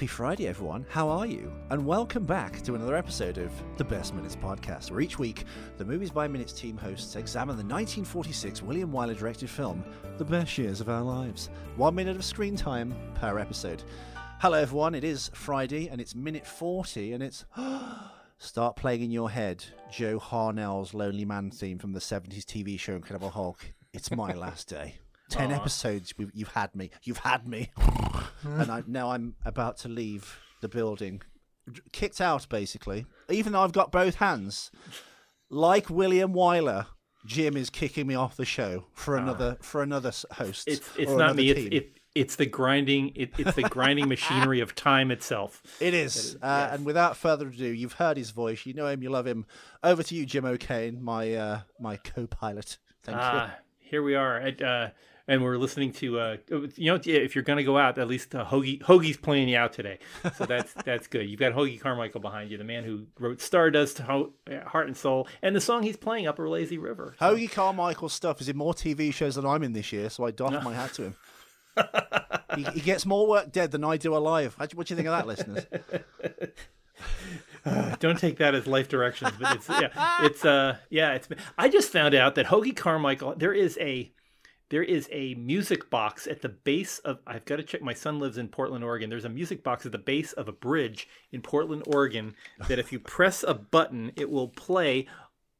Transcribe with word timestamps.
Happy 0.00 0.06
Friday, 0.06 0.48
everyone. 0.48 0.86
How 0.88 1.10
are 1.10 1.26
you? 1.26 1.52
And 1.68 1.84
welcome 1.84 2.24
back 2.24 2.62
to 2.62 2.74
another 2.74 2.96
episode 2.96 3.36
of 3.36 3.52
the 3.76 3.84
Best 3.84 4.14
Minutes 4.14 4.34
podcast, 4.34 4.90
where 4.90 5.02
each 5.02 5.18
week 5.18 5.44
the 5.76 5.84
Movies 5.84 6.10
by 6.10 6.26
Minutes 6.26 6.54
team 6.54 6.78
hosts 6.78 7.16
examine 7.16 7.58
the 7.58 7.62
1946 7.62 8.62
William 8.62 8.90
Wyler 8.90 9.14
directed 9.14 9.50
film, 9.50 9.84
The 10.16 10.24
Best 10.24 10.56
Years 10.56 10.80
of 10.80 10.88
Our 10.88 11.02
Lives. 11.02 11.50
One 11.76 11.94
minute 11.96 12.16
of 12.16 12.24
screen 12.24 12.56
time 12.56 12.94
per 13.14 13.38
episode. 13.38 13.82
Hello, 14.38 14.56
everyone. 14.56 14.94
It 14.94 15.04
is 15.04 15.30
Friday, 15.34 15.88
and 15.88 16.00
it's 16.00 16.14
minute 16.14 16.46
40, 16.46 17.12
and 17.12 17.22
it's. 17.22 17.44
Start 18.38 18.76
playing 18.76 19.02
in 19.02 19.10
your 19.10 19.28
head 19.28 19.62
Joe 19.92 20.18
Harnell's 20.18 20.94
Lonely 20.94 21.26
Man 21.26 21.50
theme 21.50 21.78
from 21.78 21.92
the 21.92 22.00
70s 22.00 22.46
TV 22.46 22.80
show 22.80 22.94
Incredible 22.94 23.28
Hulk. 23.28 23.74
It's 23.92 24.10
my 24.10 24.32
last 24.32 24.66
day. 24.66 24.94
Ten 25.28 25.52
Aw. 25.52 25.56
episodes, 25.56 26.14
you've 26.32 26.48
had 26.48 26.74
me. 26.74 26.90
You've 27.02 27.18
had 27.18 27.46
me. 27.46 27.68
and 28.42 28.70
I, 28.70 28.82
now 28.86 29.10
I'm 29.10 29.34
about 29.44 29.76
to 29.78 29.88
leave 29.88 30.38
the 30.60 30.68
building. 30.68 31.22
Kicked 31.92 32.20
out, 32.20 32.48
basically. 32.48 33.06
Even 33.28 33.52
though 33.52 33.60
I've 33.62 33.72
got 33.72 33.92
both 33.92 34.16
hands. 34.16 34.70
Like 35.48 35.90
William 35.90 36.32
Wyler, 36.32 36.86
Jim 37.26 37.56
is 37.56 37.70
kicking 37.70 38.06
me 38.06 38.14
off 38.14 38.36
the 38.36 38.44
show 38.44 38.86
for 38.94 39.16
another 39.16 39.56
for 39.60 39.82
another 39.82 40.12
host. 40.32 40.68
It's 40.68 40.88
it's 40.96 41.10
or 41.10 41.18
not 41.18 41.24
another 41.24 41.36
me. 41.42 41.50
It's 41.50 41.60
team. 41.60 41.72
it, 41.72 41.96
it's 42.14 42.36
the 42.36 42.46
grinding. 42.46 43.12
It, 43.14 43.32
it's 43.38 43.54
the 43.56 43.62
grinding 43.62 44.08
machinery 44.08 44.60
of 44.60 44.74
time 44.74 45.10
itself. 45.10 45.62
It 45.80 45.92
is. 45.94 46.36
Uh, 46.42 46.68
And 46.72 46.84
without 46.84 47.16
further 47.16 47.48
ado, 47.48 47.66
you've 47.66 47.94
heard 47.94 48.16
his 48.16 48.30
voice. 48.30 48.64
You 48.64 48.74
know 48.74 48.86
him. 48.86 49.02
You 49.02 49.10
love 49.10 49.26
him. 49.26 49.44
Over 49.82 50.02
to 50.04 50.14
you, 50.14 50.24
Jim 50.26 50.44
O'Kane, 50.44 51.02
my 51.02 51.34
uh, 51.34 51.60
my 51.80 51.96
co-pilot. 51.96 52.78
Thank 53.02 53.18
Ah, 53.18 53.54
here 53.78 54.02
we 54.02 54.14
are, 54.14 54.38
at, 54.38 54.60
uh, 54.62 54.88
and 55.30 55.44
we're 55.44 55.56
listening 55.56 55.92
to. 55.92 56.18
Uh, 56.18 56.36
you 56.76 56.92
know, 56.92 57.00
if 57.02 57.34
you're 57.36 57.44
going 57.44 57.58
to 57.58 57.64
go 57.64 57.78
out, 57.78 57.96
at 57.98 58.08
least 58.08 58.34
uh, 58.34 58.44
Hoagy 58.44 58.82
Hoagy's 58.82 59.16
playing 59.16 59.48
you 59.48 59.56
out 59.56 59.72
today, 59.72 60.00
so 60.36 60.44
that's 60.44 60.72
that's 60.84 61.06
good. 61.06 61.30
You've 61.30 61.38
got 61.38 61.52
Hoagy 61.52 61.80
Carmichael 61.80 62.20
behind 62.20 62.50
you, 62.50 62.58
the 62.58 62.64
man 62.64 62.82
who 62.82 63.06
wrote 63.18 63.40
Stardust, 63.40 63.98
Ho- 63.98 64.32
Heart 64.66 64.88
and 64.88 64.96
Soul, 64.96 65.28
and 65.40 65.54
the 65.54 65.60
song 65.60 65.84
he's 65.84 65.96
playing, 65.96 66.26
Up 66.26 66.38
a 66.40 66.42
Lazy 66.42 66.78
River. 66.78 67.14
you. 67.20 67.26
Hoagy 67.26 67.50
Carmichael's 67.50 68.12
stuff 68.12 68.40
is 68.40 68.48
in 68.48 68.56
more 68.56 68.74
TV 68.74 69.14
shows 69.14 69.36
than 69.36 69.46
I'm 69.46 69.62
in 69.62 69.72
this 69.72 69.92
year, 69.92 70.10
so 70.10 70.24
I 70.24 70.32
doff 70.32 70.64
my 70.64 70.74
hat 70.74 70.92
to 70.94 71.04
him. 71.04 71.14
he, 72.56 72.64
he 72.74 72.80
gets 72.80 73.06
more 73.06 73.28
work 73.28 73.52
dead 73.52 73.70
than 73.70 73.84
I 73.84 73.96
do 73.96 74.16
alive. 74.16 74.56
What 74.58 74.70
do 74.70 74.76
you 74.92 74.96
think 74.96 75.06
of 75.08 75.12
that, 75.12 75.26
listeners? 75.28 75.64
Don't 78.00 78.18
take 78.18 78.38
that 78.38 78.54
as 78.54 78.66
life 78.66 78.88
directions, 78.88 79.32
but 79.38 79.54
it's 79.56 79.68
yeah, 79.68 80.24
it's 80.24 80.44
uh 80.44 80.76
yeah, 80.88 81.12
it's. 81.12 81.28
I 81.56 81.68
just 81.68 81.92
found 81.92 82.14
out 82.14 82.34
that 82.34 82.46
Hoagy 82.46 82.74
Carmichael 82.74 83.34
there 83.36 83.52
is 83.52 83.78
a 83.80 84.10
there 84.70 84.82
is 84.82 85.08
a 85.12 85.34
music 85.34 85.90
box 85.90 86.26
at 86.26 86.40
the 86.42 86.48
base 86.48 86.98
of 87.00 87.18
I've 87.26 87.44
got 87.44 87.56
to 87.56 87.62
check. 87.62 87.82
My 87.82 87.92
son 87.94 88.18
lives 88.18 88.38
in 88.38 88.48
Portland, 88.48 88.82
Oregon. 88.84 89.10
There's 89.10 89.24
a 89.24 89.28
music 89.28 89.62
box 89.62 89.84
at 89.84 89.92
the 89.92 89.98
base 89.98 90.32
of 90.32 90.48
a 90.48 90.52
bridge 90.52 91.06
in 91.32 91.42
Portland, 91.42 91.82
Oregon. 91.86 92.34
That 92.68 92.78
if 92.78 92.90
you 92.92 92.98
press 93.18 93.42
a 93.46 93.54
button, 93.54 94.12
it 94.16 94.30
will 94.30 94.48
play 94.48 95.06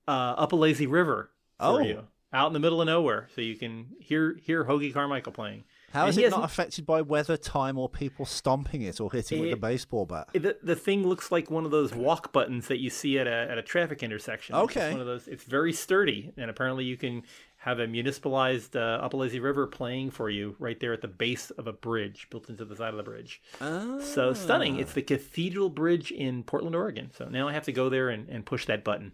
uh, 0.08 0.10
"Up 0.38 0.52
a 0.52 0.56
Lazy 0.56 0.86
River" 0.86 1.30
for 1.58 1.64
Oh. 1.66 1.78
you 1.80 2.06
out 2.32 2.46
in 2.46 2.52
the 2.52 2.60
middle 2.60 2.80
of 2.80 2.86
nowhere, 2.86 3.28
so 3.34 3.40
you 3.40 3.56
can 3.56 3.86
hear 4.00 4.36
hear 4.42 4.64
Hoagy 4.64 4.92
Carmichael 4.94 5.32
playing. 5.32 5.64
How 5.92 6.02
And 6.02 6.10
is 6.10 6.18
it 6.18 6.30
not 6.30 6.44
affected 6.44 6.86
by 6.86 7.02
weather, 7.02 7.36
time, 7.36 7.76
or 7.76 7.88
people 7.88 8.24
stomping 8.24 8.82
it 8.82 9.00
or 9.00 9.10
hitting 9.10 9.38
it 9.38 9.40
with 9.40 9.52
a 9.54 9.56
baseball 9.56 10.06
bat? 10.06 10.28
The, 10.32 10.56
the 10.62 10.76
thing 10.76 11.04
looks 11.04 11.32
like 11.32 11.50
one 11.50 11.64
of 11.64 11.72
those 11.72 11.92
walk 11.92 12.32
buttons 12.32 12.68
that 12.68 12.78
you 12.78 12.90
see 12.90 13.18
at 13.18 13.26
a 13.26 13.48
at 13.50 13.58
a 13.58 13.62
traffic 13.62 14.04
intersection. 14.04 14.54
It's 14.54 14.62
Okay. 14.76 14.92
one 14.92 15.00
of 15.00 15.08
those. 15.08 15.26
It's 15.26 15.42
very 15.42 15.72
sturdy, 15.72 16.32
and 16.36 16.48
apparently 16.48 16.84
you 16.84 16.96
can 16.96 17.24
have 17.60 17.78
a 17.78 17.86
municipalized 17.86 18.74
uh, 18.74 19.06
River 19.12 19.66
playing 19.66 20.10
for 20.10 20.30
you 20.30 20.56
right 20.58 20.80
there 20.80 20.94
at 20.94 21.02
the 21.02 21.08
base 21.08 21.50
of 21.50 21.66
a 21.66 21.74
bridge 21.74 22.26
built 22.30 22.48
into 22.48 22.64
the 22.64 22.74
side 22.74 22.88
of 22.88 22.96
the 22.96 23.02
bridge. 23.02 23.42
So 23.58 24.32
stunning! 24.32 24.78
It's 24.78 24.94
the 24.94 25.02
Cathedral 25.02 25.68
Bridge 25.68 26.10
in 26.10 26.42
Portland, 26.42 26.74
Oregon. 26.74 27.10
So 27.14 27.26
now 27.28 27.48
I 27.48 27.52
have 27.52 27.64
to 27.64 27.72
go 27.72 27.90
there 27.90 28.08
and, 28.08 28.30
and 28.30 28.46
push 28.46 28.64
that 28.66 28.82
button. 28.82 29.12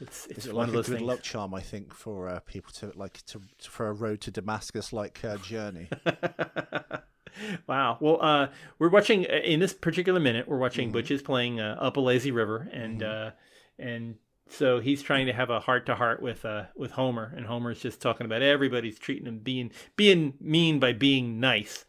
It's 0.00 0.26
it's 0.26 0.46
one 0.46 0.54
like 0.54 0.68
of 0.68 0.74
a 0.74 0.76
those 0.76 0.88
good 0.88 0.98
things. 0.98 1.08
luck 1.08 1.22
charm? 1.22 1.54
I 1.54 1.60
think 1.60 1.92
for 1.92 2.28
uh, 2.28 2.38
people 2.40 2.70
to 2.74 2.92
like 2.94 3.14
to, 3.26 3.40
to 3.62 3.70
for 3.70 3.88
a 3.88 3.92
road 3.92 4.20
to 4.22 4.30
Damascus 4.30 4.92
like 4.92 5.24
uh, 5.24 5.38
journey. 5.38 5.88
wow. 7.66 7.96
Well, 8.00 8.18
uh, 8.20 8.48
we're 8.78 8.90
watching 8.90 9.26
uh, 9.26 9.40
in 9.42 9.58
this 9.58 9.72
particular 9.72 10.20
minute. 10.20 10.46
We're 10.46 10.58
watching 10.58 10.88
Mm-hmm. 10.88 10.92
Butch 10.98 11.10
is 11.10 11.22
playing 11.22 11.60
uh, 11.60 11.78
up 11.80 11.96
a 11.96 12.00
lazy 12.00 12.30
river, 12.30 12.68
and 12.72 13.02
uh, 13.02 13.30
and 13.78 14.16
so 14.48 14.80
he's 14.80 15.02
trying 15.02 15.26
to 15.26 15.32
have 15.32 15.50
a 15.50 15.60
heart 15.60 15.86
to 15.86 15.94
heart 15.94 16.22
with 16.22 16.44
uh, 16.44 16.64
with 16.76 16.92
Homer, 16.92 17.32
and 17.36 17.46
Homer's 17.46 17.80
just 17.80 18.00
talking 18.00 18.26
about 18.26 18.42
everybody's 18.42 18.98
treating 18.98 19.26
him 19.26 19.38
being 19.38 19.70
being 19.96 20.34
mean 20.40 20.78
by 20.78 20.92
being 20.92 21.40
nice. 21.40 21.84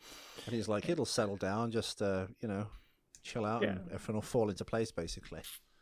and 0.46 0.56
he's 0.56 0.68
like, 0.68 0.90
"It'll 0.90 1.06
settle 1.06 1.38
down. 1.38 1.72
Just 1.72 2.02
uh, 2.02 2.28
you 2.42 2.48
know, 2.48 2.68
chill 3.24 3.46
out, 3.46 3.64
and 3.64 3.80
everything 3.88 4.16
will 4.16 4.22
fall 4.22 4.50
into 4.50 4.66
place." 4.66 4.92
Basically. 4.92 5.42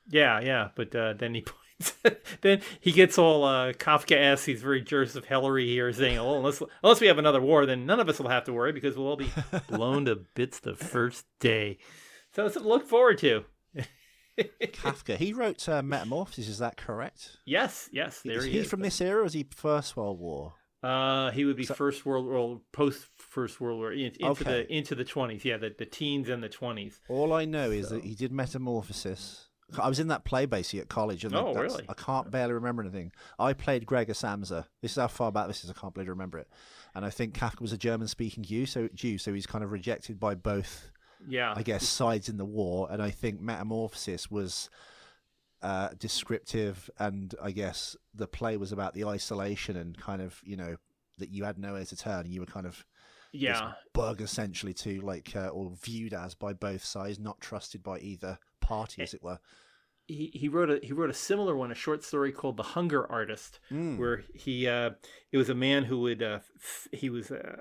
Yeah, 0.10 0.40
yeah. 0.40 0.70
But 0.76 0.96
uh, 0.96 1.14
then 1.14 1.34
he 1.34 1.42
points. 1.82 1.94
then 2.42 2.62
he 2.80 2.92
gets 2.92 3.18
all 3.18 3.44
uh, 3.44 3.74
Kafka-esque. 3.74 4.46
He's 4.46 4.62
very 4.62 4.82
Joseph 4.82 5.26
Hellery 5.26 5.66
here, 5.66 5.92
saying, 5.94 6.20
"Oh, 6.20 6.38
unless 6.38 6.62
unless 6.84 7.02
we 7.02 7.08
have 7.08 7.18
another 7.18 7.42
war, 7.42 7.66
then 7.66 7.86
none 7.86 8.00
of 8.00 8.10
us 8.10 8.20
will 8.20 8.30
have 8.30 8.44
to 8.46 8.54
worry 8.54 8.74
because 8.74 8.98
we'll 8.98 9.08
all 9.08 9.16
be 9.18 9.32
blown 9.70 10.06
to 10.06 10.18
bits 10.36 10.60
the 10.60 10.76
first 10.76 11.26
day." 11.40 11.78
So 12.36 12.46
it's 12.46 12.56
to 12.56 12.60
look 12.60 12.86
forward 12.88 13.18
to. 13.20 13.46
Kafka. 14.40 15.18
He 15.18 15.34
wrote 15.34 15.68
uh, 15.70 15.82
Metamorphosis. 15.82 16.48
Is 16.48 16.60
that 16.60 16.78
correct? 16.78 17.38
Yes, 17.46 17.90
yes, 17.92 18.22
there 18.24 18.38
is 18.40 18.46
he 18.46 18.52
he 18.52 18.58
is. 18.60 18.70
from 18.70 18.82
this 18.82 19.00
era? 19.02 19.22
Or 19.22 19.26
is 19.26 19.34
he 19.34 19.48
First 19.56 19.96
World 19.96 20.20
War? 20.20 20.54
Uh, 20.84 21.32
he 21.32 21.46
would 21.46 21.56
be 21.58 21.66
First 21.66 22.06
World 22.06 22.26
War, 22.28 22.62
post 22.72 23.08
First 23.18 23.60
World 23.60 23.80
War, 23.80 23.92
in- 23.92 24.00
into 24.20 24.26
Okay. 24.28 24.44
the 24.44 24.74
into 24.74 24.94
the 24.96 25.04
twenties. 25.06 25.44
Yeah, 25.44 25.58
the, 25.58 25.74
the 25.76 25.86
teens 25.86 26.30
and 26.30 26.44
the 26.44 26.50
twenties. 26.50 27.00
All 27.10 27.34
I 27.34 27.46
know 27.46 27.72
is 27.72 27.90
that 27.90 28.04
he 28.04 28.14
did 28.14 28.32
Metamorphosis. 28.32 29.48
I 29.82 29.90
was 29.90 30.00
in 30.00 30.10
that 30.10 30.26
play 30.26 30.46
basically 30.46 30.82
at 30.82 30.90
college, 30.90 31.26
and 31.26 31.36
Oh, 31.36 31.56
really? 31.56 31.86
I 31.90 31.94
can't 31.96 32.30
barely 32.30 32.54
remember 32.54 32.84
anything. 32.84 33.12
I 33.40 33.54
played 33.54 33.88
Gregor 33.88 34.14
Samsa. 34.14 34.66
This 34.84 34.92
is 34.92 34.98
how 34.98 35.08
far 35.08 35.32
back 35.32 35.48
this 35.48 35.64
is. 35.64 35.72
I 35.72 35.74
can't 35.74 35.92
barely 35.94 36.12
remember 36.12 36.38
it. 36.38 36.48
And 36.94 37.04
I 37.04 37.10
think 37.10 37.34
Kafka 37.34 37.62
was 37.62 37.74
a 37.74 37.78
German-speaking 37.78 38.44
Jew, 38.44 38.68
so 38.68 38.88
Jew, 38.94 39.18
so 39.18 39.34
he's 39.34 39.48
kind 39.48 39.64
of 39.64 39.72
rejected 39.72 40.20
by 40.20 40.36
both 40.36 40.92
Yeah, 41.28 41.54
I 41.56 41.64
guess, 41.64 41.88
sides 41.88 42.30
in 42.30 42.38
the 42.38 42.46
war. 42.46 42.88
And 42.92 43.02
I 43.02 43.10
think 43.10 43.42
Metamorphosis 43.42 44.30
was 44.30 44.70
uh, 45.62 45.90
descriptive, 45.98 46.90
and 47.00 47.34
I 47.42 47.52
guess 47.52 47.96
the 48.14 48.28
play 48.28 48.58
was 48.58 48.72
about 48.72 48.94
the 48.94 49.06
isolation 49.06 49.76
and 49.78 49.98
kind 49.98 50.22
of, 50.22 50.40
you 50.44 50.58
know, 50.58 50.76
that 51.18 51.30
you 51.30 51.44
had 51.44 51.58
nowhere 51.58 51.86
to 51.86 51.96
turn. 51.96 52.30
You 52.30 52.42
were 52.42 52.46
kind 52.46 52.66
of 52.66 52.86
yeah, 53.32 53.74
bug 53.94 54.22
essentially 54.22 54.74
to 54.76 55.02
like, 55.02 55.36
uh, 55.36 55.48
or 55.48 55.72
viewed 55.82 56.14
as 56.14 56.36
by 56.36 56.54
both 56.54 56.84
sides, 56.84 57.20
not 57.20 57.42
trusted 57.42 57.84
by 57.84 58.00
either 58.00 58.38
party, 58.62 59.02
as 59.02 59.14
it 59.14 59.24
were. 59.24 59.40
He, 60.08 60.30
he 60.34 60.48
wrote 60.50 60.70
a 60.70 60.80
he 60.86 60.94
wrote 60.94 61.10
a 61.10 61.14
similar 61.14 61.56
one, 61.56 61.72
a 61.72 61.76
short 61.76 62.04
story 62.04 62.32
called 62.32 62.58
"The 62.58 62.64
Hunger 62.64 63.10
Artist," 63.12 63.60
Hmm. 63.70 63.98
where 63.98 64.24
he 64.34 64.68
uh, 64.68 64.92
it 65.32 65.38
was 65.38 65.50
a 65.50 65.56
man 65.56 65.86
who 65.86 66.00
would 66.02 66.22
uh, 66.22 66.40
f- 66.58 66.88
he 66.92 67.10
was 67.10 67.32
uh, 67.32 67.58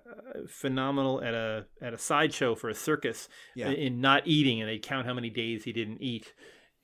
phenomenal 0.48 1.22
at 1.22 1.34
a 1.34 1.66
at 1.80 1.94
a 1.94 1.98
sideshow 1.98 2.54
for 2.54 2.68
a 2.68 2.74
circus 2.74 3.28
Yeah. 3.54 3.70
in 3.70 4.00
not 4.00 4.26
eating, 4.26 4.60
and 4.60 4.68
they'd 4.68 4.82
count 4.82 5.06
how 5.06 5.14
many 5.14 5.30
days 5.30 5.64
he 5.64 5.72
didn't 5.72 6.02
eat. 6.02 6.32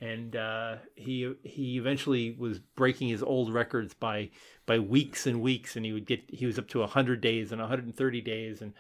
And 0.03 0.35
uh, 0.35 0.77
he 0.95 1.35
he 1.45 1.77
eventually 1.77 2.31
was 2.39 2.59
breaking 2.59 3.09
his 3.09 3.23
old 3.23 3.53
records 3.53 3.93
by 3.93 4.31
by 4.65 4.79
weeks 4.79 5.27
and 5.27 5.43
weeks, 5.43 5.77
and 5.77 5.85
he 5.85 5.93
would 5.93 6.07
get 6.07 6.23
he 6.29 6.47
was 6.47 6.59
up 6.59 6.69
to 6.69 6.87
hundred 6.87 7.21
days 7.21 7.53
and 7.53 7.61
130 7.61 8.21
days, 8.23 8.63
and 8.63 8.73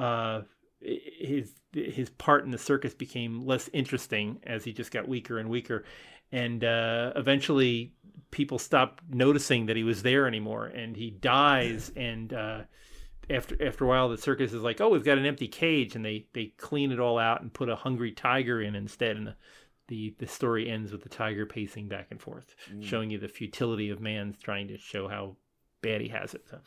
uh, 0.00 0.42
his 0.80 1.52
his 1.72 2.10
part 2.10 2.44
in 2.44 2.50
the 2.50 2.58
circus 2.58 2.92
became 2.94 3.46
less 3.46 3.70
interesting 3.72 4.40
as 4.44 4.64
he 4.64 4.72
just 4.72 4.90
got 4.90 5.06
weaker 5.08 5.38
and 5.38 5.48
weaker, 5.48 5.84
and 6.32 6.64
uh, 6.64 7.12
eventually 7.16 7.92
people 8.30 8.58
stopped 8.58 9.02
noticing 9.08 9.66
that 9.66 9.76
he 9.76 9.84
was 9.84 10.02
there 10.02 10.26
anymore, 10.26 10.66
and 10.66 10.96
he 10.96 11.10
dies. 11.10 11.92
and 11.96 12.32
uh, 12.32 12.62
after 13.30 13.56
after 13.66 13.84
a 13.84 13.88
while, 13.88 14.08
the 14.08 14.18
circus 14.18 14.52
is 14.52 14.62
like, 14.62 14.80
"Oh, 14.80 14.88
we've 14.90 15.04
got 15.04 15.18
an 15.18 15.26
empty 15.26 15.48
cage," 15.48 15.96
and 15.96 16.04
they 16.04 16.26
they 16.32 16.46
clean 16.58 16.92
it 16.92 17.00
all 17.00 17.18
out 17.18 17.40
and 17.40 17.52
put 17.52 17.68
a 17.68 17.76
hungry 17.76 18.12
tiger 18.12 18.60
in 18.60 18.74
instead, 18.74 19.16
and 19.16 19.26
the 19.28 19.36
the, 19.88 20.14
the 20.18 20.26
story 20.26 20.70
ends 20.70 20.92
with 20.92 21.02
the 21.02 21.08
tiger 21.08 21.44
pacing 21.46 21.88
back 21.88 22.06
and 22.10 22.20
forth, 22.20 22.54
showing 22.80 23.10
you 23.10 23.18
the 23.18 23.28
futility 23.28 23.90
of 23.90 24.00
man 24.00 24.34
trying 24.42 24.68
to 24.68 24.78
show 24.78 25.08
how 25.08 25.36
bad 25.82 26.00
he 26.00 26.08
has 26.08 26.32
it. 26.34 26.42
So, 26.50 26.58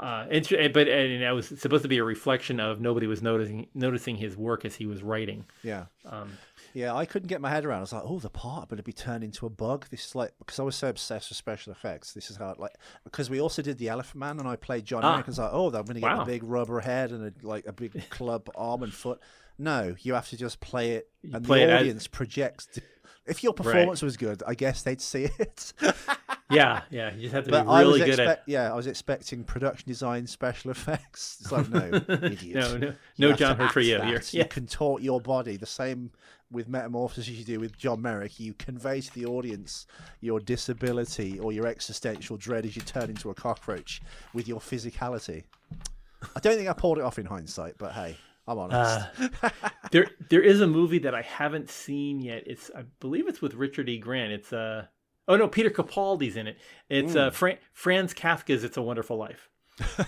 uh, 0.00 0.26
inter- 0.30 0.68
but 0.68 0.86
and 0.88 1.22
that 1.22 1.32
was 1.32 1.48
supposed 1.48 1.82
to 1.82 1.88
be 1.88 1.98
a 1.98 2.04
reflection 2.04 2.60
of 2.60 2.80
nobody 2.80 3.06
was 3.06 3.20
noticing 3.20 3.66
noticing 3.74 4.16
his 4.16 4.36
work 4.36 4.64
as 4.64 4.76
he 4.76 4.86
was 4.86 5.02
writing. 5.02 5.44
Yeah. 5.62 5.86
Um, 6.06 6.38
Yeah, 6.74 6.94
I 6.94 7.04
couldn't 7.04 7.28
get 7.28 7.40
my 7.40 7.50
head 7.50 7.64
around. 7.64 7.78
I 7.78 7.80
was 7.82 7.92
like, 7.92 8.02
"Oh, 8.04 8.18
the 8.18 8.30
part 8.30 8.68
going 8.68 8.78
to 8.78 8.82
be 8.82 8.92
turned 8.92 9.22
into 9.24 9.46
a 9.46 9.50
bug." 9.50 9.86
This 9.90 10.06
is 10.06 10.14
like 10.14 10.32
because 10.38 10.58
I 10.58 10.62
was 10.62 10.74
so 10.76 10.88
obsessed 10.88 11.28
with 11.30 11.36
special 11.38 11.72
effects. 11.72 12.12
This 12.12 12.30
is 12.30 12.36
how 12.36 12.50
it, 12.50 12.58
like 12.58 12.74
because 13.04 13.28
we 13.28 13.40
also 13.40 13.62
did 13.62 13.78
the 13.78 13.88
Elephant 13.88 14.16
Man 14.20 14.38
and 14.38 14.48
I 14.48 14.56
played 14.56 14.84
John 14.84 15.04
Ah. 15.04 15.14
Eric. 15.14 15.26
I 15.26 15.30
was 15.30 15.38
like, 15.38 15.50
"Oh, 15.52 15.66
I'm 15.66 15.72
going 15.72 15.86
to 15.94 16.00
get 16.00 16.02
Wow. 16.02 16.22
a 16.22 16.26
big 16.26 16.42
rubber 16.44 16.80
head 16.80 17.10
and 17.12 17.26
a, 17.26 17.46
like 17.46 17.66
a 17.66 17.72
big 17.72 17.92
club 18.10 18.48
arm 18.54 18.82
and 18.82 18.92
foot." 18.92 19.20
No, 19.58 19.94
you 20.00 20.14
have 20.14 20.28
to 20.30 20.36
just 20.36 20.60
play 20.60 20.92
it, 20.92 21.08
and 21.32 21.44
play 21.44 21.66
the 21.66 21.72
as- 21.72 21.80
audience 21.80 22.06
projects. 22.06 22.68
If 23.24 23.44
your 23.44 23.52
performance 23.52 24.02
was 24.02 24.16
good, 24.16 24.42
I 24.44 24.54
guess 24.54 24.82
they'd 24.82 25.00
see 25.00 25.28
it. 25.38 25.72
yeah, 26.50 26.82
yeah. 26.90 27.14
You 27.14 27.22
just 27.22 27.34
have 27.34 27.44
to 27.44 27.50
But 27.52 27.62
be 27.64 27.68
really 27.68 28.00
good 28.00 28.08
expect- 28.18 28.48
yeah, 28.48 28.72
I 28.72 28.74
was 28.74 28.88
expecting 28.88 29.44
production 29.44 29.88
design, 29.88 30.26
special 30.26 30.72
effects. 30.72 31.38
It's 31.40 31.52
like 31.52 31.68
no, 31.68 31.86
idiot. 32.08 32.54
no, 32.56 32.76
no, 32.78 32.94
no 33.18 33.32
John 33.34 33.56
Hurt 33.58 33.70
for 33.70 33.80
you. 33.80 33.98
that. 33.98 34.08
You 34.32 34.40
yeah, 34.40 34.46
contort 34.48 35.02
your 35.02 35.20
body 35.20 35.56
the 35.56 35.66
same 35.66 36.10
with 36.52 36.68
metamorphosis 36.68 37.28
you 37.28 37.44
do 37.44 37.58
with 37.58 37.76
John 37.76 38.02
Merrick. 38.02 38.38
You 38.38 38.54
convey 38.54 39.00
to 39.00 39.14
the 39.14 39.26
audience 39.26 39.86
your 40.20 40.40
disability 40.40 41.38
or 41.38 41.52
your 41.52 41.66
existential 41.66 42.36
dread 42.36 42.64
as 42.64 42.76
you 42.76 42.82
turn 42.82 43.10
into 43.10 43.30
a 43.30 43.34
cockroach 43.34 44.00
with 44.34 44.46
your 44.46 44.60
physicality. 44.60 45.44
I 46.36 46.40
don't 46.40 46.56
think 46.56 46.68
I 46.68 46.72
pulled 46.72 46.98
it 46.98 47.04
off 47.04 47.18
in 47.18 47.26
hindsight, 47.26 47.74
but 47.78 47.92
hey, 47.92 48.16
I'm 48.46 48.58
honest. 48.58 49.08
Uh, 49.42 49.50
there 49.90 50.10
there 50.30 50.42
is 50.42 50.60
a 50.60 50.66
movie 50.66 50.98
that 51.00 51.14
I 51.14 51.22
haven't 51.22 51.70
seen 51.70 52.20
yet. 52.20 52.44
It's 52.46 52.70
I 52.76 52.84
believe 53.00 53.28
it's 53.28 53.40
with 53.40 53.54
Richard 53.54 53.88
E. 53.88 53.98
Grant. 53.98 54.32
It's 54.32 54.52
uh 54.52 54.86
oh 55.28 55.36
no, 55.36 55.48
Peter 55.48 55.70
Capaldi's 55.70 56.36
in 56.36 56.46
it. 56.46 56.58
It's 56.88 57.16
uh 57.16 57.30
Fran- 57.30 57.58
Franz 57.72 58.14
Kafka's 58.14 58.64
It's 58.64 58.76
a 58.76 58.82
Wonderful 58.82 59.16
Life. 59.16 59.48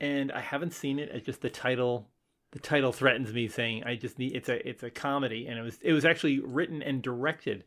and 0.00 0.32
I 0.32 0.40
haven't 0.40 0.72
seen 0.72 0.98
it. 0.98 1.10
It's 1.12 1.26
just 1.26 1.40
the 1.40 1.50
title 1.50 2.09
the 2.52 2.58
title 2.58 2.92
threatens 2.92 3.32
me 3.32 3.48
saying 3.48 3.84
I 3.84 3.94
just 3.96 4.18
need 4.18 4.34
it's 4.34 4.48
a 4.48 4.68
it's 4.68 4.82
a 4.82 4.90
comedy 4.90 5.46
and 5.46 5.58
it 5.58 5.62
was 5.62 5.78
it 5.82 5.92
was 5.92 6.04
actually 6.04 6.40
written 6.40 6.82
and 6.82 7.02
directed. 7.02 7.64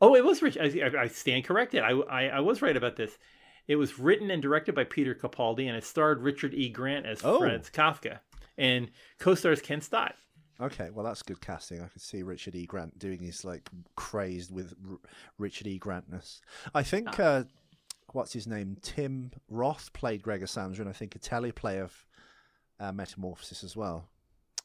Oh, 0.00 0.14
it 0.14 0.24
was 0.24 0.42
Rich. 0.42 0.58
I, 0.58 0.90
I 0.98 1.06
stand 1.08 1.44
corrected. 1.44 1.82
I, 1.82 1.92
I 1.92 2.22
I 2.26 2.40
was 2.40 2.60
right 2.62 2.76
about 2.76 2.96
this. 2.96 3.16
It 3.66 3.76
was 3.76 3.98
written 3.98 4.30
and 4.30 4.40
directed 4.42 4.74
by 4.74 4.84
Peter 4.84 5.14
Capaldi 5.14 5.66
and 5.66 5.76
it 5.76 5.84
starred 5.84 6.22
Richard 6.22 6.54
E. 6.54 6.68
Grant 6.68 7.06
as 7.06 7.24
Oh. 7.24 7.38
Franz 7.38 7.70
Kafka 7.70 8.20
and 8.58 8.90
co-stars 9.18 9.60
Ken 9.60 9.80
Stott. 9.80 10.14
Okay, 10.60 10.90
well 10.90 11.04
that's 11.04 11.22
good 11.22 11.40
casting. 11.40 11.80
I 11.82 11.88
could 11.88 12.00
see 12.02 12.22
Richard 12.22 12.54
E. 12.54 12.64
Grant 12.66 12.98
doing 12.98 13.20
his 13.20 13.44
like 13.44 13.68
crazed 13.96 14.50
with 14.54 14.74
R- 14.88 14.98
Richard 15.38 15.66
E. 15.66 15.78
Grantness. 15.78 16.40
I 16.74 16.82
think 16.82 17.18
uh, 17.18 17.44
what's 18.12 18.32
his 18.32 18.46
name? 18.46 18.76
Tim 18.82 19.32
Roth 19.50 19.92
played 19.92 20.22
Gregor 20.22 20.46
Samsa, 20.46 20.80
and 20.80 20.88
I 20.88 20.92
think 20.92 21.14
a 21.14 21.18
teleplay 21.18 21.82
of 21.82 22.06
uh, 22.80 22.92
Metamorphosis 22.92 23.64
as 23.64 23.76
well. 23.76 24.08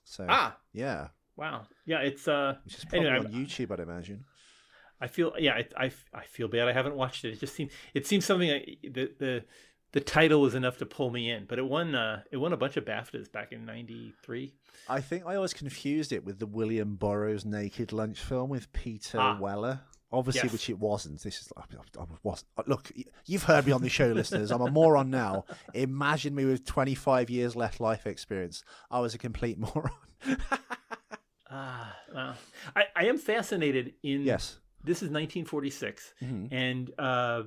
So 0.04 0.26
Ah, 0.30 0.58
yeah, 0.74 1.08
wow. 1.36 1.64
Yeah, 1.86 2.00
it's 2.00 2.28
uh 2.28 2.56
which 2.66 2.76
is 2.78 2.86
probably 2.86 3.08
Anyway, 3.10 3.26
on 3.26 3.32
YouTube, 3.34 3.72
I'd 3.72 3.80
imagine. 3.80 4.26
I 5.00 5.08
feel 5.08 5.34
yeah, 5.40 5.54
I, 5.56 5.86
I, 5.86 5.92
I 6.14 6.24
feel 6.26 6.48
bad. 6.48 6.68
I 6.68 6.74
haven't 6.74 6.96
watched 6.96 7.26
it. 7.26 7.34
It 7.34 7.40
just 7.40 7.56
seemed 7.56 7.72
it 7.94 8.06
seems 8.06 8.26
something 8.26 8.50
like 8.50 8.78
the 8.84 9.12
the 9.18 9.44
the 9.94 10.00
title 10.00 10.40
was 10.42 10.56
enough 10.56 10.78
to 10.78 10.86
pull 10.86 11.10
me 11.10 11.32
in. 11.32 11.46
But 11.46 11.58
it 11.60 11.66
won 11.66 11.96
uh 11.96 12.22
it 12.32 12.38
won 12.38 12.54
a 12.54 12.58
bunch 12.58 12.78
of 12.78 12.86
BAFTAs 12.86 13.32
back 13.32 13.52
in 13.52 13.66
'93. 13.66 14.54
I 14.90 15.02
think 15.02 15.26
I 15.26 15.36
always 15.36 15.54
confused 15.54 16.12
it 16.12 16.24
with 16.24 16.40
the 16.40 16.46
William 16.46 16.96
Burroughs 16.96 17.46
Naked 17.46 17.92
Lunch 17.92 18.20
film 18.20 18.50
with 18.50 18.72
Peter 18.74 19.20
Ah. 19.20 19.38
Weller. 19.40 19.82
Obviously, 20.14 20.42
Yes. 20.44 20.52
which 20.54 20.70
it 20.70 20.78
wasn't. 20.78 21.22
This 21.24 21.40
is 21.42 21.54
I, 21.56 21.62
I, 22.00 22.04
was 22.24 22.44
look. 22.68 22.92
You've 23.26 23.44
heard 23.44 23.66
me 23.66 23.72
on 23.72 23.82
the 23.82 23.90
show, 23.90 24.08
listeners. 24.12 24.52
I'm 24.52 24.62
a 24.62 24.70
moron 24.70 25.10
now. 25.10 25.46
Imagine 25.74 26.36
me 26.36 26.44
with 26.46 26.66
25 26.66 27.30
years 27.30 27.56
left 27.56 27.80
life 27.80 28.06
experience. 28.06 28.64
I 28.90 29.00
was 29.00 29.14
a 29.16 29.18
complete 29.18 29.58
moron. 29.74 29.92
Ah, 31.50 31.96
wow. 32.14 32.34
I, 32.76 32.84
I 32.96 33.06
am 33.06 33.18
fascinated 33.18 33.94
in 34.04 34.22
yes. 34.22 34.58
This 34.84 34.98
is 34.98 35.10
1946, 35.10 36.14
Mhm. 36.24 36.48
and 36.52 36.92
uh, 36.98 37.44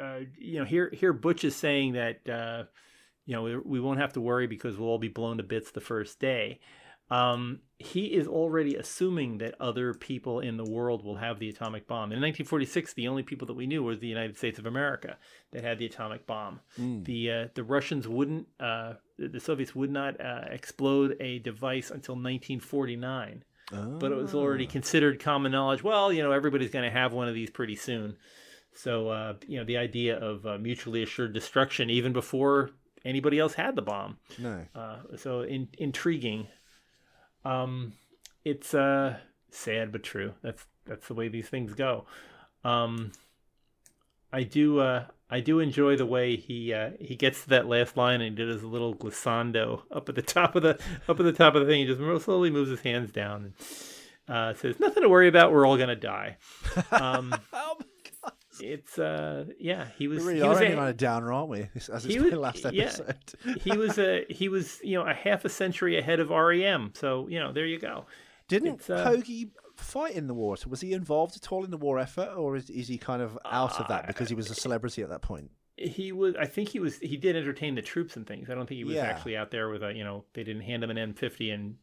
uh, 0.00 0.20
you 0.38 0.58
know 0.60 0.64
here 0.64 0.90
here 0.94 1.12
Butch 1.12 1.44
is 1.44 1.54
saying 1.54 1.92
that 1.94 2.26
uh, 2.28 2.64
you 3.26 3.34
know 3.34 3.42
we, 3.42 3.56
we 3.58 3.80
won't 3.80 3.98
have 4.00 4.12
to 4.14 4.20
worry 4.20 4.46
because 4.46 4.76
we'll 4.78 4.88
all 4.88 4.98
be 4.98 5.08
blown 5.08 5.36
to 5.38 5.42
bits 5.42 5.72
the 5.72 5.80
first 5.80 6.18
day. 6.20 6.60
Um, 7.10 7.60
he 7.78 8.06
is 8.06 8.26
already 8.26 8.74
assuming 8.74 9.38
that 9.38 9.54
other 9.60 9.92
people 9.94 10.40
in 10.40 10.56
the 10.56 10.64
world 10.64 11.04
will 11.04 11.16
have 11.16 11.38
the 11.38 11.48
atomic 11.48 11.86
bomb. 11.86 12.10
In 12.10 12.20
1946, 12.20 12.94
the 12.94 13.06
only 13.06 13.22
people 13.22 13.46
that 13.46 13.54
we 13.54 13.66
knew 13.66 13.82
was 13.82 14.00
the 14.00 14.08
United 14.08 14.36
States 14.36 14.58
of 14.58 14.66
America 14.66 15.18
that 15.52 15.62
had 15.62 15.78
the 15.78 15.86
atomic 15.86 16.26
bomb. 16.26 16.60
The 17.04 17.30
uh, 17.30 17.48
the 17.54 17.62
Russians 17.62 18.08
wouldn't, 18.08 18.48
uh, 18.58 18.94
the 19.18 19.40
Soviets 19.40 19.74
would 19.74 19.90
not 19.90 20.20
uh, 20.20 20.46
explode 20.50 21.16
a 21.20 21.38
device 21.38 21.90
until 21.90 22.14
1949 22.14 23.44
but 23.70 24.12
it 24.12 24.14
was 24.14 24.34
already 24.34 24.66
considered 24.66 25.20
common 25.20 25.52
knowledge. 25.52 25.82
Well, 25.82 26.12
you 26.12 26.22
know, 26.22 26.32
everybody's 26.32 26.70
going 26.70 26.84
to 26.84 26.96
have 26.96 27.12
one 27.12 27.28
of 27.28 27.34
these 27.34 27.50
pretty 27.50 27.76
soon. 27.76 28.16
So, 28.74 29.08
uh, 29.08 29.34
you 29.46 29.58
know, 29.58 29.64
the 29.64 29.78
idea 29.78 30.18
of 30.18 30.46
uh, 30.46 30.58
mutually 30.58 31.02
assured 31.02 31.32
destruction, 31.32 31.90
even 31.90 32.12
before 32.12 32.70
anybody 33.04 33.38
else 33.38 33.54
had 33.54 33.74
the 33.74 33.82
bomb. 33.82 34.18
No. 34.38 34.64
Uh, 34.74 34.98
so 35.16 35.40
in, 35.42 35.68
intriguing. 35.78 36.46
Um, 37.46 37.92
it's 38.44 38.74
uh, 38.74 39.16
sad 39.50 39.92
but 39.92 40.02
true. 40.02 40.34
That's 40.42 40.66
that's 40.84 41.08
the 41.08 41.14
way 41.14 41.28
these 41.28 41.48
things 41.48 41.74
go. 41.74 42.06
Um, 42.64 43.12
I 44.32 44.42
do 44.42 44.80
uh, 44.80 45.04
I 45.30 45.40
do 45.40 45.60
enjoy 45.60 45.96
the 45.96 46.06
way 46.06 46.36
he 46.36 46.72
uh, 46.72 46.90
he 47.00 47.14
gets 47.14 47.44
to 47.44 47.48
that 47.50 47.66
last 47.66 47.96
line 47.96 48.20
and 48.20 48.24
he 48.24 48.30
did 48.30 48.48
his 48.48 48.64
little 48.64 48.94
glissando 48.94 49.82
up 49.92 50.08
at 50.08 50.16
the 50.16 50.22
top 50.22 50.56
of 50.56 50.62
the 50.62 50.78
up 51.08 51.20
at 51.20 51.24
the 51.24 51.32
top 51.32 51.54
of 51.54 51.64
the 51.64 51.72
thing. 51.72 51.86
He 51.86 51.94
just 51.94 52.24
slowly 52.24 52.50
moves 52.50 52.70
his 52.70 52.80
hands 52.80 53.12
down 53.12 53.44
and 53.44 53.54
uh, 54.28 54.54
says, 54.54 54.80
"Nothing 54.80 55.04
to 55.04 55.08
worry 55.08 55.28
about. 55.28 55.52
We're 55.52 55.66
all 55.66 55.78
gonna 55.78 55.96
die." 55.96 56.38
Um. 56.90 57.34
It's 58.60 58.98
uh, 58.98 59.46
yeah. 59.58 59.86
He 59.98 60.08
was 60.08 60.20
We 60.24 60.28
really 60.34 60.40
he 60.42 60.48
was 60.48 60.60
a- 60.60 60.76
on 60.76 60.88
a 60.88 60.92
downer, 60.92 61.32
aren't 61.32 61.48
we? 61.50 61.60
As 61.74 61.88
it's 61.88 62.04
He 62.04 62.18
was- 62.20 62.32
last 62.34 62.64
yeah. 62.72 62.92
he 63.62 63.76
was 63.76 63.98
a 63.98 64.24
he 64.30 64.48
was 64.48 64.80
you 64.82 64.98
know 64.98 65.06
a 65.06 65.14
half 65.14 65.44
a 65.44 65.48
century 65.48 65.98
ahead 65.98 66.20
of 66.20 66.30
REM. 66.30 66.92
So 66.94 67.28
you 67.28 67.38
know 67.40 67.52
there 67.52 67.66
you 67.66 67.78
go. 67.78 68.06
Didn't 68.48 68.88
uh, 68.88 69.04
Hoagy 69.08 69.50
fight 69.76 70.14
in 70.14 70.26
the 70.28 70.34
war? 70.34 70.56
Was 70.68 70.80
he 70.80 70.92
involved 70.92 71.36
at 71.36 71.50
all 71.52 71.64
in 71.64 71.70
the 71.70 71.76
war 71.76 71.98
effort, 71.98 72.30
or 72.36 72.56
is, 72.56 72.70
is 72.70 72.88
he 72.88 72.96
kind 72.98 73.20
of 73.22 73.38
out 73.44 73.80
of 73.80 73.88
that 73.88 74.06
because 74.06 74.28
he 74.28 74.34
was 74.34 74.50
a 74.50 74.54
celebrity 74.54 75.02
at 75.02 75.08
that 75.08 75.22
point? 75.22 75.50
He 75.76 76.10
was 76.12 76.34
I 76.36 76.46
think 76.46 76.68
he 76.70 76.78
was 76.78 76.98
he 77.00 77.16
did 77.16 77.36
entertain 77.36 77.74
the 77.74 77.82
troops 77.82 78.16
and 78.16 78.26
things. 78.26 78.48
I 78.48 78.54
don't 78.54 78.66
think 78.66 78.78
he 78.78 78.84
was 78.84 78.94
Yeah. 78.94 79.02
actually 79.04 79.36
out 79.36 79.50
there 79.50 79.68
with 79.68 79.82
a 79.82 79.92
you 79.92 80.04
know 80.04 80.24
they 80.32 80.42
didn't 80.44 80.62
hand 80.62 80.82
him 80.84 80.90
an 80.90 81.14
M50 81.14 81.52
and 81.52 81.76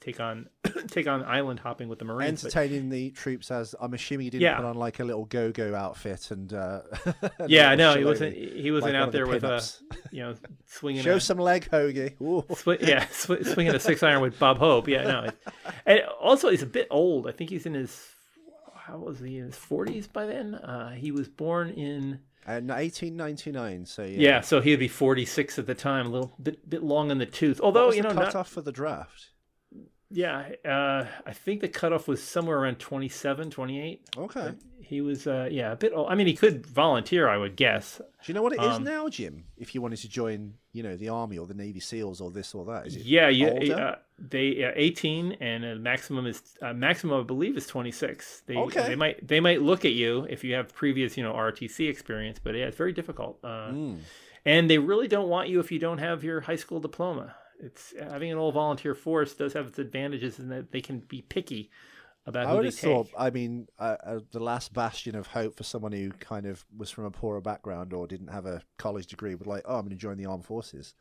take 0.00 0.20
on 0.20 0.48
take 0.88 1.06
on 1.08 1.24
island 1.24 1.60
hopping 1.60 1.88
with 1.88 1.98
the 1.98 2.04
Marines. 2.04 2.42
but- 2.42 2.54
Entertaining 2.54 2.88
the 2.88 3.10
troops 3.10 3.50
as 3.50 3.74
I'm 3.80 3.94
assuming 3.94 4.24
he 4.24 4.30
didn't 4.30 4.42
Yeah. 4.42 4.56
put 4.56 4.64
on 4.64 4.76
like 4.76 5.00
a 5.00 5.04
little 5.04 5.24
go-go 5.24 5.74
outfit 5.74 6.30
and. 6.30 6.52
Uh, 6.52 6.82
yeah, 7.46 7.74
no, 7.74 7.96
he 7.96 8.04
wasn't. 8.04 8.34
He 8.36 8.70
wasn't 8.70 8.94
like 8.94 9.00
out 9.02 9.08
of 9.08 9.12
the 9.12 9.18
there 9.18 9.26
with 9.26 9.44
a 9.44 9.62
you 10.12 10.22
know 10.22 10.34
swinging. 10.66 11.02
Show 11.02 11.16
a, 11.16 11.20
some 11.20 11.38
leg, 11.38 11.68
Hoagy. 11.70 12.16
Swi- 12.18 12.86
yeah, 12.86 13.06
sw- 13.10 13.44
swinging 13.52 13.74
a 13.74 13.80
six 13.80 14.02
iron 14.02 14.20
with 14.22 14.38
Bob 14.38 14.58
Hope. 14.58 14.88
Yeah, 14.88 15.02
no. 15.02 15.30
And 15.86 16.00
also, 16.20 16.50
he's 16.50 16.62
a 16.62 16.66
bit 16.66 16.86
old. 16.90 17.26
I 17.28 17.32
think 17.32 17.50
he's 17.50 17.66
in 17.66 17.74
his 17.74 18.06
how 18.76 18.98
was 18.98 19.18
he 19.20 19.38
in 19.38 19.46
his 19.46 19.56
forties 19.56 20.06
by 20.06 20.24
then? 20.26 20.54
Uh, 20.54 20.92
he 20.92 21.10
was 21.10 21.28
born 21.28 21.68
in 21.70 22.20
And 22.46 22.68
1899, 22.70 23.84
so 23.84 24.02
yeah. 24.02 24.08
yeah. 24.18 24.40
so 24.40 24.60
he'd 24.60 24.76
be 24.78 24.88
forty 24.88 25.24
six 25.26 25.58
at 25.58 25.66
the 25.66 25.74
time. 25.74 26.06
A 26.06 26.08
little 26.08 26.32
bit 26.42 26.68
bit 26.70 26.82
long 26.82 27.10
in 27.10 27.18
the 27.18 27.26
tooth. 27.26 27.60
Although 27.60 27.92
you 27.92 28.00
know, 28.02 28.10
not, 28.12 28.26
cutoff 28.26 28.48
for 28.48 28.62
the 28.62 28.72
draft? 28.72 29.30
Yeah, 30.10 30.48
uh, 30.64 31.06
I 31.26 31.32
think 31.32 31.60
the 31.60 31.68
cutoff 31.68 32.08
was 32.08 32.22
somewhere 32.22 32.58
around 32.58 32.78
27, 32.78 33.50
28. 33.50 34.08
Okay. 34.16 34.52
He 34.80 35.02
was 35.02 35.26
uh, 35.26 35.48
yeah 35.50 35.72
a 35.72 35.76
bit 35.76 35.92
old. 35.94 36.08
I 36.10 36.14
mean, 36.14 36.26
he 36.26 36.32
could 36.34 36.64
volunteer, 36.66 37.28
I 37.28 37.36
would 37.36 37.56
guess. 37.56 37.98
Do 37.98 38.04
you 38.24 38.32
know 38.32 38.40
what 38.42 38.54
it 38.54 38.60
is 38.62 38.76
Um, 38.76 38.84
now, 38.84 39.08
Jim? 39.10 39.44
If 39.58 39.74
you 39.74 39.82
wanted 39.82 39.98
to 39.98 40.08
join, 40.08 40.54
you 40.72 40.82
know, 40.82 40.96
the 40.96 41.10
army 41.10 41.36
or 41.36 41.46
the 41.46 41.52
Navy 41.52 41.80
SEALs 41.80 42.22
or 42.22 42.30
this 42.30 42.54
or 42.54 42.64
that, 42.66 42.86
is 42.86 42.96
it? 42.96 43.02
Yeah, 43.02 43.28
you, 43.28 43.48
uh, 43.74 43.96
they 44.18 44.64
uh, 44.64 44.72
18 44.74 45.32
and 45.40 45.64
a 45.64 45.76
maximum 45.76 46.26
is 46.26 46.42
uh, 46.62 46.72
maximum 46.72 47.20
I 47.20 47.24
believe 47.24 47.58
is 47.58 47.66
26. 47.66 48.44
They 48.46 48.56
Okay. 48.56 48.88
they 48.88 48.96
might 48.96 49.26
they 49.28 49.40
might 49.40 49.60
look 49.60 49.84
at 49.84 49.92
you 49.92 50.26
if 50.30 50.42
you 50.42 50.54
have 50.54 50.74
previous, 50.74 51.18
you 51.18 51.22
know, 51.22 51.34
ROTC 51.34 51.86
experience, 51.90 52.38
but 52.42 52.54
yeah, 52.54 52.64
it's 52.64 52.76
very 52.76 52.92
difficult. 52.94 53.38
Uh, 53.44 53.72
Mm. 53.72 53.98
and 54.46 54.70
they 54.70 54.78
really 54.78 55.08
don't 55.08 55.28
want 55.28 55.50
you 55.50 55.60
if 55.60 55.70
you 55.70 55.78
don't 55.78 55.98
have 55.98 56.24
your 56.24 56.40
high 56.40 56.56
school 56.56 56.80
diploma. 56.80 57.34
It's 57.60 57.94
having 57.98 58.30
an 58.32 58.38
all 58.38 58.52
volunteer 58.52 58.94
force 58.94 59.34
does 59.34 59.52
have 59.54 59.66
its 59.66 59.78
advantages 59.78 60.38
in 60.38 60.48
that 60.50 60.70
they 60.72 60.80
can 60.80 61.00
be 61.00 61.22
picky 61.22 61.70
about 62.26 62.46
I 62.46 62.50
who 62.50 62.56
would 62.56 62.64
they 62.64 62.66
have 62.66 62.76
take. 62.76 63.06
thought. 63.08 63.08
I 63.18 63.30
mean, 63.30 63.68
uh, 63.78 63.96
uh, 64.04 64.20
the 64.32 64.40
last 64.40 64.72
bastion 64.72 65.14
of 65.16 65.28
hope 65.28 65.56
for 65.56 65.64
someone 65.64 65.92
who 65.92 66.10
kind 66.12 66.46
of 66.46 66.64
was 66.76 66.90
from 66.90 67.04
a 67.04 67.10
poorer 67.10 67.40
background 67.40 67.92
or 67.92 68.06
didn't 68.06 68.28
have 68.28 68.46
a 68.46 68.62
college 68.76 69.06
degree 69.06 69.34
would 69.34 69.46
like, 69.46 69.62
oh, 69.64 69.76
I'm 69.76 69.82
going 69.82 69.90
to 69.90 69.96
join 69.96 70.18
the 70.18 70.26
armed 70.26 70.44
forces, 70.44 70.94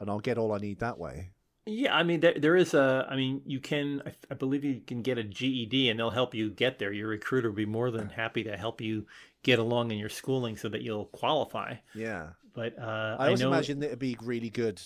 and 0.00 0.08
I'll 0.10 0.20
get 0.20 0.38
all 0.38 0.52
I 0.52 0.58
need 0.58 0.80
that 0.80 0.98
way. 0.98 1.32
Yeah, 1.64 1.94
I 1.94 2.02
mean 2.02 2.18
there 2.20 2.34
there 2.36 2.56
is 2.56 2.74
a 2.74 3.06
I 3.08 3.14
mean 3.14 3.42
you 3.46 3.60
can 3.60 4.02
I, 4.04 4.12
I 4.32 4.34
believe 4.34 4.64
you 4.64 4.80
can 4.84 5.02
get 5.02 5.16
a 5.18 5.22
GED 5.22 5.88
and 5.90 5.98
they'll 5.98 6.10
help 6.10 6.34
you 6.34 6.50
get 6.50 6.78
there. 6.80 6.92
Your 6.92 7.06
recruiter 7.08 7.50
will 7.50 7.56
be 7.56 7.66
more 7.66 7.90
than 7.92 8.08
happy 8.08 8.42
to 8.44 8.56
help 8.56 8.80
you 8.80 9.06
get 9.44 9.60
along 9.60 9.92
in 9.92 9.98
your 9.98 10.08
schooling 10.08 10.56
so 10.56 10.68
that 10.70 10.82
you'll 10.82 11.06
qualify. 11.06 11.76
Yeah, 11.94 12.30
But 12.52 12.78
uh, 12.78 13.16
I 13.18 13.26
I, 13.26 13.26
always 13.26 13.40
know 13.40 13.46
imagine 13.46 13.78
that 13.80 13.86
it'd 13.88 13.98
be 14.00 14.16
really 14.20 14.50
good. 14.50 14.80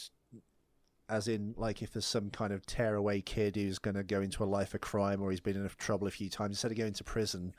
As 1.09 1.29
in, 1.29 1.55
like, 1.57 1.83
if 1.83 1.93
there's 1.93 2.05
some 2.07 2.31
kind 2.31 2.53
of 2.53 2.67
tearaway 2.67 3.21
kid 3.21 3.55
who's 3.55 3.79
going 3.79 3.95
to 3.95 4.03
go 4.03 4.21
into 4.21 4.43
a 4.43 4.47
life 4.47 4.75
of 4.75 4.81
crime 4.81 5.23
or 5.23 5.31
he's 5.31 5.41
been 5.41 5.55
in 5.57 5.71
trouble 5.79 6.09
a 6.09 6.11
few 6.11 6.29
times, 6.29 6.51
instead 6.57 6.73
of 6.73 6.77
going 6.79 6.95
to 6.95 7.05
prison, 7.05 7.55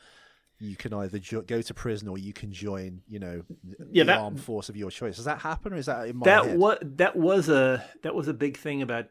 you 0.59 0.75
can 0.75 0.93
either 0.93 1.17
jo- 1.19 1.43
go 1.43 1.61
to 1.61 1.73
prison 1.73 2.09
or 2.09 2.17
you 2.17 2.33
can 2.33 2.51
join, 2.51 3.01
you 3.07 3.19
know, 3.19 3.43
th- 3.63 3.77
Yeah, 3.91 4.03
the 4.03 4.07
that- 4.07 4.19
armed 4.19 4.41
force 4.41 4.67
of 4.67 4.75
your 4.75 4.91
choice. 4.91 5.15
Does 5.15 5.25
that 5.25 5.39
happen, 5.39 5.71
or 5.71 5.77
is 5.77 5.85
that 5.85 6.09
in 6.09 6.17
my 6.17 6.25
that 6.25 6.45
head? 6.45 6.59
was 6.59 6.77
that 6.81 7.15
was 7.15 7.47
a 7.47 7.85
that 8.03 8.13
was 8.13 8.27
a 8.27 8.33
big 8.33 8.57
thing 8.57 8.81
about 8.81 9.05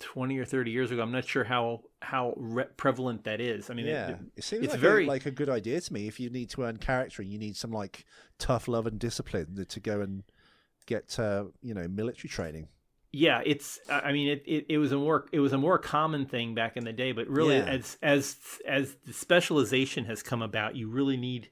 20 0.00 0.36
or 0.38 0.44
30 0.44 0.70
years 0.70 0.90
ago. 0.90 1.00
I'm 1.02 1.12
not 1.12 1.26
sure 1.26 1.44
how 1.44 1.82
how 2.02 2.34
re- 2.36 2.64
prevalent 2.76 3.24
that 3.24 3.40
is. 3.40 3.70
I 3.70 3.74
mean, 3.74 3.86
yeah, 3.86 4.10
it, 4.10 4.18
it 4.36 4.44
seems 4.44 4.64
it's 4.64 4.72
like 4.74 4.80
very 4.80 5.04
a, 5.04 5.08
like 5.08 5.26
a 5.26 5.30
good 5.30 5.48
idea 5.48 5.80
to 5.80 5.92
me. 5.92 6.06
If 6.08 6.18
you 6.20 6.28
need 6.28 6.50
to 6.50 6.62
earn 6.64 6.76
character, 6.78 7.22
and 7.22 7.30
you 7.30 7.38
need 7.38 7.56
some 7.56 7.70
like 7.70 8.04
tough 8.38 8.66
love 8.68 8.86
and 8.86 8.98
discipline 8.98 9.64
to 9.66 9.80
go 9.80 10.00
and 10.02 10.22
get 10.86 11.18
uh, 11.18 11.44
you 11.62 11.72
know 11.72 11.86
military 11.88 12.28
training. 12.28 12.68
Yeah, 13.12 13.42
it's. 13.44 13.78
I 13.88 14.12
mean, 14.12 14.28
it, 14.28 14.42
it, 14.46 14.66
it 14.68 14.78
was 14.78 14.92
a 14.92 14.96
more 14.96 15.26
it 15.32 15.40
was 15.40 15.52
a 15.52 15.58
more 15.58 15.78
common 15.78 16.26
thing 16.26 16.54
back 16.54 16.76
in 16.76 16.84
the 16.84 16.92
day, 16.92 17.12
but 17.12 17.26
really, 17.28 17.56
Yeah. 17.56 17.64
as 17.64 17.98
as 18.02 18.36
as 18.66 18.96
the 19.06 19.12
specialization 19.12 20.04
has 20.04 20.22
come 20.22 20.42
about, 20.42 20.76
you 20.76 20.88
really 20.88 21.16
need. 21.16 21.48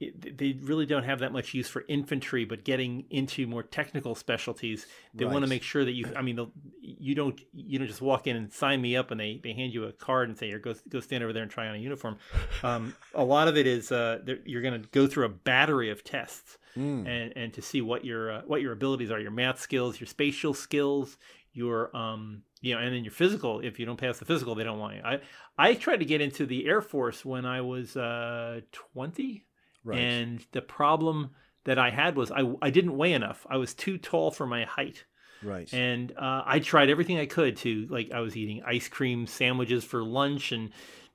They 0.00 0.56
really 0.62 0.86
don't 0.86 1.02
have 1.02 1.18
that 1.18 1.32
much 1.32 1.54
use 1.54 1.68
for 1.68 1.84
infantry, 1.88 2.44
but 2.44 2.62
getting 2.62 3.06
into 3.10 3.48
more 3.48 3.64
technical 3.64 4.14
specialties, 4.14 4.86
they 5.12 5.24
want 5.24 5.42
to 5.44 5.48
make 5.48 5.64
sure 5.64 5.84
that 5.84 5.90
you. 5.90 6.06
I 6.14 6.22
mean, 6.22 6.38
you 6.80 7.16
don't 7.16 7.40
you 7.52 7.80
don't 7.80 7.88
just 7.88 8.00
walk 8.00 8.28
in 8.28 8.36
and 8.36 8.52
sign 8.52 8.80
me 8.80 8.96
up, 8.96 9.10
and 9.10 9.18
they, 9.18 9.40
they 9.42 9.52
hand 9.54 9.74
you 9.74 9.86
a 9.86 9.92
card 9.92 10.28
and 10.28 10.38
say, 10.38 10.46
"Here, 10.46 10.60
go 10.60 10.74
go 10.88 11.00
stand 11.00 11.24
over 11.24 11.32
there 11.32 11.42
and 11.42 11.50
try 11.50 11.66
on 11.66 11.74
a 11.74 11.78
uniform." 11.78 12.16
Um, 12.62 12.94
a 13.12 13.24
lot 13.24 13.48
of 13.48 13.56
it 13.56 13.66
is 13.66 13.90
uh, 13.90 14.20
you're 14.44 14.62
going 14.62 14.80
to 14.80 14.88
go 14.90 15.08
through 15.08 15.24
a 15.26 15.30
battery 15.30 15.90
of 15.90 16.04
tests 16.04 16.58
Mm. 16.78 17.08
and 17.08 17.32
and 17.36 17.52
to 17.54 17.62
see 17.62 17.80
what 17.80 18.04
your 18.04 18.30
uh, 18.32 18.42
what 18.46 18.62
your 18.62 18.72
abilities 18.72 19.10
are, 19.10 19.18
your 19.20 19.30
math 19.32 19.60
skills, 19.60 20.00
your 20.00 20.06
spatial 20.06 20.54
skills, 20.54 21.16
your 21.52 21.94
um 21.96 22.42
you 22.60 22.74
know, 22.74 22.80
and 22.80 22.94
then 22.94 23.04
your 23.04 23.12
physical. 23.12 23.60
If 23.60 23.78
you 23.78 23.86
don't 23.86 23.98
pass 24.00 24.18
the 24.18 24.24
physical, 24.24 24.54
they 24.54 24.64
don't 24.64 24.78
want 24.78 24.96
you. 24.96 25.02
I 25.04 25.20
I 25.56 25.74
tried 25.74 25.98
to 25.98 26.04
get 26.04 26.20
into 26.20 26.46
the 26.46 26.66
Air 26.66 26.80
Force 26.82 27.24
when 27.24 27.44
I 27.46 27.60
was 27.62 27.96
uh 27.96 28.60
twenty, 28.72 29.44
Right. 29.84 29.98
and 29.98 30.44
the 30.52 30.62
problem 30.62 31.30
that 31.64 31.78
I 31.78 31.90
had 31.90 32.16
was 32.16 32.30
I 32.30 32.42
I 32.62 32.70
didn't 32.70 32.96
weigh 32.96 33.12
enough. 33.12 33.46
I 33.50 33.56
was 33.56 33.74
too 33.74 33.98
tall 33.98 34.30
for 34.30 34.46
my 34.46 34.64
height. 34.64 35.04
right. 35.42 35.72
And 35.72 36.12
uh, 36.16 36.42
I 36.46 36.58
tried 36.60 36.90
everything 36.90 37.18
I 37.18 37.26
could 37.26 37.56
to 37.58 37.86
like 37.90 38.10
I 38.12 38.20
was 38.20 38.36
eating 38.36 38.62
ice 38.66 38.88
cream 38.88 39.26
sandwiches 39.26 39.84
for 39.84 40.02
lunch 40.02 40.52
and 40.52 40.70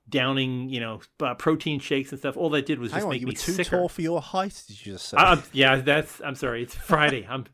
downing 0.08 0.68
you 0.68 0.80
know 0.80 1.00
uh, 1.20 1.34
protein 1.34 1.80
shakes 1.80 2.10
and 2.12 2.18
stuff. 2.18 2.36
All 2.36 2.50
that 2.50 2.66
did 2.66 2.78
was 2.78 2.90
Hang 2.92 2.98
just 2.98 3.04
on, 3.06 3.10
make 3.10 3.20
you 3.20 3.26
me 3.26 3.32
were 3.32 3.38
too 3.38 3.52
sicker. 3.52 3.76
tall 3.78 3.88
for 3.88 4.02
your 4.02 4.20
height. 4.20 4.62
Did 4.68 4.84
you 4.86 4.92
just 4.94 5.08
say? 5.08 5.36
Yeah, 5.52 5.76
that's. 5.76 6.20
I'm 6.24 6.34
sorry. 6.34 6.62
It's 6.62 6.74
Friday. 6.74 7.26
I'm. 7.28 7.46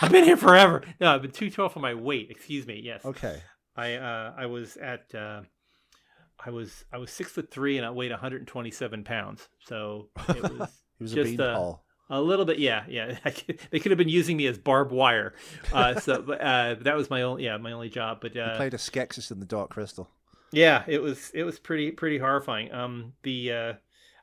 I've 0.00 0.10
been 0.10 0.24
here 0.24 0.36
forever. 0.36 0.82
No, 1.00 1.14
I've 1.14 1.22
been 1.22 1.30
too 1.32 1.50
tall 1.50 1.68
for 1.68 1.80
my 1.80 1.94
weight. 1.94 2.30
Excuse 2.30 2.66
me. 2.66 2.80
Yes, 2.84 3.04
okay. 3.04 3.40
I. 3.76 3.94
Uh, 3.94 4.34
I 4.36 4.46
was 4.46 4.76
at. 4.76 5.14
Uh, 5.14 5.42
I 6.44 6.50
was. 6.50 6.84
I 6.92 6.98
was 6.98 7.10
six 7.10 7.30
foot 7.30 7.50
three 7.50 7.76
and 7.76 7.86
I 7.86 7.90
weighed 7.90 8.10
127 8.10 9.04
pounds. 9.04 9.48
So 9.66 10.08
it 10.28 10.42
was 10.58 10.68
He 10.98 11.04
was 11.04 11.12
just 11.12 11.34
uh, 11.40 11.44
beanpole. 11.54 11.82
a 12.10 12.20
little 12.20 12.44
bit. 12.44 12.58
Yeah, 12.58 12.84
yeah. 12.88 13.18
They 13.70 13.78
could 13.78 13.90
have 13.92 13.98
been 13.98 14.08
using 14.08 14.36
me 14.36 14.46
as 14.46 14.58
barbed 14.58 14.92
wire. 14.92 15.34
Uh, 15.72 16.00
so 16.00 16.14
uh, 16.32 16.74
that 16.82 16.96
was 16.96 17.10
my 17.10 17.22
only. 17.22 17.44
Yeah, 17.44 17.56
my 17.58 17.72
only 17.72 17.90
job. 17.90 18.18
But 18.20 18.36
uh, 18.36 18.56
Played 18.56 18.74
a 18.74 18.78
Skeksis 18.78 19.30
in 19.30 19.38
the 19.40 19.46
Dark 19.46 19.70
Crystal. 19.70 20.08
Yeah, 20.52 20.84
it 20.86 21.02
was 21.02 21.30
it 21.34 21.44
was 21.44 21.58
pretty 21.58 21.90
pretty 21.90 22.18
horrifying. 22.18 22.72
Um, 22.72 23.14
the 23.22 23.52
uh, 23.52 23.72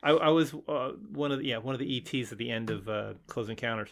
I, 0.01 0.11
I 0.11 0.29
was 0.29 0.53
uh, 0.67 0.91
one 1.11 1.31
of 1.31 1.39
the 1.39 1.45
yeah 1.45 1.57
one 1.57 1.75
of 1.75 1.79
the 1.79 1.97
ETs 1.97 2.31
at 2.31 2.37
the 2.37 2.49
end 2.49 2.69
of 2.69 2.87
uh, 2.87 3.13
Close 3.27 3.49
Encounters. 3.49 3.89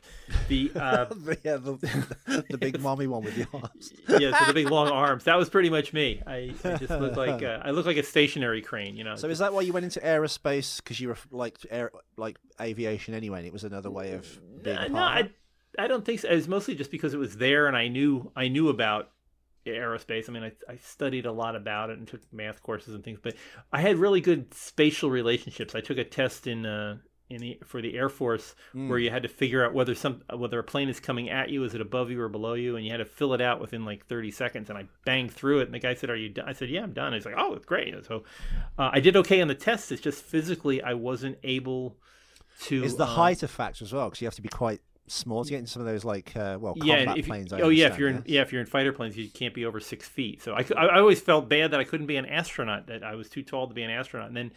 The 0.48 0.72
uh, 0.75 1.06
yeah, 1.44 1.58
the, 1.58 2.44
the 2.50 2.58
big 2.58 2.79
mommy 2.82 3.08
one 3.08 3.24
with 3.24 3.36
the 3.36 3.48
arms. 3.53 3.94
yeah, 4.08 4.38
so 4.39 4.46
the 4.46 4.53
big 4.53 4.70
long 4.70 4.89
arms. 4.89 5.25
That 5.25 5.38
was 5.38 5.50
pretty 5.50 5.70
much 5.70 5.91
me. 5.91 6.22
I, 6.25 6.53
I 6.63 6.77
just 6.77 6.91
looked 6.91 7.17
like 7.17 7.44
uh, 7.44 7.60
I 7.63 7.72
looked 7.72 7.88
like 7.88 7.98
a 7.98 8.03
stationary 8.03 8.62
crane. 8.62 8.96
You 8.96 9.03
know. 9.03 9.15
So 9.15 9.27
is 9.27 9.39
that 9.39 9.53
why 9.53 9.62
you 9.62 9.74
went 9.74 9.84
into 9.84 10.00
aerospace? 10.00 10.77
Because 10.77 11.00
you 11.00 11.10
were 11.10 11.17
like 11.32 11.58
air, 11.70 11.91
like 12.15 12.38
aviation 12.62 13.13
anyway, 13.13 13.39
and 13.39 13.48
it 13.48 13.53
was 13.53 13.63
another 13.63 13.91
way 13.91 14.13
of 14.13 14.63
being 14.63 14.75
no, 14.75 14.84
of 14.84 14.96
I? 14.96 15.29
I 15.77 15.88
don't 15.88 16.06
think 16.06 16.22
so. 16.22 16.29
It 16.29 16.36
was 16.36 16.48
mostly 16.48 16.75
just 16.75 16.89
because 16.89 17.13
it 17.13 17.17
was 17.17 17.38
there, 17.38 17.67
and 17.67 17.75
I 17.75 17.89
knew 17.89 18.32
I 18.36 18.48
knew 18.48 18.70
about 18.70 19.12
aerospace. 19.72 20.30
I 20.30 20.32
mean, 20.34 20.44
I, 20.44 20.52
I 20.72 20.78
studied 20.78 21.26
a 21.26 21.32
lot 21.32 21.56
about 21.56 21.90
it 21.90 21.98
and 21.98 22.08
took 22.08 22.22
math 22.34 22.62
courses 22.64 22.94
and 22.94 23.04
things. 23.04 23.20
But 23.22 23.36
I 23.72 23.82
had 23.82 23.98
really 23.98 24.22
good 24.22 24.54
spatial 24.54 25.10
relationships. 25.10 25.76
I 25.76 25.82
took 25.82 25.98
a 25.98 26.04
test 26.04 26.48
in 26.48 26.66
uh, 26.66 26.98
in 27.30 27.42
the 27.42 27.60
for 27.66 27.82
the 27.82 27.98
Air 27.98 28.08
Force 28.08 28.56
Hmm. 28.72 28.88
where 28.88 28.98
you 29.00 29.10
had 29.10 29.24
to 29.24 29.28
figure 29.30 29.66
out 29.66 29.74
whether 29.74 29.94
some 29.96 30.22
whether 30.34 30.60
a 30.60 30.64
plane 30.64 30.88
is 30.88 31.00
coming 31.00 31.30
at 31.30 31.50
you, 31.50 31.64
is 31.66 31.76
it 31.76 31.82
above 31.82 32.10
you 32.10 32.22
or 32.22 32.30
below 32.30 32.54
you, 32.54 32.76
and 32.78 32.86
you 32.86 32.92
had 32.92 32.98
to 33.00 33.06
fill 33.06 33.34
it 33.34 33.42
out 33.42 33.60
within 33.60 33.84
like 33.84 34.06
thirty 34.06 34.32
seconds. 34.32 34.70
And 34.70 34.78
I 34.80 34.86
banged 35.06 35.32
through 35.34 35.60
it, 35.60 35.64
and 35.66 35.74
the 35.74 35.80
guy 35.80 35.94
said, 35.94 36.10
"Are 36.10 36.16
you 36.16 36.30
done?" 36.30 36.48
I 36.48 36.54
said, 36.54 36.70
"Yeah, 36.70 36.84
I'm 36.84 36.94
done." 36.94 37.14
He's 37.14 37.26
like, 37.26 37.36
"Oh, 37.38 37.54
it's 37.54 37.66
great." 37.66 37.94
So 38.06 38.24
uh, 38.80 38.90
I 38.94 39.02
did 39.02 39.18
okay 39.18 39.42
on 39.42 39.50
the 39.50 39.56
test. 39.56 39.92
It's 39.92 40.02
just 40.02 40.24
physically 40.24 40.82
I 40.82 40.94
wasn't 40.94 41.38
able 41.44 41.98
to. 42.62 42.84
Is 42.84 42.96
the 42.96 43.04
uh, 43.04 43.08
height 43.08 43.44
a 43.44 43.48
factor 43.48 43.84
as 43.84 43.92
well? 43.94 44.06
Because 44.10 44.22
you 44.22 44.28
have 44.28 44.36
to 44.36 44.42
be 44.42 44.50
quite 44.50 44.80
small 45.08 45.44
to 45.44 45.50
get 45.50 45.60
into 45.60 45.72
some 45.72 45.82
of 45.82 45.88
those 45.88 46.06
like 46.06 46.36
uh, 46.36 46.58
well 46.60 46.74
yeah, 46.78 46.98
combat 46.98 47.18
if 47.18 47.28
planes. 47.28 47.54
I 47.54 47.62
oh 47.62 47.70
yeah, 47.70 47.88
if 47.88 47.98
you're 47.98 48.10
in 48.10 48.24
yeah 48.26 48.42
if 48.42 48.52
you're 48.52 48.62
in 48.62 48.68
fighter 48.68 48.94
planes, 48.94 49.18
you 49.18 49.30
can't 49.30 49.54
be 49.54 49.66
over 49.66 49.80
six 49.80 50.08
feet. 50.08 50.42
So 50.44 50.54
I, 50.54 50.66
I, 50.76 50.86
I 50.86 51.00
always 51.00 51.22
felt 51.22 51.50
bad 51.50 51.72
that 51.72 51.80
I 51.80 51.84
couldn't 51.84 52.08
be 52.08 52.18
an 52.18 52.26
astronaut. 52.26 52.88
That 52.88 53.04
I 53.04 53.16
was 53.16 53.30
too 53.30 53.44
tall 53.44 53.68
to 53.68 53.74
be 53.74 53.84
an 53.84 53.90
astronaut. 53.90 54.28
And 54.28 54.38
then, 54.38 54.52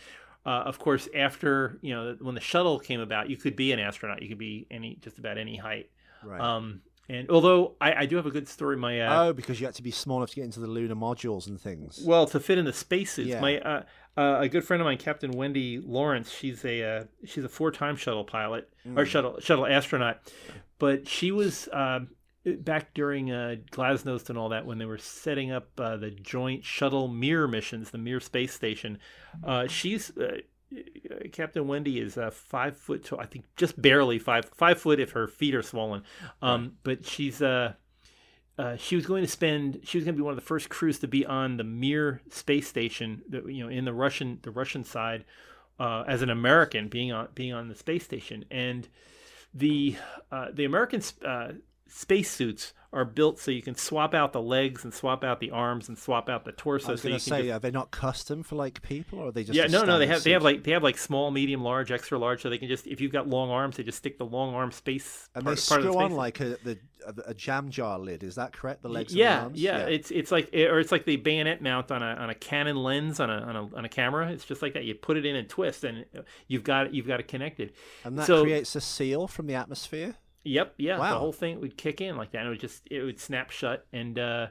uh, 0.45 0.51
of 0.67 0.79
course, 0.79 1.09
after 1.15 1.79
you 1.83 1.95
know 1.95 2.17
when 2.21 2.35
the 2.35 2.41
shuttle 2.41 2.79
came 2.79 3.01
about, 3.01 3.31
you 3.31 3.37
could 3.37 3.57
be 3.57 3.73
an 3.73 3.79
astronaut. 3.79 4.23
You 4.23 4.29
could 4.29 4.39
be 4.39 4.67
any 4.71 4.97
just 5.01 5.19
about 5.19 5.39
any 5.39 5.57
height. 5.57 5.91
right. 6.25 6.41
Um, 6.41 6.83
and 7.09 7.29
although 7.29 7.75
I, 7.81 7.93
I 8.03 8.07
do 8.07 8.15
have 8.17 8.27
a 8.27 8.31
good 8.31 8.47
story, 8.47 8.77
my 8.77 9.01
uh, 9.01 9.25
oh, 9.25 9.33
because 9.33 9.61
you 9.61 9.67
had 9.67 9.75
to 9.75 9.83
be 9.83 9.91
small 9.91 10.19
enough 10.19 10.31
to 10.31 10.37
get 10.37 10.45
into 10.45 10.61
the 10.61 10.69
lunar 10.69 10.95
modules 10.95 11.49
and 11.49 11.61
things. 11.61 12.01
well 12.05 12.25
to 12.27 12.39
fit 12.39 12.57
in 12.57 12.65
the 12.65 12.73
spaces, 12.73 13.27
Yeah. 13.27 13.41
My 13.41 13.59
uh, 13.59 13.83
uh, 14.17 14.39
a 14.41 14.49
good 14.49 14.65
friend 14.65 14.81
of 14.81 14.87
mine, 14.87 14.99
Captain 14.99 15.31
Wendy 15.33 15.79
Lawrence, 15.79 16.31
she's 16.31 16.65
a 16.65 16.83
uh, 16.83 17.05
she's 17.25 17.45
a 17.45 17.49
four 17.49 17.71
time 17.71 17.97
shuttle 17.97 18.25
pilot 18.25 18.69
or 18.97 19.05
shuttle 19.07 19.41
shuttle 19.41 19.67
astronaut, 19.67 20.19
but 20.79 21.07
she 21.09 21.31
was 21.33 21.69
uh, 21.69 22.01
back 22.45 22.93
during 22.95 23.31
uh, 23.31 23.57
Glasnost 23.71 24.29
and 24.29 24.39
all 24.39 24.49
that 24.51 24.67
when 24.67 24.79
they 24.79 24.85
were 24.87 24.99
setting 24.99 25.53
up 25.53 25.69
uh, 25.79 25.97
the 25.97 26.11
joint 26.11 26.65
shuttle 26.65 27.09
Mir 27.09 27.47
missions, 27.47 27.91
the 27.91 27.99
Mir 27.99 28.21
space 28.21 28.53
station. 28.53 28.99
Uh, 29.45 29.67
she's 29.67 30.11
uh, 30.17 30.39
Captain 31.33 31.67
Wendy 31.67 31.99
is 32.01 32.17
uh, 32.17 32.31
five 32.31 32.77
foot 32.77 33.05
tall, 33.05 33.21
I 33.21 33.27
think 33.27 33.45
just 33.57 33.81
barely 33.81 34.19
five 34.19 34.45
five 34.55 34.81
foot 34.81 35.01
if 35.01 35.13
her 35.13 35.27
feet 35.29 35.55
are 35.55 35.63
swollen. 35.63 36.03
Um, 36.43 36.73
But 36.83 37.05
she's 37.07 37.43
uh, 38.61 38.77
she 38.77 38.95
was 38.95 39.07
going 39.07 39.23
to 39.23 39.31
spend 39.31 39.81
she 39.85 39.97
was 39.97 40.05
going 40.05 40.15
to 40.15 40.19
be 40.19 40.23
one 40.23 40.33
of 40.33 40.39
the 40.39 40.47
first 40.47 40.69
crews 40.69 40.99
to 40.99 41.09
be 41.09 41.25
on 41.25 41.57
the 41.57 41.65
Mir 41.65 42.21
space 42.29 42.69
station 42.69 43.23
that 43.31 43.51
you 43.51 43.65
know 43.65 43.71
in 43.71 43.87
the 43.87 43.93
Russian 43.95 44.39
the 44.43 44.51
Russian 44.51 44.85
side 44.85 45.25
uh, 45.79 46.05
as 46.07 46.21
an 46.21 46.29
American 46.29 46.89
being 46.89 47.11
on 47.11 47.29
being 47.35 47.55
on 47.55 47.69
the 47.69 47.75
space 47.75 48.05
station. 48.05 48.45
And 48.51 48.87
the 49.55 49.97
uh, 50.31 50.49
the 50.53 50.67
American 50.67 51.03
uh, 51.27 51.53
spacesuits 51.91 52.73
are 52.93 53.05
built 53.05 53.39
so 53.39 53.51
you 53.53 53.63
can 53.63 53.77
swap 53.77 54.15
out 54.15 54.33
the 54.33 54.43
legs 54.43 54.83
and 54.83 54.93
swap 54.93 55.23
out 55.23 55.39
the 55.39 55.51
arms 55.51 55.89
and 55.89 55.97
swap 55.97 56.29
out 56.29 56.45
the 56.45 56.51
torso 56.53 56.89
I 56.89 56.93
was 56.93 57.03
so 57.03 57.09
you 57.09 57.15
can 57.15 57.21
say, 57.21 57.43
just 57.43 57.53
are 57.55 57.59
they 57.61 57.71
not 57.71 57.93
custom 57.93 58.43
for 58.43 58.57
like 58.57 58.83
people, 58.83 59.21
or 59.21 59.29
are 59.29 59.33
they 59.33 59.45
just 59.45 59.57
yeah, 59.57 59.67
no, 59.67 59.85
no, 59.85 59.99
they 59.99 60.09
have 60.09 60.25
they 60.25 60.33
have 60.33 60.43
like 60.43 60.65
they 60.65 60.73
have 60.73 60.83
like 60.83 60.99
small, 60.99 61.31
medium, 61.31 61.63
large, 61.63 61.93
extra 61.93 62.19
large, 62.19 62.43
so 62.43 62.51
they 62.51 62.59
can 62.59 62.69
just 62.69 62.87
if 62.89 63.01
you've 63.01 63.13
got 63.13 63.29
long 63.29 63.51
arms, 63.51 63.77
they 63.77 63.85
just 63.85 63.99
stick 63.99 64.19
the 64.19 64.27
long 64.27 64.55
arm 64.55 64.73
space 64.73 65.29
and 65.35 65.45
part, 65.45 65.57
they 65.57 65.77
of 65.77 65.83
the 65.83 65.91
screw 65.91 66.03
on 66.03 66.13
like 66.13 66.41
a 66.41 66.57
the 66.65 66.79
a, 67.27 67.33
jam 67.33 67.71
jar 67.71 67.99
lid. 67.99 68.25
Is 68.25 68.35
that 68.35 68.53
correct? 68.53 68.83
The 68.83 68.89
legs, 68.89 69.15
yeah, 69.15 69.47
and 69.47 69.55
the 69.55 69.69
arms? 69.69 69.89
yeah, 69.89 69.95
It's 69.95 70.11
it's 70.11 70.33
like 70.33 70.51
or 70.53 70.81
it's 70.81 70.93
like 70.93 71.05
the 71.05 71.17
bayonet 71.17 71.63
mount 71.63 71.93
on 71.93 72.03
a 72.03 72.15
on 72.15 72.29
a 72.31 72.35
Canon 72.35 72.77
lens 72.77 73.21
on 73.21 73.31
a 73.31 73.37
on 73.37 73.57
a 73.57 73.77
on 73.77 73.85
a 73.85 73.89
camera. 73.89 74.31
It's 74.33 74.45
just 74.45 74.63
like 74.63 74.75
that. 74.75 74.85
You 74.85 74.95
put 74.97 75.17
it 75.17 75.25
in 75.25 75.37
and 75.37 75.49
twist, 75.49 75.85
and 75.85 76.05
uh, 76.17 76.23
you've 76.49 76.65
got 76.65 76.89
it. 76.89 76.95
You've 76.95 77.07
got 77.07 77.21
it 77.21 77.29
connected. 77.29 77.73
and 78.05 78.19
that 78.19 78.27
so- 78.27 78.43
creates 78.43 78.75
a 78.75 78.81
seal 78.81 79.29
from 79.29 79.47
the 79.47 79.55
atmosphere. 79.55 80.17
Yep, 80.45 80.75
yeah. 80.79 80.99
Wow. 80.99 81.13
The 81.15 81.19
whole 81.19 81.33
thing 81.33 81.61
would 81.61 81.77
kick 81.77 82.01
in 82.01 82.17
like 82.17 82.33
that. 82.33 82.39
And 82.39 82.47
it 82.47 82.51
would 82.51 82.61
just 82.61 82.83
it 82.91 83.03
would 83.03 83.21
snap 83.21 83.51
shut, 83.51 83.87
and 83.93 84.19
uh, 84.19 84.47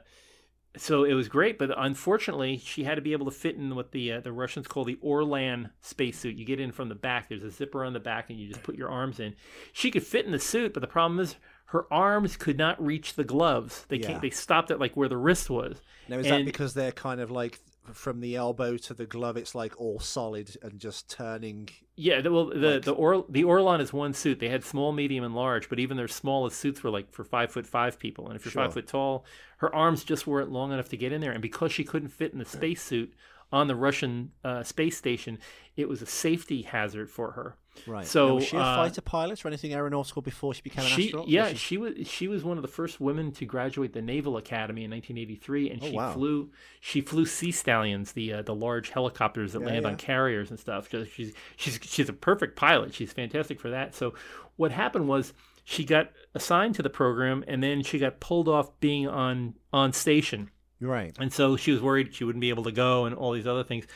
so 0.76 1.04
it 1.04 1.14
was 1.14 1.28
great. 1.28 1.58
But 1.58 1.70
unfortunately, 1.76 2.58
she 2.58 2.84
had 2.84 2.94
to 2.94 3.00
be 3.00 3.12
able 3.12 3.26
to 3.26 3.32
fit 3.32 3.56
in 3.56 3.74
what 3.74 3.92
the 3.92 4.12
uh, 4.12 4.20
the 4.20 4.32
Russians 4.32 4.68
call 4.68 4.84
the 4.84 4.98
Orlan 5.02 5.70
spacesuit. 5.80 6.36
You 6.36 6.44
get 6.44 6.60
in 6.60 6.70
from 6.72 6.88
the 6.88 6.94
back. 6.94 7.28
There's 7.28 7.42
a 7.42 7.50
zipper 7.50 7.84
on 7.84 7.92
the 7.92 8.00
back, 8.00 8.30
and 8.30 8.38
you 8.38 8.48
just 8.48 8.62
put 8.62 8.76
your 8.76 8.88
arms 8.88 9.18
in. 9.20 9.34
She 9.72 9.90
could 9.90 10.06
fit 10.06 10.26
in 10.26 10.32
the 10.32 10.38
suit, 10.38 10.72
but 10.74 10.80
the 10.80 10.86
problem 10.86 11.18
is 11.18 11.36
her 11.66 11.92
arms 11.92 12.36
could 12.36 12.58
not 12.58 12.84
reach 12.84 13.14
the 13.14 13.24
gloves. 13.24 13.84
They 13.88 13.96
Yeah. 13.96 14.06
can't. 14.08 14.22
They 14.22 14.30
stopped 14.30 14.70
at 14.70 14.80
like 14.80 14.96
where 14.96 15.08
the 15.08 15.16
wrist 15.16 15.50
was. 15.50 15.80
Now, 16.08 16.18
is 16.18 16.28
that 16.28 16.44
because 16.44 16.74
they're 16.74 16.90
kind 16.92 17.20
of 17.20 17.30
like 17.30 17.60
from 17.92 18.20
the 18.20 18.36
elbow 18.36 18.76
to 18.76 18.94
the 18.94 19.06
glove? 19.06 19.36
It's 19.36 19.54
like 19.54 19.80
all 19.80 19.98
solid 20.00 20.56
and 20.62 20.78
just 20.78 21.10
turning. 21.10 21.68
Yeah, 22.02 22.22
the, 22.22 22.32
well, 22.32 22.46
the 22.46 22.54
Like- 22.74 22.82
the 22.82 22.92
or 22.92 23.26
the 23.28 23.44
Orlan 23.44 23.80
is 23.82 23.92
one 23.92 24.14
suit. 24.14 24.38
They 24.40 24.48
had 24.48 24.64
small, 24.64 24.90
medium, 24.92 25.22
and 25.22 25.34
large, 25.34 25.68
but 25.68 25.78
even 25.78 25.96
their 25.98 26.08
smallest 26.08 26.58
suits 26.58 26.82
were 26.82 26.88
like 26.90 27.12
for 27.12 27.24
five 27.24 27.52
foot 27.52 27.66
five 27.66 27.98
people. 27.98 28.26
And 28.28 28.36
if 28.36 28.44
you're 28.44 28.52
Sure. 28.52 28.64
five 28.64 28.72
foot 28.72 28.86
tall, 28.86 29.24
her 29.58 29.74
arms 29.74 30.02
just 30.04 30.26
weren't 30.26 30.50
long 30.50 30.72
enough 30.72 30.88
to 30.90 30.96
get 30.96 31.12
in 31.12 31.20
there. 31.20 31.32
And 31.32 31.42
because 31.42 31.72
she 31.72 31.84
couldn't 31.84 32.08
fit 32.08 32.32
in 32.32 32.38
the 32.38 32.44
spacesuit 32.46 33.12
on 33.52 33.66
the 33.68 33.74
Russian 33.76 34.30
uh, 34.44 34.62
space 34.62 34.96
station, 34.96 35.38
it 35.76 35.88
was 35.88 36.00
a 36.00 36.06
safety 36.06 36.62
hazard 36.62 37.10
for 37.10 37.32
her. 37.32 37.56
Right. 37.86 38.06
So, 38.06 38.28
Now, 38.28 38.34
was 38.34 38.44
she 38.44 38.56
a 38.56 38.60
uh, 38.60 38.76
fighter 38.76 39.00
pilot 39.00 39.44
or 39.44 39.48
anything 39.48 39.72
aeronautical 39.72 40.22
before 40.22 40.52
she 40.54 40.60
became 40.62 40.84
an 40.84 40.90
She, 40.90 41.04
astronaut? 41.04 41.28
yeah, 41.28 41.48
Was 41.50 41.58
she 41.58 41.78
was 41.78 42.06
she 42.08 42.28
was 42.28 42.44
one 42.44 42.58
of 42.58 42.62
the 42.62 42.68
first 42.68 43.00
women 43.00 43.32
to 43.32 43.44
graduate 43.46 43.92
the 43.92 44.02
Naval 44.02 44.36
Academy 44.36 44.84
in 44.84 44.90
1983, 44.90 45.70
and 45.70 45.82
Oh, 45.82 45.86
she 45.86 45.96
wow. 45.96 46.12
flew 46.12 46.50
she 46.80 47.00
flew 47.00 47.24
Sea 47.26 47.52
Stallions, 47.52 48.12
the 48.12 48.32
uh, 48.34 48.42
the 48.42 48.54
large 48.54 48.90
helicopters 48.90 49.52
that 49.54 49.60
Yeah, 49.60 49.66
land 49.68 49.82
yeah. 49.82 49.88
on 49.88 49.96
carriers 49.96 50.50
and 50.50 50.58
stuff. 50.58 50.88
She's 50.90 51.32
she's 51.56 51.78
she's 51.82 52.08
a 52.08 52.12
perfect 52.12 52.56
pilot. 52.56 52.92
She's 52.92 53.12
fantastic 53.12 53.60
for 53.60 53.70
that. 53.70 53.94
So 53.94 54.14
what 54.56 54.72
happened 54.72 55.08
was 55.08 55.32
she 55.64 55.84
got 55.84 56.10
assigned 56.34 56.74
to 56.74 56.82
the 56.82 56.90
program, 56.90 57.44
and 57.46 57.62
then 57.62 57.82
she 57.82 57.98
got 57.98 58.20
pulled 58.20 58.48
off 58.48 58.78
being 58.80 59.06
on 59.08 59.54
on 59.72 59.92
station 59.92 60.50
right. 60.80 61.14
and 61.20 61.32
so 61.32 61.56
she 61.56 61.70
was 61.70 61.80
worried 61.80 62.14
she 62.14 62.24
wouldn't 62.24 62.40
be 62.40 62.48
able 62.50 62.64
to 62.64 62.72
go 62.72 63.04
and 63.04 63.14
all 63.14 63.32
these 63.32 63.46
other 63.46 63.62
things. 63.64 63.86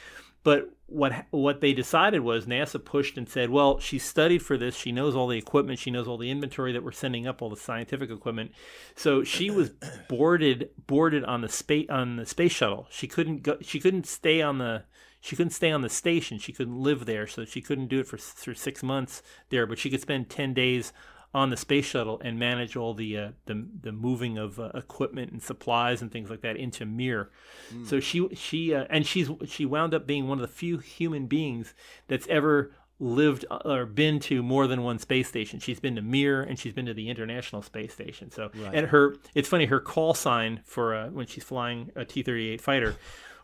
But 0.44 0.70
what 0.94 1.26
what 1.30 1.60
they 1.60 1.72
decided 1.72 2.20
was 2.20 2.46
NASA 2.46 2.82
pushed 2.82 3.18
and 3.18 3.28
said, 3.28 3.50
well, 3.50 3.78
she 3.80 3.98
studied 3.98 4.42
for 4.42 4.56
this. 4.56 4.76
She 4.76 4.92
knows 4.92 5.16
all 5.16 5.26
the 5.26 5.36
equipment. 5.36 5.80
She 5.80 5.90
knows 5.90 6.06
all 6.06 6.16
the 6.16 6.30
inventory 6.30 6.72
that 6.72 6.84
we're 6.84 6.92
sending 6.92 7.26
up, 7.26 7.42
all 7.42 7.50
the 7.50 7.56
scientific 7.56 8.10
equipment. 8.10 8.52
So 8.94 9.24
she 9.24 9.50
was 9.50 9.70
boarded 10.08 10.70
boarded 10.86 11.24
on 11.24 11.40
the 11.40 11.48
space 11.48 11.88
on 11.90 12.16
the 12.16 12.26
space 12.26 12.52
shuttle. 12.52 12.86
She 12.90 13.08
couldn't 13.08 13.42
go. 13.42 13.58
She 13.60 13.80
couldn't 13.80 14.06
stay 14.06 14.40
on 14.40 14.58
the. 14.58 14.84
She 15.20 15.36
couldn't 15.36 15.52
stay 15.52 15.72
on 15.72 15.80
the 15.80 15.88
station. 15.88 16.38
She 16.38 16.52
couldn't 16.52 16.78
live 16.78 17.06
there, 17.06 17.26
so 17.26 17.44
she 17.44 17.60
couldn't 17.60 17.88
do 17.88 17.98
it 17.98 18.06
for 18.06 18.18
for 18.18 18.54
six 18.54 18.82
months 18.82 19.22
there. 19.48 19.66
But 19.66 19.78
she 19.78 19.90
could 19.90 20.02
spend 20.02 20.30
ten 20.30 20.54
days 20.54 20.92
on 21.34 21.50
the 21.50 21.56
space 21.56 21.84
shuttle 21.84 22.20
and 22.24 22.38
manage 22.38 22.76
all 22.76 22.94
the 22.94 23.18
uh, 23.18 23.28
the, 23.46 23.66
the 23.82 23.90
moving 23.92 24.38
of 24.38 24.60
uh, 24.60 24.70
equipment 24.74 25.32
and 25.32 25.42
supplies 25.42 26.00
and 26.00 26.12
things 26.12 26.30
like 26.30 26.42
that 26.42 26.56
into 26.56 26.86
Mir. 26.86 27.30
Hmm. 27.70 27.84
So 27.84 28.00
she 28.00 28.28
she 28.34 28.72
uh, 28.74 28.84
and 28.88 29.04
she's 29.06 29.28
she 29.46 29.66
wound 29.66 29.92
up 29.94 30.06
being 30.06 30.28
one 30.28 30.38
of 30.38 30.42
the 30.42 30.54
few 30.54 30.78
human 30.78 31.26
beings 31.26 31.74
that's 32.08 32.26
ever 32.28 32.70
lived 33.00 33.44
uh, 33.50 33.58
or 33.64 33.84
been 33.84 34.20
to 34.20 34.40
more 34.42 34.68
than 34.68 34.82
one 34.84 35.00
space 35.00 35.26
station. 35.28 35.58
She's 35.58 35.80
been 35.80 35.96
to 35.96 36.02
Mir 36.02 36.40
and 36.42 36.56
she's 36.58 36.72
been 36.72 36.86
to 36.86 36.94
the 36.94 37.08
International 37.10 37.60
Space 37.60 37.92
Station. 37.92 38.30
So 38.30 38.50
Right. 38.54 38.72
and 38.74 38.86
her 38.86 39.16
it's 39.34 39.48
funny 39.48 39.66
her 39.66 39.80
call 39.80 40.14
sign 40.14 40.60
for 40.64 40.94
uh, 40.94 41.08
when 41.08 41.26
she's 41.26 41.42
flying 41.44 41.90
a 41.96 42.04
T 42.04 42.22
thirty 42.22 42.48
eight 42.50 42.60
fighter. 42.60 42.94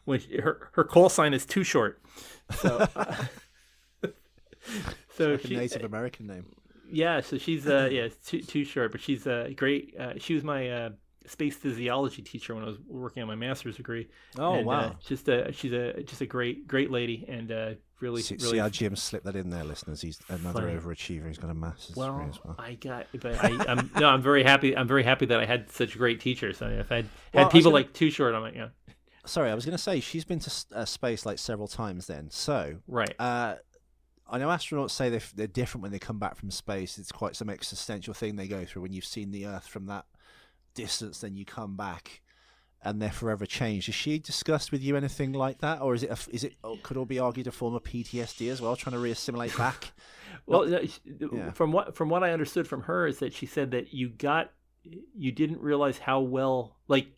When 0.04 0.20
she- 0.20 0.38
her 0.38 0.70
her 0.72 0.84
call 0.84 1.08
sign 1.08 1.34
is 1.34 1.44
too 1.44 1.64
short, 1.64 2.00
so 2.54 2.86
so 5.16 5.32
Like 5.32 5.44
a 5.44 5.48
she, 5.48 5.56
Native 5.56 5.84
American 5.84 6.26
name. 6.28 6.46
Yeah, 6.90 7.20
so 7.20 7.38
she's 7.38 7.66
uh 7.66 7.88
yeah 7.90 8.08
too 8.26 8.40
too 8.42 8.64
short, 8.64 8.92
but 8.92 9.00
she's 9.00 9.26
uh, 9.26 9.50
great. 9.56 9.94
Uh, 9.98 10.14
she 10.18 10.34
was 10.34 10.44
my 10.44 10.68
uh, 10.70 10.90
space 11.26 11.56
physiology 11.56 12.22
teacher 12.22 12.54
when 12.54 12.64
I 12.64 12.66
was 12.66 12.78
working 12.88 13.22
on 13.22 13.28
my 13.28 13.34
master's 13.34 13.76
degree. 13.76 14.08
Oh 14.38 14.54
And, 14.54 14.62
uh, 14.66 14.68
wow! 14.68 14.96
just 15.06 15.28
a 15.28 15.52
she's 15.52 15.72
a 15.72 16.02
just 16.02 16.20
a 16.20 16.26
great 16.26 16.66
great 16.66 16.90
lady 16.90 17.24
and 17.28 17.50
uh, 17.52 17.70
really 18.00 18.22
see, 18.22 18.36
really 18.36 18.52
see 18.52 18.58
how 18.58 18.68
Jim 18.68 18.96
slipped 18.96 19.26
that 19.26 19.36
in 19.36 19.50
there, 19.50 19.64
listeners. 19.64 20.00
He's 20.00 20.18
another 20.28 20.62
funny. 20.62 20.74
overachiever. 20.78 21.28
He's 21.28 21.38
got 21.38 21.50
a 21.50 21.54
master's 21.54 21.96
well, 21.96 22.12
degree 22.16 22.30
as 22.30 22.44
well. 22.44 22.56
I 22.58 22.74
got, 22.74 23.06
but 23.20 23.44
I, 23.44 23.64
I'm 23.68 23.90
no, 23.98 24.08
I'm 24.08 24.22
very 24.22 24.42
happy. 24.42 24.76
I'm 24.76 24.88
very 24.88 25.02
happy 25.04 25.26
that 25.26 25.38
I 25.40 25.44
had 25.44 25.70
such 25.70 25.96
great 25.98 26.20
teachers. 26.20 26.62
I 26.62 26.68
mean, 26.70 26.78
if 26.80 26.90
I 26.90 26.96
had, 26.96 27.06
Well, 27.34 27.44
had 27.44 27.52
people 27.52 27.70
gonna- 27.70 27.82
like 27.84 27.92
too 27.92 28.10
short, 28.10 28.34
I'm 28.34 28.42
like, 28.42 28.54
yeah, 28.54 28.68
Sorry, 29.26 29.50
I 29.50 29.54
was 29.54 29.66
going 29.66 29.76
to 29.76 29.82
say 29.82 30.00
she's 30.00 30.24
been 30.24 30.38
to 30.40 30.50
uh, 30.74 30.84
space 30.86 31.26
like 31.26 31.38
several 31.38 31.68
times. 31.68 32.06
Then, 32.06 32.30
so 32.30 32.76
right. 32.88 33.14
Uh, 34.30 34.34
I 34.34 34.38
know 34.38 34.48
astronauts 34.48 34.90
say 34.90 35.08
they're, 35.08 35.22
they're 35.34 35.46
different 35.46 35.82
when 35.82 35.92
they 35.92 35.98
come 35.98 36.18
back 36.18 36.36
from 36.36 36.50
space. 36.50 36.98
It's 36.98 37.12
quite 37.12 37.36
some 37.36 37.50
existential 37.50 38.14
thing 38.14 38.36
they 38.36 38.48
go 38.48 38.64
through 38.64 38.82
when 38.82 38.92
you've 38.92 39.04
seen 39.04 39.30
the 39.30 39.46
Earth 39.46 39.66
from 39.66 39.86
that 39.86 40.06
distance. 40.74 41.20
Then 41.20 41.36
you 41.36 41.44
come 41.44 41.76
back, 41.76 42.22
and 42.82 43.00
they're 43.00 43.10
forever 43.10 43.46
changed. 43.46 43.86
Has 43.86 43.94
she 43.94 44.18
discussed 44.18 44.72
with 44.72 44.82
you 44.82 44.96
anything 44.96 45.32
like 45.32 45.58
that, 45.58 45.80
or 45.80 45.94
is 45.94 46.02
it 46.02 46.10
a 46.10 46.34
is 46.34 46.44
it 46.44 46.54
oh, 46.64 46.78
could 46.82 46.96
all 46.96 47.04
be 47.04 47.18
argued 47.18 47.46
a 47.46 47.52
form 47.52 47.74
of 47.74 47.82
PTSD 47.82 48.50
as 48.50 48.60
well, 48.60 48.76
trying 48.76 48.94
to 48.94 49.00
reassimilate 49.00 49.56
back? 49.56 49.92
Well, 50.46 50.74
uh, 50.74 50.86
sh- 50.86 51.00
yeah. 51.04 51.50
from 51.50 51.70
what 51.70 51.96
from 51.96 52.08
what 52.08 52.22
I 52.22 52.32
understood 52.32 52.66
from 52.66 52.82
her 52.82 53.06
is 53.06 53.18
that 53.18 53.34
she 53.34 53.46
said 53.46 53.72
that 53.72 53.92
you 53.92 54.08
got 54.08 54.52
you 55.14 55.32
didn't 55.32 55.60
realize 55.60 55.98
how 55.98 56.20
well 56.20 56.76
like 56.88 57.08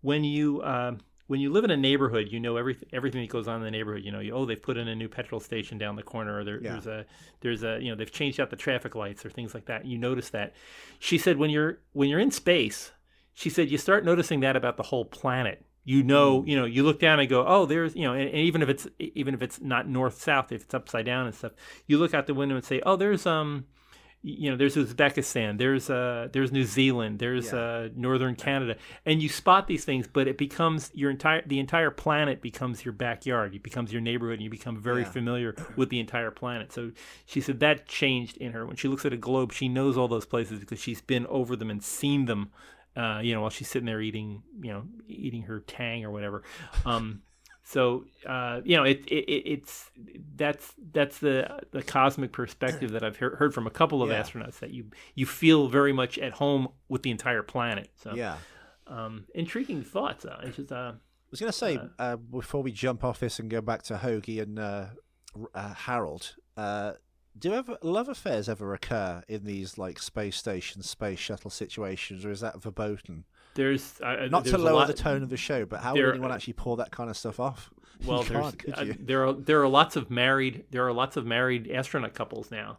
when 0.00 0.24
you 0.24 0.62
um, 0.62 1.00
when 1.28 1.40
you 1.40 1.50
live 1.52 1.64
in 1.64 1.70
a 1.70 1.76
neighborhood, 1.76 2.28
you 2.30 2.38
know 2.40 2.56
everything 2.56 2.88
everything 2.92 3.20
that 3.22 3.30
goes 3.30 3.48
on 3.48 3.56
in 3.56 3.62
the 3.62 3.70
neighborhood. 3.70 4.04
You 4.04 4.12
know, 4.12 4.20
you, 4.20 4.32
oh, 4.32 4.44
they've 4.46 4.60
put 4.62 4.76
in 4.76 4.88
a 4.88 4.94
new 4.94 5.08
petrol 5.08 5.40
station 5.40 5.76
down 5.78 5.96
the 5.96 6.02
corner, 6.02 6.38
or 6.38 6.44
there, 6.44 6.60
Yeah. 6.62 6.72
there's 6.72 6.86
a 6.86 7.04
there's 7.40 7.62
a 7.64 7.78
you 7.80 7.90
know 7.90 7.96
they've 7.96 8.10
changed 8.12 8.38
out 8.40 8.50
the 8.50 8.56
traffic 8.56 8.94
lights 8.94 9.24
or 9.26 9.30
things 9.30 9.54
like 9.54 9.66
that. 9.66 9.84
You 9.86 9.98
notice 9.98 10.30
that. 10.30 10.54
She 10.98 11.18
said 11.18 11.36
when 11.36 11.50
you're 11.50 11.80
when 11.92 12.08
you're 12.08 12.20
in 12.20 12.30
space, 12.30 12.92
she 13.34 13.50
said 13.50 13.70
you 13.70 13.78
start 13.78 14.04
noticing 14.04 14.40
that 14.40 14.56
about 14.56 14.76
the 14.76 14.84
whole 14.84 15.04
planet. 15.04 15.64
You 15.88 16.02
know, 16.02 16.42
you 16.44 16.56
know, 16.56 16.64
you 16.64 16.82
look 16.82 16.98
down 16.98 17.20
and 17.20 17.28
go, 17.28 17.44
oh, 17.46 17.64
there's, 17.64 17.94
you 17.94 18.02
know, 18.02 18.12
and, 18.12 18.28
and 18.28 18.38
even 18.38 18.60
if 18.60 18.68
it's 18.68 18.88
even 18.98 19.34
if 19.34 19.42
it's 19.42 19.60
not 19.60 19.88
north 19.88 20.20
south, 20.20 20.50
if 20.50 20.62
it's 20.62 20.74
upside 20.74 21.06
down 21.06 21.26
and 21.26 21.34
stuff, 21.34 21.52
you 21.86 21.96
look 21.98 22.12
out 22.12 22.26
the 22.26 22.34
window 22.34 22.56
and 22.56 22.64
say, 22.64 22.80
oh, 22.84 22.96
there's 22.96 23.24
um, 23.24 23.66
you 24.28 24.50
know, 24.50 24.56
there's 24.56 24.74
Uzbekistan, 24.74 25.56
there's 25.56 25.88
uh, 25.88 26.28
there's 26.32 26.50
New 26.50 26.64
Zealand, 26.64 27.20
there's 27.20 27.52
Yeah. 27.52 27.58
uh, 27.58 27.88
northern 27.94 28.34
Canada, 28.34 28.74
and 29.04 29.22
you 29.22 29.28
spot 29.28 29.68
these 29.68 29.84
things, 29.84 30.08
but 30.12 30.26
it 30.26 30.36
becomes 30.36 30.90
your 30.94 31.12
entire 31.12 31.42
the 31.46 31.60
entire 31.60 31.92
planet 31.92 32.42
becomes 32.42 32.84
your 32.84 32.92
backyard. 32.92 33.54
It 33.54 33.62
becomes 33.62 33.92
your 33.92 34.00
neighborhood, 34.02 34.34
and 34.34 34.42
you 34.42 34.50
become 34.50 34.76
very 34.82 35.02
Yeah. 35.02 35.10
familiar 35.12 35.54
with 35.76 35.90
the 35.90 36.00
entire 36.00 36.32
planet. 36.32 36.72
So 36.72 36.90
she 37.24 37.40
said 37.40 37.60
that 37.60 37.86
changed 37.86 38.36
in 38.38 38.50
her 38.50 38.66
when 38.66 38.74
she 38.74 38.88
looks 38.88 39.04
at 39.04 39.12
a 39.12 39.16
globe. 39.16 39.52
She 39.52 39.68
knows 39.68 39.96
all 39.96 40.08
those 40.08 40.26
places 40.26 40.58
because 40.58 40.80
she's 40.80 41.00
been 41.00 41.24
over 41.28 41.54
them 41.54 41.70
and 41.70 41.80
seen 41.82 42.24
them. 42.24 42.50
Uh, 42.96 43.20
you 43.22 43.32
know, 43.34 43.42
while 43.42 43.50
she's 43.50 43.68
sitting 43.68 43.86
there 43.86 44.00
eating, 44.00 44.42
you 44.60 44.72
know, 44.72 44.84
eating 45.06 45.42
her 45.42 45.60
tang 45.60 46.04
or 46.04 46.10
whatever. 46.10 46.42
Um, 46.84 47.20
so 47.68 48.04
uh, 48.24 48.60
you 48.64 48.76
know, 48.76 48.84
it, 48.84 49.04
it, 49.08 49.24
it 49.24 49.50
it's 49.50 49.90
that's 50.36 50.72
that's 50.92 51.18
the 51.18 51.64
the 51.72 51.82
cosmic 51.82 52.30
perspective 52.30 52.92
that 52.92 53.02
I've 53.02 53.16
heard, 53.16 53.34
heard 53.34 53.54
from 53.54 53.66
a 53.66 53.70
couple 53.70 54.04
of 54.04 54.10
Yeah. 54.10 54.22
astronauts 54.22 54.60
that 54.60 54.70
you 54.70 54.86
you 55.16 55.26
feel 55.26 55.66
very 55.66 55.92
much 55.92 56.16
at 56.16 56.34
home 56.34 56.68
with 56.88 57.02
the 57.02 57.10
entire 57.10 57.42
planet. 57.42 57.90
So 57.96 58.14
yeah. 58.14 58.36
um, 58.86 59.24
intriguing 59.34 59.82
thoughts. 59.82 60.24
Uh, 60.24 60.42
it's 60.44 60.56
just 60.56 60.70
uh, 60.70 60.92
I 60.94 61.28
was 61.32 61.40
going 61.40 61.50
to 61.50 61.58
say 61.58 61.80
uh, 61.98 62.14
before 62.16 62.62
we 62.62 62.70
jump 62.70 63.02
off 63.02 63.18
this 63.18 63.40
and 63.40 63.50
go 63.50 63.60
back 63.60 63.82
to 63.84 63.94
Hoagy 63.96 64.40
and 64.40 64.60
uh, 64.60 64.86
uh, 65.52 65.74
Harold, 65.74 66.36
uh, 66.56 66.92
do 67.36 67.52
ever 67.52 67.78
love 67.82 68.08
affairs 68.08 68.48
ever 68.48 68.74
occur 68.74 69.24
in 69.26 69.44
these 69.44 69.76
like 69.76 69.98
space 69.98 70.36
station, 70.36 70.82
space 70.82 71.18
shuttle 71.18 71.50
situations, 71.50 72.24
or 72.24 72.30
is 72.30 72.40
that 72.40 72.62
verboten? 72.62 73.24
There's 73.56 74.00
uh, 74.00 74.28
Not 74.30 74.44
there's 74.44 74.54
to 74.54 74.58
lower 74.62 74.74
lot- 74.74 74.86
the 74.86 74.92
tone 74.94 75.22
of 75.24 75.30
the 75.30 75.36
show, 75.36 75.64
but 75.66 75.80
how 75.80 75.94
there- 75.94 76.06
would 76.06 76.14
anyone 76.14 76.30
actually 76.32 76.52
pull 76.54 76.76
that 76.76 76.90
kind 76.92 77.10
of 77.10 77.16
stuff 77.16 77.40
off? 77.40 77.70
Well, 78.04 78.22
you 78.24 78.28
can't, 78.30 78.58
could 78.58 78.74
uh, 78.74 78.84
there 79.00 79.26
are 79.26 79.32
there 79.32 79.62
are 79.62 79.68
lots 79.68 79.96
of 79.96 80.10
married 80.10 80.64
there 80.70 80.86
are 80.86 80.92
lots 80.92 81.16
of 81.16 81.24
married 81.24 81.70
astronaut 81.70 82.12
couples 82.12 82.50
now. 82.50 82.76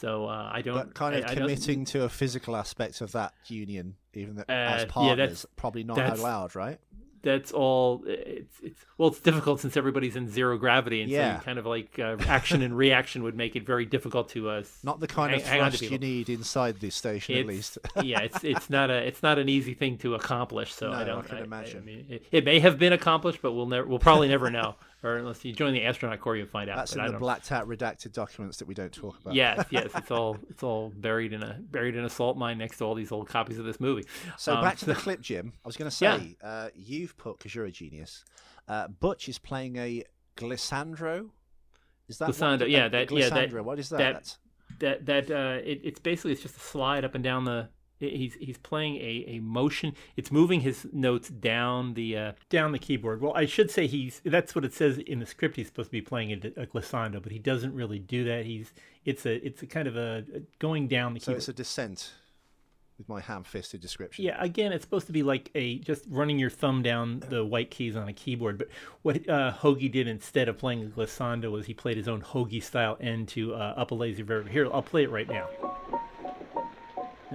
So 0.00 0.26
uh, 0.26 0.48
I 0.52 0.62
don't 0.62 0.74
But 0.76 0.94
kind 0.94 1.16
of 1.16 1.24
I- 1.24 1.32
I 1.32 1.34
committing 1.34 1.84
to 1.86 2.04
a 2.04 2.08
physical 2.08 2.54
aspect 2.56 3.00
of 3.00 3.10
that 3.12 3.32
union, 3.48 3.96
even 4.12 4.36
though, 4.36 4.44
Uh, 4.48 4.52
as 4.52 4.82
yeah, 4.82 4.88
partners, 4.88 5.16
that's- 5.18 5.46
probably 5.56 5.82
not 5.82 5.98
allowed, 6.18 6.54
right? 6.54 6.78
That's 7.24 7.50
all 7.52 8.04
it's 8.06 8.60
it's 8.62 8.80
well 8.98 9.08
it's 9.08 9.18
difficult 9.20 9.60
since 9.60 9.76
everybody's 9.76 10.14
in 10.14 10.28
zero 10.28 10.56
gravity 10.56 11.02
and 11.02 11.10
so 11.10 11.16
Yeah. 11.16 11.36
you 11.38 11.42
kind 11.42 11.58
of 11.58 11.66
like 11.66 11.98
uh, 11.98 12.16
action 12.28 12.62
and 12.62 12.76
reaction 12.76 13.22
would 13.24 13.34
make 13.34 13.56
it 13.56 13.66
very 13.66 13.84
difficult 13.86 14.28
to 14.30 14.50
uh 14.50 14.62
Not 14.84 15.00
the 15.00 15.08
kind 15.08 15.34
of 15.34 15.42
hang- 15.42 15.70
to 15.70 15.76
thrust 15.78 15.90
you 15.90 15.98
need 15.98 16.28
inside 16.28 16.78
the 16.80 16.90
station, 16.90 17.36
at 17.36 17.46
least. 17.46 17.78
yeah 18.02 18.20
it's 18.20 18.44
it's 18.44 18.70
not 18.70 18.90
a 18.90 18.94
it's 19.08 19.22
not 19.22 19.38
an 19.38 19.48
easy 19.48 19.74
thing 19.74 19.98
to 19.98 20.14
accomplish 20.14 20.72
so 20.72 20.90
No, 20.90 20.96
i 20.98 21.00
I 21.00 21.04
don't 21.04 21.26
can 21.26 21.38
imagine. 21.38 21.84
mean 21.84 22.06
it, 22.08 22.26
it 22.30 22.44
may 22.44 22.60
have 22.60 22.78
been 22.78 22.92
accomplished 22.92 23.40
but 23.42 23.52
we'll 23.52 23.66
never 23.66 23.86
we'll 23.86 23.98
probably 23.98 24.28
never 24.28 24.50
know 24.50 24.76
or 25.04 25.16
unless 25.18 25.44
you 25.44 25.52
join 25.52 25.72
the 25.74 25.84
astronaut 25.84 26.18
corps 26.18 26.34
you'll 26.36 26.46
find 26.48 26.68
out 26.68 26.76
That's 26.76 26.94
in 26.94 27.00
I 27.00 27.06
the 27.06 27.12
don't- 27.12 27.20
blacked 27.20 27.52
out 27.52 27.68
redacted 27.68 28.12
documents 28.12 28.56
that 28.56 28.66
we 28.66 28.74
don't 28.74 28.92
talk 28.92 29.20
about. 29.20 29.34
yes 29.34 29.64
yes 29.70 29.90
it's 29.94 30.10
all 30.10 30.38
it's 30.50 30.62
all 30.64 30.90
buried 30.96 31.32
in 31.32 31.42
a 31.42 31.58
buried 31.70 31.94
in 31.94 32.04
a 32.04 32.08
salt 32.10 32.36
mine 32.36 32.58
next 32.58 32.78
to 32.78 32.84
all 32.84 32.94
these 32.96 33.12
old 33.12 33.28
copies 33.28 33.58
of 33.58 33.64
this 33.66 33.78
movie 33.78 34.04
So 34.38 34.54
Um, 34.54 34.62
back 34.64 34.78
to 34.78 34.86
the 34.86 34.94
clip, 35.04 35.20
Jim. 35.20 35.52
I 35.64 35.68
was 35.68 35.76
going 35.76 35.90
to 35.90 36.04
Yeah. 36.04 36.18
say, 36.18 36.36
uh, 36.42 36.68
you've 36.74 37.16
put 37.16 37.38
because 37.38 37.54
you're 37.54 37.66
a 37.66 37.70
genius. 37.70 38.24
Uh, 38.66 38.88
Butch 38.88 39.28
is 39.28 39.38
playing 39.38 39.76
a 39.76 40.02
glissandro. 40.36 41.28
Is 42.08 42.18
that 42.18 42.30
Glissando, 42.30 42.60
what, 42.60 42.70
yeah, 42.70 42.88
that- 42.88 43.10
yeah, 43.10 43.28
that- 43.30 43.64
what 43.64 43.78
is 43.78 43.88
that? 43.90 43.98
that- 43.98 44.36
that 44.80 45.06
that 45.06 45.30
uh, 45.30 45.60
it, 45.62 45.80
it's 45.84 46.00
basically 46.00 46.32
it's 46.32 46.42
just 46.42 46.56
a 46.56 46.60
slide 46.60 47.04
up 47.04 47.14
and 47.14 47.22
down 47.22 47.44
the. 47.44 47.68
He's 48.10 48.34
he's 48.34 48.58
playing 48.58 48.96
a, 48.96 49.24
a 49.28 49.40
motion. 49.40 49.94
It's 50.16 50.30
moving 50.30 50.60
his 50.60 50.86
notes 50.92 51.28
down 51.28 51.94
the 51.94 52.16
uh, 52.16 52.32
down 52.48 52.72
the 52.72 52.78
keyboard. 52.78 53.20
Well, 53.20 53.32
I 53.34 53.46
should 53.46 53.70
say 53.70 53.86
he's 53.86 54.20
that's 54.24 54.54
what 54.54 54.64
it 54.64 54.72
says 54.72 54.98
in 54.98 55.18
the 55.18 55.26
script. 55.26 55.56
He's 55.56 55.66
supposed 55.66 55.88
to 55.88 55.92
be 55.92 56.02
playing 56.02 56.32
a, 56.32 56.62
a 56.62 56.66
glissando, 56.66 57.22
but 57.22 57.32
he 57.32 57.38
doesn't 57.38 57.74
really 57.74 57.98
do 57.98 58.24
that. 58.24 58.44
He's 58.44 58.72
it's 59.04 59.26
a 59.26 59.44
it's 59.46 59.62
a 59.62 59.66
kind 59.66 59.88
of 59.88 59.96
a, 59.96 60.24
a 60.34 60.40
going 60.58 60.88
down 60.88 61.14
the 61.14 61.20
so 61.20 61.26
keyboard. 61.26 61.38
it's 61.38 61.48
a 61.48 61.52
descent 61.52 62.12
with 62.98 63.08
my 63.08 63.20
ham-fisted 63.20 63.80
description. 63.80 64.24
Yeah, 64.24 64.36
again, 64.40 64.72
it's 64.72 64.84
supposed 64.84 65.06
to 65.06 65.12
be 65.12 65.22
like 65.22 65.50
a 65.54 65.78
just 65.78 66.04
running 66.08 66.38
your 66.38 66.50
thumb 66.50 66.82
down 66.82 67.22
the 67.28 67.44
white 67.44 67.70
keys 67.70 67.96
on 67.96 68.08
a 68.08 68.12
keyboard. 68.12 68.58
But 68.58 68.68
what 69.02 69.28
uh, 69.28 69.52
Hoagy 69.52 69.90
did 69.90 70.06
instead 70.06 70.48
of 70.48 70.58
playing 70.58 70.82
a 70.84 70.86
glissando 70.86 71.50
was 71.50 71.66
he 71.66 71.74
played 71.74 71.96
his 71.96 72.08
own 72.08 72.22
Hoagy 72.22 72.62
style 72.62 72.96
end 73.00 73.28
to 73.28 73.54
uh, 73.54 73.74
up 73.76 73.90
a 73.90 73.94
lazy 73.94 74.22
river. 74.22 74.48
Here, 74.48 74.72
I'll 74.72 74.82
play 74.82 75.02
it 75.02 75.10
right 75.10 75.28
now. 75.28 75.48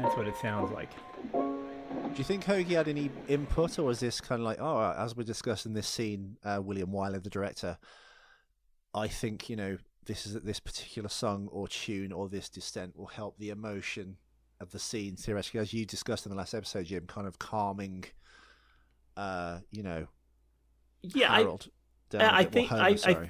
That's 0.01 0.15
what 0.15 0.27
it 0.27 0.38
sounds 0.38 0.71
like. 0.71 0.91
Do 1.33 2.15
you 2.15 2.23
think 2.23 2.45
Hoagy 2.45 2.69
had 2.69 2.88
any 2.88 3.12
input, 3.27 3.77
or 3.77 3.83
was 3.83 3.99
this 3.99 4.21
kind 4.21 4.39
of 4.39 4.45
like, 4.45 4.59
oh, 4.59 4.93
as 4.97 5.15
we're 5.15 5.23
discussing 5.23 5.73
this 5.73 5.88
scene, 5.88 6.38
uh, 6.43 6.62
William 6.63 6.89
Wyler, 6.89 7.21
the 7.21 7.29
director, 7.29 7.77
I 8.93 9.09
think 9.09 9.49
you 9.49 9.55
know 9.57 9.77
this 10.05 10.25
is 10.25 10.33
this 10.41 10.59
particular 10.59 11.09
song 11.09 11.49
or 11.51 11.67
tune 11.67 12.12
or 12.13 12.29
this 12.29 12.49
descent 12.49 12.97
will 12.97 13.07
help 13.07 13.38
the 13.38 13.49
emotion 13.49 14.15
of 14.62 14.71
the 14.71 14.79
scene 14.79 15.17
theoretically, 15.17 15.59
as 15.59 15.73
you 15.73 15.85
discussed 15.85 16.25
in 16.25 16.29
the 16.31 16.38
last 16.38 16.53
episode, 16.53 16.85
Jim, 16.85 17.05
kind 17.05 17.27
of 17.27 17.38
calming, 17.38 18.05
uh, 19.17 19.59
you 19.69 19.83
know, 19.83 20.07
Yeah, 21.01 21.31
I, 21.31 21.39
Harold. 21.39 21.67
I 22.13 22.45
think 22.45 22.69
Homer, 22.69 22.83
I. 22.83 22.97
I 23.05 23.29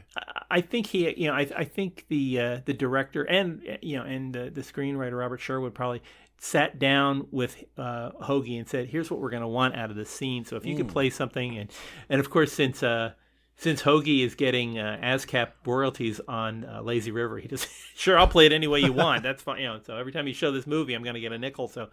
I 0.52 0.62
think 0.62 0.88
he 0.88 1.14
you 1.16 1.28
know 1.28 1.34
I 1.34 1.48
I 1.56 1.64
think 1.64 2.06
the 2.10 2.40
uh, 2.40 2.60
the 2.66 2.74
director 2.74 3.24
and 3.24 3.62
you 3.82 3.98
know 3.98 4.04
and 4.04 4.34
the, 4.34 4.50
the 4.50 4.62
screenwriter 4.62 5.18
Robert 5.18 5.40
Sherwood 5.40 5.76
probably 5.76 6.02
sat 6.40 6.80
down 6.80 7.28
with 7.32 7.64
uh, 7.78 8.12
Hoagy 8.22 8.58
and 8.58 8.68
said, 8.68 8.88
"Here's 8.88 9.12
what 9.12 9.20
we're 9.20 9.30
going 9.30 9.42
to 9.42 9.48
want 9.48 9.76
out 9.76 9.90
of 9.90 9.96
the 9.96 10.06
scene. 10.06 10.46
So 10.46 10.56
if 10.56 10.66
you 10.66 10.76
could 10.76 10.88
play 10.88 11.10
something, 11.10 11.58
and 11.58 11.70
and 12.10 12.20
of 12.20 12.30
course 12.30 12.52
since 12.54 12.82
uh, 12.82 13.12
since 13.58 13.82
Hoagy 13.82 14.24
is 14.24 14.36
getting 14.36 14.80
uh, 14.80 15.00
ASCAP 15.04 15.50
royalties 15.66 16.22
on 16.30 16.64
uh, 16.64 16.82
Lazy 16.82 17.12
River, 17.12 17.38
he 17.40 17.48
just 17.50 17.68
sure 17.96 18.18
I'll 18.18 18.28
play 18.28 18.46
it 18.46 18.54
any 18.54 18.68
way 18.68 18.80
you 18.80 18.94
want. 18.94 19.22
That's 19.22 19.42
fine. 19.44 19.60
You 19.62 19.68
know, 19.68 19.80
so 19.86 19.98
every 19.98 20.14
time 20.14 20.28
you 20.28 20.34
show 20.34 20.52
this 20.52 20.66
movie, 20.66 20.94
I'm 20.94 21.04
going 21.04 21.16
to 21.16 21.20
get 21.20 21.34
a 21.34 21.38
nickel. 21.38 21.68
So 21.68 21.90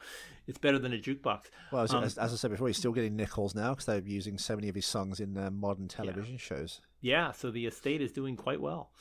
it's 0.47 0.59
better 0.59 0.79
than 0.79 0.93
a 0.93 0.99
jukebox. 0.99 1.47
Well, 1.73 1.83
as, 1.83 1.93
Um, 1.93 2.05
as, 2.05 2.17
as 2.19 2.33
I 2.33 2.37
said 2.37 2.53
before, 2.53 2.69
he's 2.69 2.77
still 2.79 2.93
getting 2.93 3.17
nickels 3.17 3.55
now 3.57 3.71
because 3.71 3.87
they're 3.87 3.99
using 4.01 4.39
so 4.39 4.55
many 4.55 4.69
of 4.69 4.77
his 4.77 4.87
songs 4.87 5.19
in 5.19 5.37
uh, 5.37 5.51
modern 5.51 5.89
television 5.89 6.37
shows. 6.39 6.81
Yeah, 7.01 7.33
so 7.33 7.51
the 7.51 7.67
estate 7.67 8.01
is 8.01 8.13
doing 8.13 8.37
quite 8.37 8.61
well. 8.61 8.93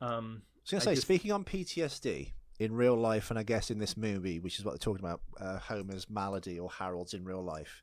Um, 0.00 0.42
I 0.42 0.60
was 0.62 0.70
going 0.72 0.80
to 0.80 0.84
say, 0.86 0.94
just- 0.96 1.02
speaking 1.06 1.30
on 1.30 1.44
PTSD 1.44 2.32
in 2.58 2.74
real 2.74 2.96
life, 2.96 3.30
and 3.30 3.38
I 3.38 3.42
guess 3.42 3.70
in 3.70 3.78
this 3.78 3.96
movie, 3.96 4.38
which 4.40 4.58
is 4.58 4.64
what 4.64 4.72
they're 4.72 4.78
talking 4.78 5.04
about, 5.04 5.20
uh, 5.40 5.58
Homer's 5.58 6.08
malady 6.10 6.58
or 6.58 6.68
Harold's 6.68 7.14
in 7.14 7.24
real 7.24 7.42
life. 7.42 7.82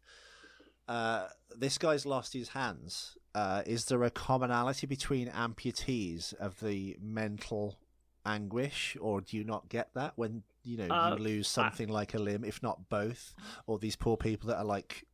Uh, 0.87 1.27
this 1.57 1.77
guy's 1.77 2.05
lost 2.05 2.33
his 2.33 2.49
hands. 2.49 3.17
Uh, 3.33 3.63
is 3.65 3.85
there 3.85 4.03
a 4.03 4.11
commonality 4.11 4.85
between 4.85 5.27
amputees 5.29 6.33
of 6.35 6.59
the 6.59 6.97
mental 7.01 7.77
anguish, 8.25 8.97
or 8.99 9.21
do 9.21 9.37
you 9.37 9.43
not 9.43 9.69
get 9.69 9.89
that 9.93 10.13
when 10.15 10.43
you 10.63 10.77
know 10.77 10.87
Uh, 10.93 11.15
you 11.17 11.23
lose 11.23 11.47
something 11.47 11.87
like 11.89 12.13
a 12.13 12.19
limb, 12.19 12.43
if 12.43 12.61
not 12.61 12.89
both, 12.89 13.33
or 13.67 13.79
these 13.79 13.95
poor 13.95 14.17
people 14.17 14.47
that 14.49 14.57
are 14.57 14.65
like 14.65 15.05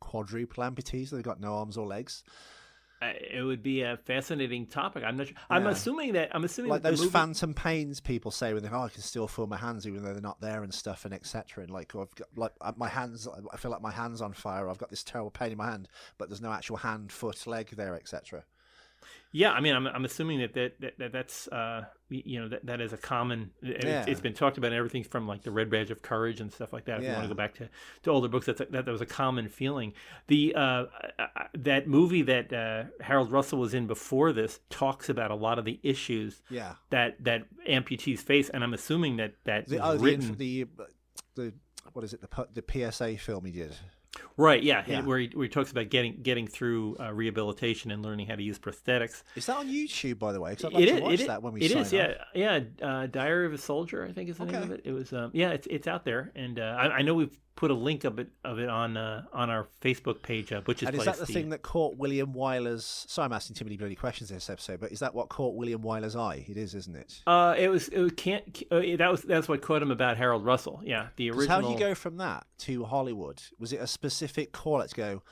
quadruple 0.00 0.64
amputees, 0.64 1.10
they've 1.10 1.22
got 1.22 1.40
no 1.40 1.54
arms 1.54 1.76
or 1.76 1.86
legs? 1.86 2.24
It 3.02 3.42
would 3.42 3.62
be 3.62 3.80
a 3.80 3.96
fascinating 3.96 4.66
topic. 4.66 5.04
I'm 5.06 5.16
not. 5.16 5.28
Sure. 5.28 5.36
I'm 5.48 5.64
Yeah. 5.64 5.70
assuming 5.70 6.12
that. 6.12 6.34
I'm 6.34 6.44
assuming 6.44 6.70
like 6.70 6.82
that 6.82 6.90
those 6.90 7.00
movie, 7.00 7.10
phantom 7.12 7.54
pains 7.54 7.98
people 7.98 8.30
say 8.30 8.52
when 8.52 8.62
they 8.62 8.68
oh 8.68 8.82
I 8.82 8.88
can 8.90 9.00
still 9.00 9.26
feel 9.26 9.46
my 9.46 9.56
hands 9.56 9.86
even 9.86 10.02
though 10.02 10.12
they're 10.12 10.20
not 10.20 10.40
there 10.42 10.62
and 10.62 10.72
stuff 10.74 11.06
and 11.06 11.14
etc 11.14 11.64
and 11.64 11.72
like 11.72 11.94
oh, 11.94 12.02
I've 12.02 12.14
got 12.14 12.28
like 12.36 12.52
uh, 12.60 12.72
my 12.76 12.88
hands 12.88 13.26
I 13.52 13.56
feel 13.56 13.70
like 13.70 13.80
my 13.80 13.90
hands 13.90 14.20
on 14.20 14.34
fire 14.34 14.68
I've 14.68 14.76
got 14.78 14.90
this 14.90 15.02
terrible 15.02 15.30
pain 15.30 15.52
in 15.52 15.56
my 15.58 15.70
hand 15.70 15.88
but 16.18 16.28
there's 16.28 16.42
no 16.42 16.52
actual 16.52 16.76
hand 16.76 17.10
foot 17.10 17.46
leg 17.46 17.70
there 17.70 17.94
etc 17.94 18.44
Yeah, 19.32 19.52
I 19.52 19.60
mean, 19.60 19.76
I'm, 19.76 19.86
I'm 19.86 20.04
assuming 20.04 20.40
that 20.40 20.54
that, 20.54 20.80
that, 20.80 20.98
that 20.98 21.12
that's 21.12 21.46
uh, 21.48 21.84
you 22.08 22.40
know 22.40 22.48
that, 22.48 22.66
that 22.66 22.80
is 22.80 22.92
a 22.92 22.96
common. 22.96 23.52
Yeah. 23.62 24.04
It's 24.08 24.20
been 24.20 24.34
talked 24.34 24.58
about 24.58 24.72
in 24.72 24.78
everything 24.78 25.04
from 25.04 25.28
like 25.28 25.42
the 25.42 25.52
Red 25.52 25.70
Badge 25.70 25.92
of 25.92 26.02
Courage 26.02 26.40
and 26.40 26.52
stuff 26.52 26.72
like 26.72 26.86
that. 26.86 26.98
If 26.98 27.04
you 27.04 27.10
want 27.12 27.22
to 27.22 27.28
go 27.28 27.34
back 27.34 27.54
to, 27.54 27.68
to 28.02 28.10
older 28.10 28.26
books, 28.26 28.46
that's 28.46 28.60
a, 28.60 28.64
that 28.66 28.86
that 28.86 28.90
was 28.90 29.00
a 29.00 29.06
common 29.06 29.48
feeling. 29.48 29.92
The 30.26 30.54
uh, 30.56 30.84
that 31.54 31.86
movie 31.86 32.22
that 32.22 32.52
uh, 32.52 32.84
Harold 33.02 33.30
Russell 33.30 33.60
was 33.60 33.72
in 33.72 33.86
before 33.86 34.32
this 34.32 34.58
talks 34.68 35.08
about 35.08 35.30
a 35.30 35.36
lot 35.36 35.58
of 35.58 35.64
the 35.64 35.78
issues 35.82 36.42
yeah 36.50 36.74
that 36.90 37.22
that 37.22 37.44
amputees 37.68 38.18
face, 38.18 38.48
and 38.48 38.64
I'm 38.64 38.74
assuming 38.74 39.16
that 39.18 39.34
that 39.44 39.68
the, 39.68 39.78
oh 39.78 39.96
written 39.96 40.30
inf- 40.30 40.38
the 40.38 40.66
the 41.36 41.52
what 41.92 42.04
is 42.04 42.12
it 42.12 42.20
the 42.20 42.48
the 42.52 42.90
PSA 42.90 43.16
film 43.18 43.44
he 43.44 43.52
did 43.52 43.76
right, 44.36 44.62
yeah, 44.62 44.84
Yeah. 44.86 45.02
where 45.02 45.18
he 45.18 45.28
where 45.34 45.44
he 45.44 45.48
talks 45.48 45.70
about 45.70 45.88
getting 45.88 46.22
getting 46.22 46.46
through 46.46 46.96
uh, 46.98 47.12
rehabilitation 47.12 47.90
and 47.90 48.02
learning 48.04 48.26
how 48.26 48.36
to 48.36 48.42
use 48.42 48.58
prosthetics. 48.58 49.22
is 49.36 49.46
that 49.46 49.56
on 49.56 49.68
YouTube 49.68 50.18
by 50.18 50.32
the 50.32 50.40
way 50.40 50.50
because 50.50 50.64
I'd 50.66 50.72
like 50.72 50.82
It 50.84 50.86
to 50.86 50.94
is. 50.96 51.00
watch 51.02 51.20
It 51.20 51.26
that 51.28 51.42
when 51.42 51.52
we 51.52 51.60
it 51.62 51.72
is, 51.72 51.92
Yeah, 51.92 52.14
yeah. 52.34 52.60
Uh, 52.82 53.06
Diary 53.06 53.46
of 53.46 53.52
a 53.52 53.58
Soldier, 53.58 54.04
I 54.04 54.12
think 54.12 54.28
is 54.30 54.38
the 54.38 54.46
name 54.46 54.62
of 54.62 54.70
it. 54.72 54.82
It 54.84 54.92
was. 54.92 55.12
Um, 55.12 55.30
yeah, 55.32 55.50
it's 55.50 55.66
it's 55.70 55.86
out 55.86 56.04
there, 56.04 56.32
and 56.34 56.58
uh, 56.58 56.76
I, 56.78 56.98
I 56.98 57.02
know 57.02 57.14
we've 57.14 57.38
put 57.56 57.70
a 57.70 57.74
link 57.74 58.04
of 58.04 58.18
it 58.18 58.28
of 58.44 58.58
it 58.58 58.68
on 58.68 58.96
uh, 58.96 59.24
on 59.32 59.50
our 59.50 59.68
Facebook 59.82 60.22
page, 60.22 60.50
uh, 60.52 60.60
Butch's 60.62 60.88
and 60.88 60.96
is 60.96 61.04
that 61.04 61.18
the 61.18 61.26
thing 61.26 61.50
that 61.50 61.62
caught 61.62 61.96
William 61.96 62.32
Wyler's 62.32 63.04
sorry 63.08 63.26
I'm 63.26 63.32
asking 63.32 63.56
too 63.56 63.64
many 63.64 63.76
bloody 63.76 63.94
questions 63.94 64.30
in 64.30 64.36
this 64.36 64.48
episode 64.48 64.80
but 64.80 64.92
is 64.92 65.00
that 65.00 65.14
what 65.14 65.28
caught 65.28 65.54
William 65.54 65.82
Wyler's 65.82 66.16
eye 66.16 66.44
it 66.48 66.56
is 66.56 66.74
isn't 66.74 66.96
it 66.96 67.22
Uh, 67.26 67.54
it 67.58 67.68
was. 67.68 67.88
It 67.88 68.00
was 68.00 68.12
can't. 68.16 68.62
Uh, 68.70 68.80
that 68.98 69.10
was. 69.10 69.22
That's 69.22 69.48
what 69.48 69.60
caught 69.62 69.82
him 69.82 69.90
about 69.90 70.16
Harold 70.16 70.44
Russell. 70.44 70.80
Yeah, 70.84 71.08
the 71.16 71.30
original. 71.30 71.48
How 71.48 71.60
do 71.60 71.72
you 71.72 71.78
go 71.78 71.94
from 71.94 72.16
that 72.18 72.46
to 72.60 72.84
Hollywood? 72.84 73.42
Was 73.58 73.72
it 73.72 73.80
a 73.80 73.86
specific 73.86 74.52
call? 74.52 74.78
Let's 74.78 74.92
go. 74.94 75.22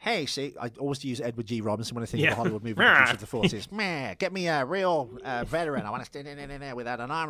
Hey, 0.00 0.26
see, 0.26 0.54
I 0.60 0.70
always 0.78 1.04
use 1.04 1.20
Edward 1.20 1.46
G. 1.46 1.60
Robinson 1.60 1.96
when 1.96 2.04
I 2.04 2.06
think 2.06 2.22
Yeah. 2.22 2.28
of 2.28 2.32
a 2.34 2.36
Hollywood 2.36 2.62
movie 2.62 2.80
of 2.84 3.18
the 3.18 3.26
forties. 3.26 3.70
Meh, 3.72 4.14
get 4.14 4.32
me 4.32 4.46
a 4.46 4.64
real 4.64 5.18
uh, 5.24 5.44
veteran. 5.44 5.84
I 5.86 5.90
want 5.90 6.02
to 6.02 6.06
stand 6.06 6.28
in, 6.28 6.60
there 6.60 6.76
without 6.76 7.00
an 7.00 7.10
arm 7.10 7.28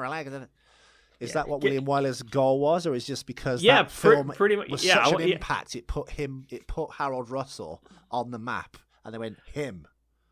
or 1.20 1.24
a 1.24 1.26
leg. 1.26 1.28
Is 1.28 1.33
that 1.35 1.48
what 1.48 1.62
William 1.62 1.85
Wyler's 1.85 2.22
goal 2.22 2.61
was, 2.61 2.87
or 2.87 2.94
is 2.94 3.04
just 3.07 3.26
because 3.26 3.62
Yeah, 3.62 3.83
that 3.83 3.92
pre- 3.92 4.14
film 4.16 4.28
pretty 4.28 4.57
much- 4.57 4.68
was 4.70 4.85
yeah, 4.85 5.04
such 5.04 5.14
I- 5.14 5.22
an 5.22 5.28
yeah. 5.28 5.35
impact? 5.35 5.76
It 5.76 5.87
put 5.87 6.11
him, 6.11 6.46
it 6.50 6.66
put 6.66 6.92
Harold 6.94 7.31
Russell 7.31 7.83
on 8.11 8.31
the 8.31 8.38
map, 8.38 8.76
and 9.04 9.12
they 9.14 9.18
went 9.18 9.38
him. 9.52 9.87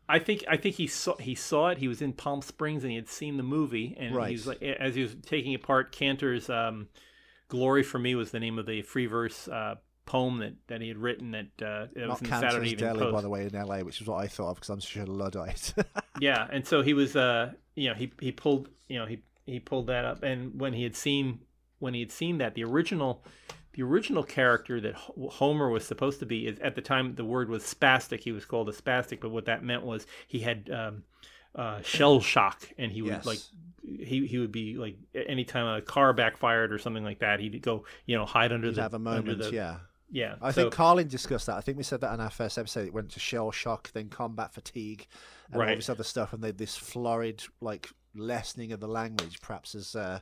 I 0.09 0.19
think 0.19 0.45
I 0.47 0.55
think 0.55 0.75
he 0.75 0.87
saw 0.87 1.17
he 1.17 1.35
saw 1.35 1.67
it. 1.67 1.79
He 1.79 1.89
was 1.89 2.01
in 2.01 2.13
Palm 2.13 2.41
Springs 2.41 2.83
and 2.83 2.91
he 2.91 2.95
had 2.95 3.09
seen 3.09 3.35
the 3.35 3.43
movie, 3.43 3.93
and 3.99 4.15
Right. 4.15 4.29
he 4.29 4.33
was 4.35 4.47
like 4.47 4.61
as 4.61 4.95
he 4.95 5.01
was 5.01 5.15
taking 5.21 5.53
apart 5.53 5.91
Kantor's 5.91 6.49
um, 6.49 6.87
"Glory 7.49 7.83
for 7.83 7.99
Me" 7.99 8.15
was 8.15 8.31
the 8.31 8.39
name 8.39 8.57
of 8.57 8.65
the 8.65 8.81
free 8.83 9.05
verse 9.05 9.49
uh, 9.49 9.75
poem 10.05 10.37
that, 10.39 10.53
that 10.67 10.79
he 10.79 10.87
had 10.87 10.97
written 10.97 11.31
that 11.31 11.47
uh, 11.61 11.87
it 11.93 12.07
Not 12.07 12.09
was 12.09 12.21
in 12.21 12.27
Cantor's 12.27 12.51
Saturday 12.53 12.69
Evening 12.71 12.87
Deli, 12.87 12.99
Post. 13.01 13.13
by 13.15 13.21
the 13.21 13.27
way, 13.29 13.45
in 13.45 13.51
LA, 13.53 13.79
which 13.79 13.99
is 13.99 14.07
what 14.07 14.23
I 14.23 14.27
thought 14.27 14.51
of 14.51 14.55
because 14.55 14.69
I'm 14.69 14.79
such 14.79 14.95
a 14.95 15.05
luddite. 15.05 15.73
Yeah, 16.21 16.47
and 16.49 16.65
so 16.65 16.81
he 16.81 16.93
was, 16.95 17.15
uh, 17.17 17.51
you 17.75 17.89
know, 17.89 17.93
he 17.95 18.11
he 18.21 18.31
pulled, 18.31 18.69
you 18.87 18.97
know, 18.97 19.05
he 19.05 19.19
he 19.47 19.59
pulled 19.59 19.87
that 19.87 20.05
up, 20.05 20.21
and 20.23 20.59
when 20.59 20.73
he 20.73 20.83
had 20.83 20.95
seen 20.95 21.39
when 21.79 21.93
he 21.93 21.99
had 22.01 22.11
seen 22.11 22.37
that, 22.39 22.53
the 22.55 22.63
original, 22.63 23.23
the 23.73 23.83
original 23.83 24.23
character 24.23 24.81
that 24.81 24.95
Homer 24.95 25.69
was 25.69 25.85
supposed 25.85 26.19
to 26.19 26.25
be 26.25 26.47
is 26.47 26.59
at 26.59 26.75
the 26.75 26.81
time 26.81 27.15
the 27.15 27.25
word 27.25 27.49
was 27.49 27.63
spastic. 27.63 28.19
He 28.21 28.31
was 28.31 28.45
called 28.45 28.67
a 28.69 28.71
spastic, 28.71 29.19
but 29.21 29.29
what 29.29 29.45
that 29.45 29.63
meant 29.63 29.83
was 29.83 30.05
he 30.27 30.39
had 30.39 30.69
um, 30.71 31.03
uh, 31.55 31.81
shell 31.81 32.19
shock, 32.19 32.67
and 32.77 32.91
he 32.91 33.01
would 33.01 33.11
Yes. 33.11 33.25
like 33.25 33.39
he 33.83 34.25
he 34.27 34.37
would 34.39 34.51
be 34.51 34.75
like 34.75 34.97
anytime 35.13 35.65
a 35.77 35.81
car 35.81 36.13
backfired 36.13 36.73
or 36.73 36.77
something 36.79 37.03
like 37.03 37.19
that, 37.19 37.39
he'd 37.39 37.61
go, 37.61 37.85
you 38.05 38.17
know, 38.17 38.25
hide 38.25 38.51
under 38.51 38.67
You'd 38.67 38.75
the 38.75 38.81
have 38.81 38.93
a 38.95 38.99
moment, 38.99 39.37
the- 39.39 39.51
yeah. 39.51 39.77
yeah. 40.11 40.35
I 40.41 40.51
so- 40.51 40.63
think 40.63 40.73
Carlin 40.73 41.07
discussed 41.07 41.45
that. 41.45 41.55
I 41.57 41.61
think 41.61 41.77
we 41.77 41.83
said 41.83 42.01
that 42.01 42.13
in 42.13 42.19
our 42.19 42.29
first 42.31 42.57
episode. 42.57 42.87
It 42.87 42.93
went 42.93 43.11
to 43.11 43.19
shell 43.19 43.51
shock, 43.51 43.91
then 43.93 44.09
combat 44.09 44.53
fatigue, 44.53 45.07
and 45.51 45.61
all 45.61 45.67
this 45.75 45.89
other 45.89 46.03
stuff, 46.03 46.33
and 46.33 46.43
they, 46.43 46.51
this 46.51 46.75
florid, 46.75 47.43
like 47.61 47.89
lessening 48.17 48.71
of 48.71 48.79
the 48.79 48.87
language, 48.87 49.41
perhaps 49.41 49.73
has 49.73 49.95
uh, 49.95 50.19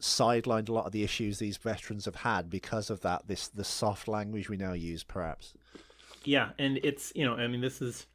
sidelined 0.00 0.68
a 0.68 0.72
lot 0.72 0.86
of 0.86 0.92
the 0.92 1.02
issues 1.02 1.38
these 1.38 1.56
veterans 1.56 2.04
have 2.06 2.16
had 2.16 2.50
because 2.50 2.90
of 2.90 3.00
that. 3.00 3.26
This 3.26 3.48
the 3.48 3.64
soft 3.64 4.08
language 4.08 4.48
we 4.48 4.56
now 4.56 4.72
use, 4.72 5.04
perhaps. 5.04 5.54
Yeah, 6.24 6.50
and 6.58 6.78
it's 6.82 7.12
you 7.14 7.24
know, 7.24 7.34
I 7.34 7.46
mean, 7.46 7.60
this 7.60 7.80
is 7.80 8.06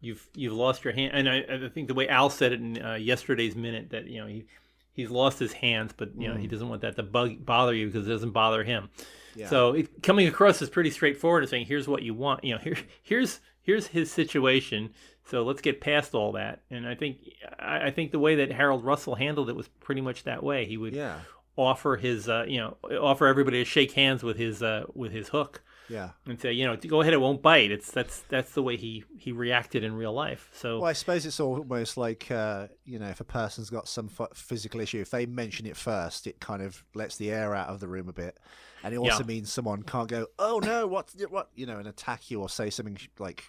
you've 0.00 0.26
you've 0.34 0.52
lost 0.52 0.84
your 0.84 0.92
hand, 0.92 1.12
and 1.14 1.28
I, 1.28 1.66
I 1.66 1.68
think 1.68 1.88
the 1.88 1.94
way 1.94 2.08
Al 2.08 2.30
said 2.30 2.52
it 2.52 2.60
in 2.60 2.82
uh, 2.82 2.94
yesterday's 2.94 3.56
minute 3.56 3.90
that 3.90 4.06
you 4.06 4.20
know 4.20 4.26
he 4.26 4.44
he's 4.92 5.10
lost 5.10 5.38
his 5.38 5.52
hands, 5.52 5.92
but 5.96 6.10
you 6.16 6.28
know 6.28 6.36
he 6.36 6.46
doesn't 6.46 6.68
want 6.68 6.82
that 6.82 6.96
to 6.96 7.02
bug 7.02 7.44
bother 7.44 7.74
you 7.74 7.86
because 7.86 8.06
it 8.06 8.10
doesn't 8.10 8.32
bother 8.32 8.64
him. 8.64 8.90
Yeah. 9.34 9.48
So 9.48 9.72
it, 9.72 10.02
coming 10.02 10.28
across 10.28 10.60
is 10.60 10.68
pretty 10.68 10.90
straightforward 10.90 11.42
and 11.42 11.50
saying, 11.50 11.66
"Here's 11.66 11.88
what 11.88 12.02
you 12.02 12.14
want." 12.14 12.44
You 12.44 12.54
know, 12.54 12.60
here 12.60 12.76
here's 13.02 13.40
here's 13.62 13.88
his 13.88 14.10
situation. 14.10 14.90
So 15.24 15.42
let's 15.44 15.60
get 15.60 15.80
past 15.80 16.14
all 16.14 16.32
that. 16.32 16.62
And 16.70 16.86
I 16.86 16.94
think 16.94 17.18
I, 17.58 17.86
I 17.86 17.90
think 17.90 18.10
the 18.10 18.18
way 18.18 18.36
that 18.36 18.52
Harold 18.52 18.84
Russell 18.84 19.14
handled 19.14 19.48
it 19.48 19.56
was 19.56 19.68
pretty 19.68 20.00
much 20.00 20.24
that 20.24 20.42
way. 20.42 20.66
He 20.66 20.76
would 20.76 20.94
Yeah, 20.94 21.20
offer 21.56 21.96
his 21.96 22.28
uh, 22.28 22.44
you 22.48 22.58
know 22.58 22.76
offer 23.00 23.26
everybody 23.26 23.58
to 23.58 23.64
shake 23.64 23.92
hands 23.92 24.22
with 24.22 24.36
his 24.36 24.62
uh, 24.62 24.84
with 24.94 25.12
his 25.12 25.28
hook 25.28 25.62
yeah. 25.88 26.10
and 26.26 26.40
say, 26.40 26.52
you 26.52 26.66
know, 26.66 26.76
go 26.76 27.00
ahead, 27.00 27.12
it 27.12 27.20
won't 27.20 27.42
bite. 27.42 27.70
It's 27.70 27.90
that's 27.90 28.20
that's 28.28 28.52
the 28.52 28.62
way 28.62 28.76
he 28.76 29.04
he 29.18 29.32
reacted 29.32 29.84
in 29.84 29.94
real 29.94 30.12
life. 30.12 30.48
So 30.52 30.78
Well, 30.80 30.88
I 30.88 30.92
suppose 30.92 31.26
it's 31.26 31.40
almost 31.40 31.96
like 31.96 32.30
uh, 32.30 32.68
you 32.84 32.98
know, 32.98 33.08
if 33.08 33.20
a 33.20 33.24
person's 33.24 33.70
got 33.70 33.88
some 33.88 34.08
ph- 34.08 34.30
physical 34.34 34.80
issue, 34.80 35.00
if 35.00 35.10
they 35.10 35.26
mention 35.26 35.66
it 35.66 35.76
first, 35.76 36.26
it 36.26 36.40
kind 36.40 36.62
of 36.62 36.84
lets 36.94 37.16
the 37.16 37.30
air 37.30 37.54
out 37.54 37.68
of 37.68 37.80
the 37.80 37.88
room 37.88 38.08
a 38.08 38.12
bit, 38.12 38.38
and 38.84 38.94
it 38.94 38.98
also 38.98 39.20
Yeah. 39.20 39.26
means 39.26 39.52
someone 39.52 39.82
can't 39.82 40.08
go, 40.08 40.26
"Oh 40.38 40.60
no, 40.62 40.86
what, 40.86 41.10
what," 41.30 41.50
you 41.54 41.66
know, 41.66 41.78
and 41.78 41.88
attack 41.88 42.30
you 42.30 42.40
or 42.40 42.48
say 42.48 42.70
something 42.70 42.98
like, 43.18 43.44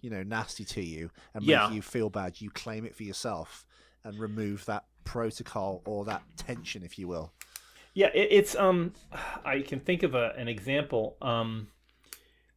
you 0.00 0.10
know, 0.10 0.22
nasty 0.22 0.64
to 0.64 0.82
you 0.82 1.10
and 1.34 1.42
make 1.46 1.50
Yeah. 1.50 1.70
you 1.70 1.82
feel 1.82 2.10
bad. 2.10 2.40
You 2.40 2.50
claim 2.50 2.84
it 2.84 2.94
for 2.94 3.02
yourself 3.04 3.64
and 4.04 4.18
remove 4.18 4.64
that 4.66 4.84
protocol 5.04 5.82
or 5.84 6.04
that 6.06 6.22
tension, 6.36 6.82
if 6.82 6.98
you 6.98 7.06
will. 7.06 7.32
Yeah, 7.94 8.08
it, 8.14 8.28
it's 8.30 8.54
um, 8.56 8.92
I 9.44 9.60
can 9.60 9.80
think 9.80 10.02
of 10.02 10.14
a, 10.14 10.32
an 10.36 10.48
example. 10.48 11.16
Um, 11.22 11.68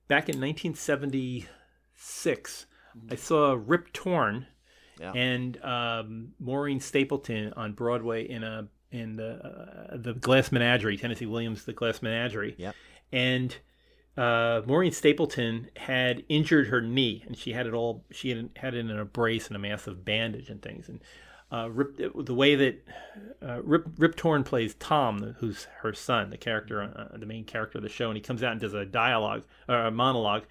back 0.07 0.29
in 0.29 0.39
1976, 0.39 2.65
I 3.11 3.15
saw 3.15 3.57
Rip 3.59 3.91
Torn 3.93 4.47
Yeah. 4.99 5.11
and 5.13 5.61
um, 5.63 6.33
Maureen 6.39 6.79
Stapleton 6.79 7.53
on 7.53 7.73
Broadway 7.73 8.27
in 8.27 8.43
a 8.43 8.67
in 8.91 9.15
the 9.17 9.89
uh, 9.93 9.97
the 9.97 10.13
Glass 10.13 10.51
Menagerie, 10.51 10.97
Tennessee 10.97 11.25
Williams, 11.25 11.65
the 11.65 11.73
Glass 11.73 12.01
Menagerie. 12.01 12.55
Yep. 12.57 12.75
And 13.11 13.55
uh, 14.17 14.61
Maureen 14.65 14.93
Stapleton 14.93 15.67
had 15.75 16.23
injured 16.29 16.67
her 16.67 16.79
knee, 16.81 17.23
and 17.27 17.37
she 17.37 17.51
had 17.51 17.67
it 17.67 17.73
all. 17.73 18.05
She 18.11 18.29
had 18.29 18.49
had 18.55 18.73
it 18.73 18.79
in 18.79 18.91
a 18.97 19.03
brace 19.03 19.47
and 19.47 19.55
a 19.57 19.59
massive 19.59 20.05
bandage 20.05 20.49
and 20.49 20.61
things. 20.61 20.87
And 20.87 21.01
uh, 21.55 21.67
Rip, 21.69 21.97
the 22.25 22.33
way 22.33 22.55
that 22.55 22.87
uh, 23.41 23.61
Rip 23.63 23.85
Rip 23.97 24.15
Torn 24.15 24.43
plays 24.43 24.75
Tom, 24.75 25.35
who's 25.39 25.67
her 25.81 25.93
son, 25.93 26.29
the 26.29 26.37
character, 26.37 26.81
uh, 26.81 27.17
the 27.17 27.25
main 27.25 27.45
character 27.45 27.77
of 27.77 27.83
the 27.83 27.89
show, 27.89 28.09
and 28.09 28.17
he 28.17 28.21
comes 28.21 28.43
out 28.43 28.51
and 28.51 28.61
does 28.61 28.73
a 28.73 28.85
dialogue 28.85 29.43
or 29.69 29.75
a 29.75 29.91
monologue 29.91 30.43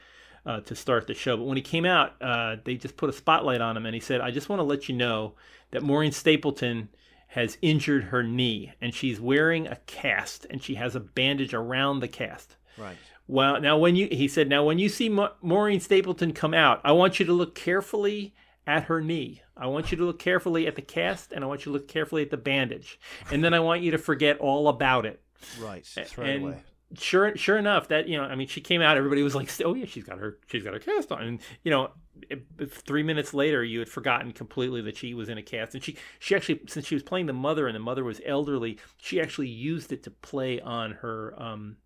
uh, 0.47 0.61
to 0.61 0.75
start 0.75 1.07
the 1.07 1.15
show. 1.15 1.37
But 1.37 1.45
when 1.45 1.57
he 1.57 1.63
came 1.63 1.85
out, 1.85 2.15
uh, 2.23 2.57
they 2.65 2.77
just 2.77 2.97
put 2.97 3.11
a 3.11 3.13
spotlight 3.13 3.61
on 3.61 3.77
him, 3.77 3.87
and 3.87 3.95
he 3.95 4.01
said, 4.01 4.21
"I 4.21 4.31
just 4.31 4.49
want 4.49 4.61
to 4.61 4.65
let 4.65 4.89
you 4.89 4.95
know 4.95 5.35
that 5.73 5.83
Maureen 5.83 6.13
Stapleton 6.13 6.89
has 7.35 7.59
injured 7.61 8.05
her 8.05 8.23
knee 8.23 8.73
and 8.81 8.95
she's 8.95 9.21
wearing 9.21 9.67
a 9.67 9.75
cast 9.87 10.47
and 10.51 10.63
she 10.63 10.77
has 10.77 10.95
a 10.95 11.01
bandage 11.01 11.53
around 11.53 11.99
the 11.99 12.07
cast. 12.07 12.55
Right. 12.79 12.97
Well, 13.27 13.61
now 13.61 13.77
when 13.77 13.97
you 13.97 14.07
he 14.13 14.29
said 14.29 14.49
now 14.49 14.63
when 14.63 14.79
you 14.79 14.89
see 14.89 15.09
Ma- 15.09 15.33
Maureen 15.43 15.81
Stapleton 15.81 16.33
come 16.33 16.55
out, 16.55 16.81
I 16.85 16.93
want 16.93 17.19
you 17.19 17.27
to 17.27 17.33
look 17.33 17.57
carefully 17.57 18.35
at 18.67 18.85
her 18.85 19.01
knee. 19.01 19.43
I 19.57 19.67
want 19.67 19.91
you 19.91 19.99
to 19.99 20.05
look 20.05 20.19
carefully 20.19 20.67
at 20.67 20.75
the 20.77 20.83
cast 20.83 21.33
and 21.33 21.45
I 21.45 21.47
want 21.47 21.61
you 21.61 21.73
to 21.73 21.79
look 21.79 21.89
carefully 21.89 22.23
at 22.23 22.31
the 22.31 22.37
bandage. 22.37 22.99
And 23.31 23.45
then 23.45 23.53
I 23.55 23.61
want 23.61 23.83
you 23.83 23.91
to 23.93 23.99
forget 23.99 24.39
all 24.39 24.69
about 24.69 25.05
it. 25.07 25.21
Right. 25.61 25.85
Throw 25.85 26.25
and 26.25 26.43
away. 26.45 26.63
sure 26.97 27.37
sure 27.37 27.59
enough 27.59 27.89
that 27.89 28.09
you 28.09 28.17
know 28.17 28.23
i 28.23 28.35
mean 28.37 28.47
she 28.47 28.61
came 28.61 28.81
out 28.81 28.97
everybody 28.97 29.23
was 29.23 29.35
like 29.35 29.51
oh 29.65 29.75
yeah 29.75 29.85
she's 29.85 30.05
got 30.05 30.17
her 30.19 30.39
she's 30.47 30.63
got 30.63 30.73
her 30.73 30.79
cast 30.79 31.11
on 31.13 31.23
and 31.23 31.41
you 31.65 31.71
know 31.71 31.91
it- 32.31 32.47
it- 32.59 32.71
three 32.73 33.03
minutes 33.03 33.35
later 33.35 33.63
you 33.65 33.81
had 33.81 33.89
forgotten 33.89 34.31
completely 34.33 34.81
that 34.81 34.97
she 34.97 35.13
was 35.13 35.29
in 35.29 35.37
a 35.37 35.43
cast 35.43 35.75
and 35.75 35.83
she 35.83 35.97
she 36.21 36.35
actually 36.37 36.61
since 36.69 36.87
she 36.87 36.95
was 36.95 37.03
playing 37.03 37.27
the 37.27 37.33
mother 37.33 37.67
and 37.67 37.75
the 37.75 37.81
mother 37.81 38.05
was 38.05 38.21
elderly 38.25 38.79
she 38.99 39.21
actually 39.21 39.49
used 39.49 39.93
it 39.93 40.03
to 40.05 40.11
play 40.11 40.61
on 40.61 40.93
her 40.93 41.35
um 41.37 41.77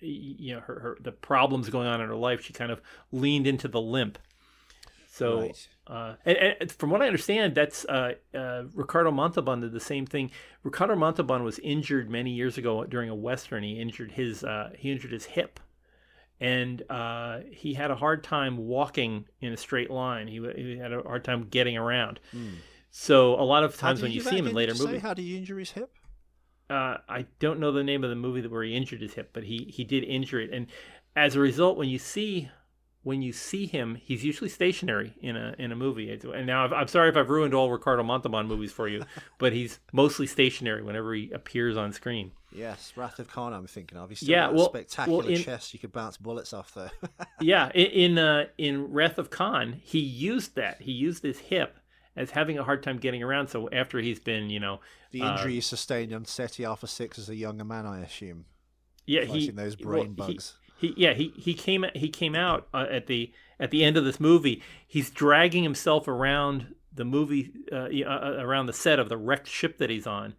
you 0.00 0.54
know 0.54 0.60
her, 0.60 0.78
her 0.80 0.98
the 1.00 1.12
problems 1.12 1.68
going 1.68 1.88
on 1.88 2.00
in 2.00 2.08
her 2.08 2.14
life 2.16 2.40
she 2.40 2.52
kind 2.52 2.70
of 2.70 2.80
leaned 3.12 3.46
into 3.46 3.66
the 3.68 3.80
limp 3.80 4.18
so 5.16 5.38
Right. 5.40 5.68
uh, 5.86 6.14
and, 6.24 6.56
and 6.60 6.72
from 6.72 6.90
what 6.90 7.00
I 7.00 7.06
understand, 7.06 7.54
that's 7.54 7.84
uh, 7.84 8.14
uh, 8.34 8.64
Ricardo 8.74 9.12
Montalban 9.12 9.60
did 9.60 9.72
the 9.72 9.78
same 9.78 10.06
thing. 10.06 10.30
Ricardo 10.64 10.96
Montalban 10.96 11.44
was 11.44 11.60
injured 11.60 12.10
many 12.10 12.32
years 12.32 12.58
ago 12.58 12.84
during 12.84 13.08
a 13.10 13.14
western. 13.14 13.62
He 13.62 13.78
injured 13.80 14.12
his 14.12 14.42
uh, 14.42 14.70
he 14.76 14.90
injured 14.90 15.12
his 15.12 15.26
hip, 15.26 15.60
and 16.40 16.82
uh, 16.90 17.40
he 17.52 17.74
had 17.74 17.92
a 17.92 17.96
hard 17.96 18.24
time 18.24 18.56
walking 18.56 19.26
in 19.40 19.52
a 19.52 19.56
straight 19.56 19.90
line. 19.90 20.26
He, 20.26 20.40
he 20.56 20.76
had 20.78 20.92
a 20.92 21.02
hard 21.02 21.22
time 21.22 21.46
getting 21.48 21.76
around. 21.76 22.18
So 22.90 23.34
a 23.34 23.42
lot 23.44 23.62
of 23.64 23.76
times 23.76 24.02
when 24.02 24.10
he 24.10 24.16
you 24.18 24.22
see 24.22 24.38
him 24.38 24.46
in 24.48 24.54
later 24.54 24.74
movies, 24.74 25.02
How 25.02 25.14
did 25.14 25.22
you 25.22 25.36
injure 25.36 25.58
his 25.58 25.70
hip? 25.72 25.90
uh, 26.70 26.96
I 27.08 27.26
don't 27.38 27.60
know 27.60 27.70
the 27.72 27.84
name 27.84 28.02
of 28.04 28.10
the 28.10 28.16
movie 28.16 28.40
that 28.40 28.50
where 28.50 28.64
he 28.64 28.74
injured 28.74 29.00
his 29.00 29.14
hip, 29.14 29.30
but 29.32 29.44
he 29.44 29.70
he 29.72 29.84
did 29.84 30.02
injure 30.02 30.40
it, 30.40 30.50
and 30.52 30.66
as 31.14 31.36
a 31.36 31.40
result, 31.40 31.76
when 31.76 31.88
you 31.88 31.98
see 31.98 32.48
when 33.04 33.22
you 33.22 33.32
see 33.32 33.66
him, 33.66 33.94
he's 33.94 34.24
usually 34.24 34.50
stationary 34.50 35.14
in 35.20 35.36
a 35.36 35.54
in 35.58 35.70
a 35.72 35.76
movie. 35.76 36.10
And 36.10 36.46
now 36.46 36.64
I've, 36.64 36.72
I'm 36.72 36.88
sorry 36.88 37.08
if 37.10 37.16
I've 37.16 37.30
ruined 37.30 37.54
all 37.54 37.70
Ricardo 37.70 38.02
Montalban 38.02 38.46
movies 38.46 38.72
for 38.72 38.88
you, 38.88 39.04
but 39.38 39.52
he's 39.52 39.78
mostly 39.92 40.26
stationary 40.26 40.82
whenever 40.82 41.14
he 41.14 41.30
appears 41.30 41.76
on 41.76 41.92
screen. 41.92 42.32
Yes, 42.50 42.92
Wrath 42.96 43.18
of 43.18 43.28
Khan. 43.28 43.52
I'm 43.52 43.66
thinking 43.66 43.98
of. 43.98 44.08
He's 44.08 44.18
still 44.20 44.30
Yeah, 44.30 44.46
got 44.46 44.52
a 44.52 44.56
well- 44.56 44.68
spectacular 44.70 45.18
well, 45.18 45.26
in- 45.28 45.42
chest. 45.42 45.72
You 45.74 45.78
could 45.80 45.92
bounce 45.92 46.16
bullets 46.16 46.52
off 46.52 46.72
there. 46.74 46.90
yeah, 47.40 47.70
in 47.74 47.86
in, 48.12 48.18
uh, 48.18 48.44
in 48.58 48.92
Wrath 48.92 49.18
of 49.18 49.30
Khan, 49.30 49.80
he 49.82 49.98
used 50.00 50.56
that. 50.56 50.80
He 50.82 50.92
used 50.92 51.22
his 51.22 51.38
hip 51.38 51.76
as 52.16 52.30
having 52.30 52.58
a 52.58 52.64
hard 52.64 52.82
time 52.82 52.98
getting 52.98 53.22
around. 53.22 53.48
So 53.48 53.68
after 53.70 53.98
he's 53.98 54.20
been, 54.20 54.50
you 54.50 54.60
know, 54.60 54.80
the 55.10 55.22
Uh, 55.22 55.32
injury 55.32 55.54
he 55.54 55.60
sustained 55.60 56.12
on 56.12 56.24
Ceti 56.24 56.64
Alpha 56.64 56.86
Six 56.86 57.18
as 57.18 57.28
a 57.28 57.34
younger 57.34 57.64
man, 57.64 57.86
I 57.86 58.00
assume, 58.02 58.44
yeah, 59.04 59.24
he 59.24 59.50
those 59.50 59.74
brain 59.76 60.06
he- 60.06 60.08
bugs. 60.12 60.54
He 60.62 60.63
yeah 60.96 61.14
he 61.14 61.32
he 61.36 61.54
came 61.54 61.84
he 61.94 62.08
came 62.08 62.34
out 62.34 62.68
uh, 62.74 62.86
at 62.90 63.06
the 63.06 63.32
at 63.58 63.70
the 63.70 63.84
end 63.84 63.96
of 63.96 64.04
this 64.04 64.20
movie. 64.20 64.62
He's 64.86 65.10
dragging 65.10 65.62
himself 65.62 66.06
around 66.08 66.74
the 66.92 67.04
movie 67.04 67.50
uh, 67.72 67.88
uh, 68.06 68.36
around 68.38 68.66
the 68.66 68.72
set 68.72 68.98
of 68.98 69.08
the 69.08 69.16
wrecked 69.16 69.48
ship 69.48 69.78
that 69.78 69.90
he's 69.90 70.06
on, 70.06 70.34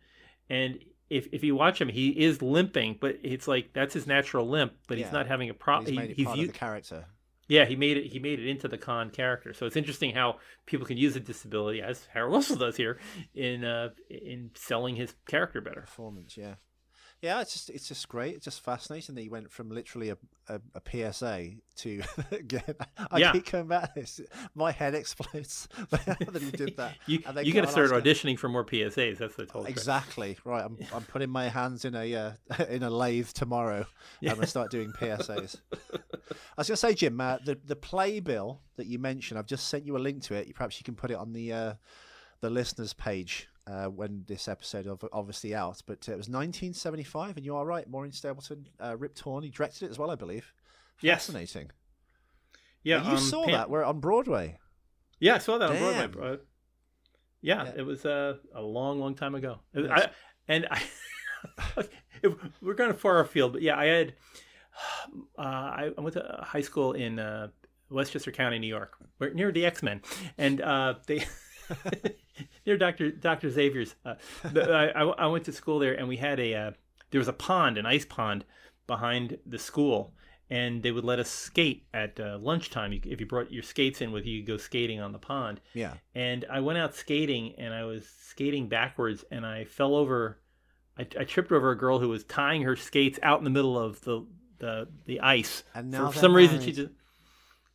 and 0.49 0.79
if 1.09 1.27
if 1.31 1.43
you 1.43 1.55
watch 1.55 1.79
him, 1.79 1.89
he 1.89 2.09
is 2.09 2.41
limping, 2.41 2.97
but 2.99 3.17
it's 3.23 3.47
like 3.47 3.73
that's 3.73 3.93
his 3.93 4.07
natural 4.07 4.47
limp. 4.47 4.73
But 4.87 4.97
he's 4.97 5.11
not 5.11 5.27
having 5.27 5.49
a 5.49 5.53
He's 5.53 5.59
problem. 5.59 5.95
made 5.95 6.11
it 6.11 6.15
he's 6.17 6.25
part 6.25 6.39
of 6.39 6.47
the 6.47 6.53
character. 6.53 7.05
yeah 7.47 7.65
he 7.65 7.75
made 7.75 7.95
it 7.97 8.07
he 8.11 8.17
made 8.19 8.39
it 8.39 8.47
into 8.47 8.67
the 8.67 8.77
con 8.77 9.09
character. 9.11 9.53
So 9.53 9.65
it's 9.67 9.75
interesting 9.75 10.15
how 10.15 10.39
people 10.65 10.85
can 10.87 10.97
use 10.97 11.15
a 11.15 11.19
disability 11.19 11.81
as 11.81 12.07
Harold 12.13 12.33
Russell 12.33 12.55
does 12.55 12.75
here 12.75 12.99
in 13.35 13.63
uh 13.63 13.89
in 14.09 14.49
selling 14.55 14.95
his 14.95 15.13
character 15.27 15.61
better. 15.61 15.81
performance. 15.81 16.35
Yeah, 16.37 16.55
yeah. 17.25 17.41
It's 17.41 17.53
just 17.53 17.69
it's 17.69 17.87
just 17.87 18.07
great. 18.07 18.35
It's 18.35 18.45
just 18.45 18.61
fascinating 18.61 19.15
that 19.15 19.21
he 19.21 19.29
went 19.29 19.51
from 19.51 19.69
literally 19.69 20.09
a, 20.09 20.17
a, 20.47 20.61
a 20.75 21.11
PSA 21.11 21.49
to 21.77 22.01
again. 22.31 22.75
I 23.11 23.17
Yeah. 23.19 23.31
keep 23.33 23.45
coming 23.47 23.67
back 23.67 23.93
to 23.95 24.01
this. 24.01 24.21
My 24.53 24.71
head 24.71 24.95
explodes 24.95 25.67
that 25.89 26.41
he 26.41 26.51
did 26.51 26.77
that. 26.77 26.95
You 27.07 27.19
you 27.43 27.53
got 27.53 27.61
to 27.65 27.67
start 27.71 27.89
auditioning 27.91 28.37
for 28.39 28.47
more 28.49 28.63
PSAs. 28.63 29.17
That's 29.17 29.35
the 29.35 29.45
trick. 29.45 29.67
Exactly 29.69 30.37
right. 30.45 30.63
I'm 30.63 30.77
I'm 30.93 31.03
putting 31.03 31.29
my 31.29 31.49
hands 31.49 31.83
in 31.85 31.95
a 31.95 32.15
uh, 32.15 32.31
in 32.69 32.83
a 32.83 32.89
lathe 32.89 33.29
tomorrow. 33.29 33.85
I'm 34.21 34.35
gonna 34.35 34.47
start 34.47 34.71
doing 34.71 34.91
PSAs. 34.93 35.57
I 35.93 35.97
was 36.57 36.67
gonna 36.67 36.77
say, 36.77 36.93
Jim, 36.93 37.19
uh, 37.19 37.37
the 37.43 37.57
the 37.65 37.75
playbill 37.75 38.61
that 38.77 38.87
you 38.87 38.99
mentioned, 38.99 39.37
I've 39.39 39.45
just 39.47 39.67
sent 39.67 39.85
you 39.85 39.97
a 39.97 39.99
link 39.99 40.23
to 40.23 40.35
it. 40.35 40.53
Perhaps 40.55 40.79
you 40.79 40.83
can 40.83 40.95
put 40.95 41.11
it 41.11 41.15
on 41.17 41.33
the 41.33 41.51
uh, 41.53 41.73
the 42.41 42.49
listeners 42.49 42.93
page 42.93 43.47
uh, 43.67 43.85
when 43.85 44.23
this 44.27 44.47
episode 44.47 44.87
of 44.87 45.03
obviously 45.11 45.53
out. 45.55 45.81
But 45.85 46.07
uh, 46.07 46.13
it 46.13 46.17
was 46.17 46.29
1975, 46.29 47.37
and 47.37 47.45
you 47.45 47.55
are 47.55 47.65
right. 47.65 47.89
Maureen 47.89 48.11
Stapleton, 48.11 48.67
uh, 48.79 48.95
Rip 48.97 49.15
Torn, 49.15 49.43
he 49.43 49.49
directed 49.49 49.85
it 49.85 49.91
as 49.91 49.99
well, 49.99 50.11
I 50.11 50.15
believe. 50.15 50.53
Yes. 51.01 51.25
Fascinating. 51.25 51.71
Yeah, 52.83 53.03
you 53.03 53.11
um, 53.11 53.17
saw 53.17 53.43
Pam- 53.45 53.53
that. 53.53 53.69
We're 53.69 53.83
on 53.83 53.99
Broadway. 53.99 54.59
Yeah, 55.19 55.35
I 55.35 55.37
saw 55.39 55.57
that 55.57 55.69
on 55.71 55.77
Broadway. 55.77 56.07
bro. 56.07 56.37
Yeah, 57.41 57.63
Yeah. 57.65 57.71
it 57.77 57.81
was 57.85 58.05
uh, 58.05 58.37
a 58.53 58.61
long, 58.61 58.99
long 58.99 59.15
time 59.15 59.35
ago. 59.35 59.59
Yes. 59.73 59.89
I, 59.91 60.09
and 60.47 60.67
I, 60.69 60.81
we're 62.61 62.73
going 62.75 62.93
far 62.93 63.19
afield, 63.19 63.53
but 63.53 63.61
yeah, 63.61 63.77
I 63.77 63.85
had. 63.85 64.13
Uh, 65.37 65.41
I 65.41 65.91
I 65.97 66.01
went 66.01 66.13
to 66.15 66.39
high 66.43 66.61
school 66.61 66.93
in 66.93 67.17
uh, 67.19 67.47
Westchester 67.89 68.31
County, 68.31 68.59
New 68.59 68.67
York, 68.67 68.97
where, 69.19 69.33
near 69.33 69.51
the 69.51 69.65
X 69.65 69.81
Men, 69.83 70.01
and 70.37 70.59
uh, 70.59 70.95
they 71.07 71.19
near 72.65 72.77
Doctor 72.77 73.11
Doctor 73.11 73.49
Xavier's. 73.49 73.95
Uh, 74.05 74.15
the, 74.51 74.71
I, 74.71 74.85
I 74.87 75.03
I 75.03 75.27
went 75.27 75.45
to 75.45 75.51
school 75.51 75.79
there, 75.79 75.93
and 75.93 76.07
we 76.07 76.17
had 76.17 76.39
a 76.39 76.53
uh, 76.53 76.71
there 77.11 77.19
was 77.19 77.27
a 77.27 77.33
pond, 77.33 77.77
an 77.77 77.85
ice 77.85 78.05
pond, 78.05 78.45
behind 78.87 79.37
the 79.45 79.59
school, 79.59 80.13
and 80.49 80.83
they 80.83 80.91
would 80.91 81.05
let 81.05 81.19
us 81.19 81.29
skate 81.29 81.85
at 81.93 82.19
uh, 82.19 82.37
lunchtime. 82.41 82.93
You, 82.93 83.01
if 83.05 83.19
you 83.19 83.25
brought 83.25 83.51
your 83.51 83.63
skates 83.63 84.01
in 84.01 84.11
with 84.11 84.25
you, 84.25 84.37
you 84.37 84.43
go 84.43 84.57
skating 84.57 84.99
on 84.99 85.11
the 85.11 85.19
pond. 85.19 85.61
Yeah. 85.73 85.93
And 86.13 86.45
I 86.51 86.59
went 86.59 86.77
out 86.77 86.95
skating, 86.95 87.55
and 87.57 87.73
I 87.73 87.83
was 87.83 88.07
skating 88.21 88.67
backwards, 88.67 89.23
and 89.31 89.45
I 89.45 89.65
fell 89.65 89.95
over. 89.95 90.39
I, 90.97 91.07
I 91.19 91.23
tripped 91.23 91.51
over 91.51 91.71
a 91.71 91.77
girl 91.77 91.99
who 91.99 92.09
was 92.09 92.23
tying 92.23 92.61
her 92.63 92.75
skates 92.75 93.19
out 93.21 93.39
in 93.39 93.43
the 93.43 93.49
middle 93.49 93.77
of 93.77 94.01
the 94.01 94.25
the, 94.57 94.87
the 95.05 95.19
ice. 95.19 95.63
And 95.73 95.93
For 95.93 96.19
some 96.19 96.35
reason, 96.35 96.61
she 96.61 96.71
just 96.71 96.91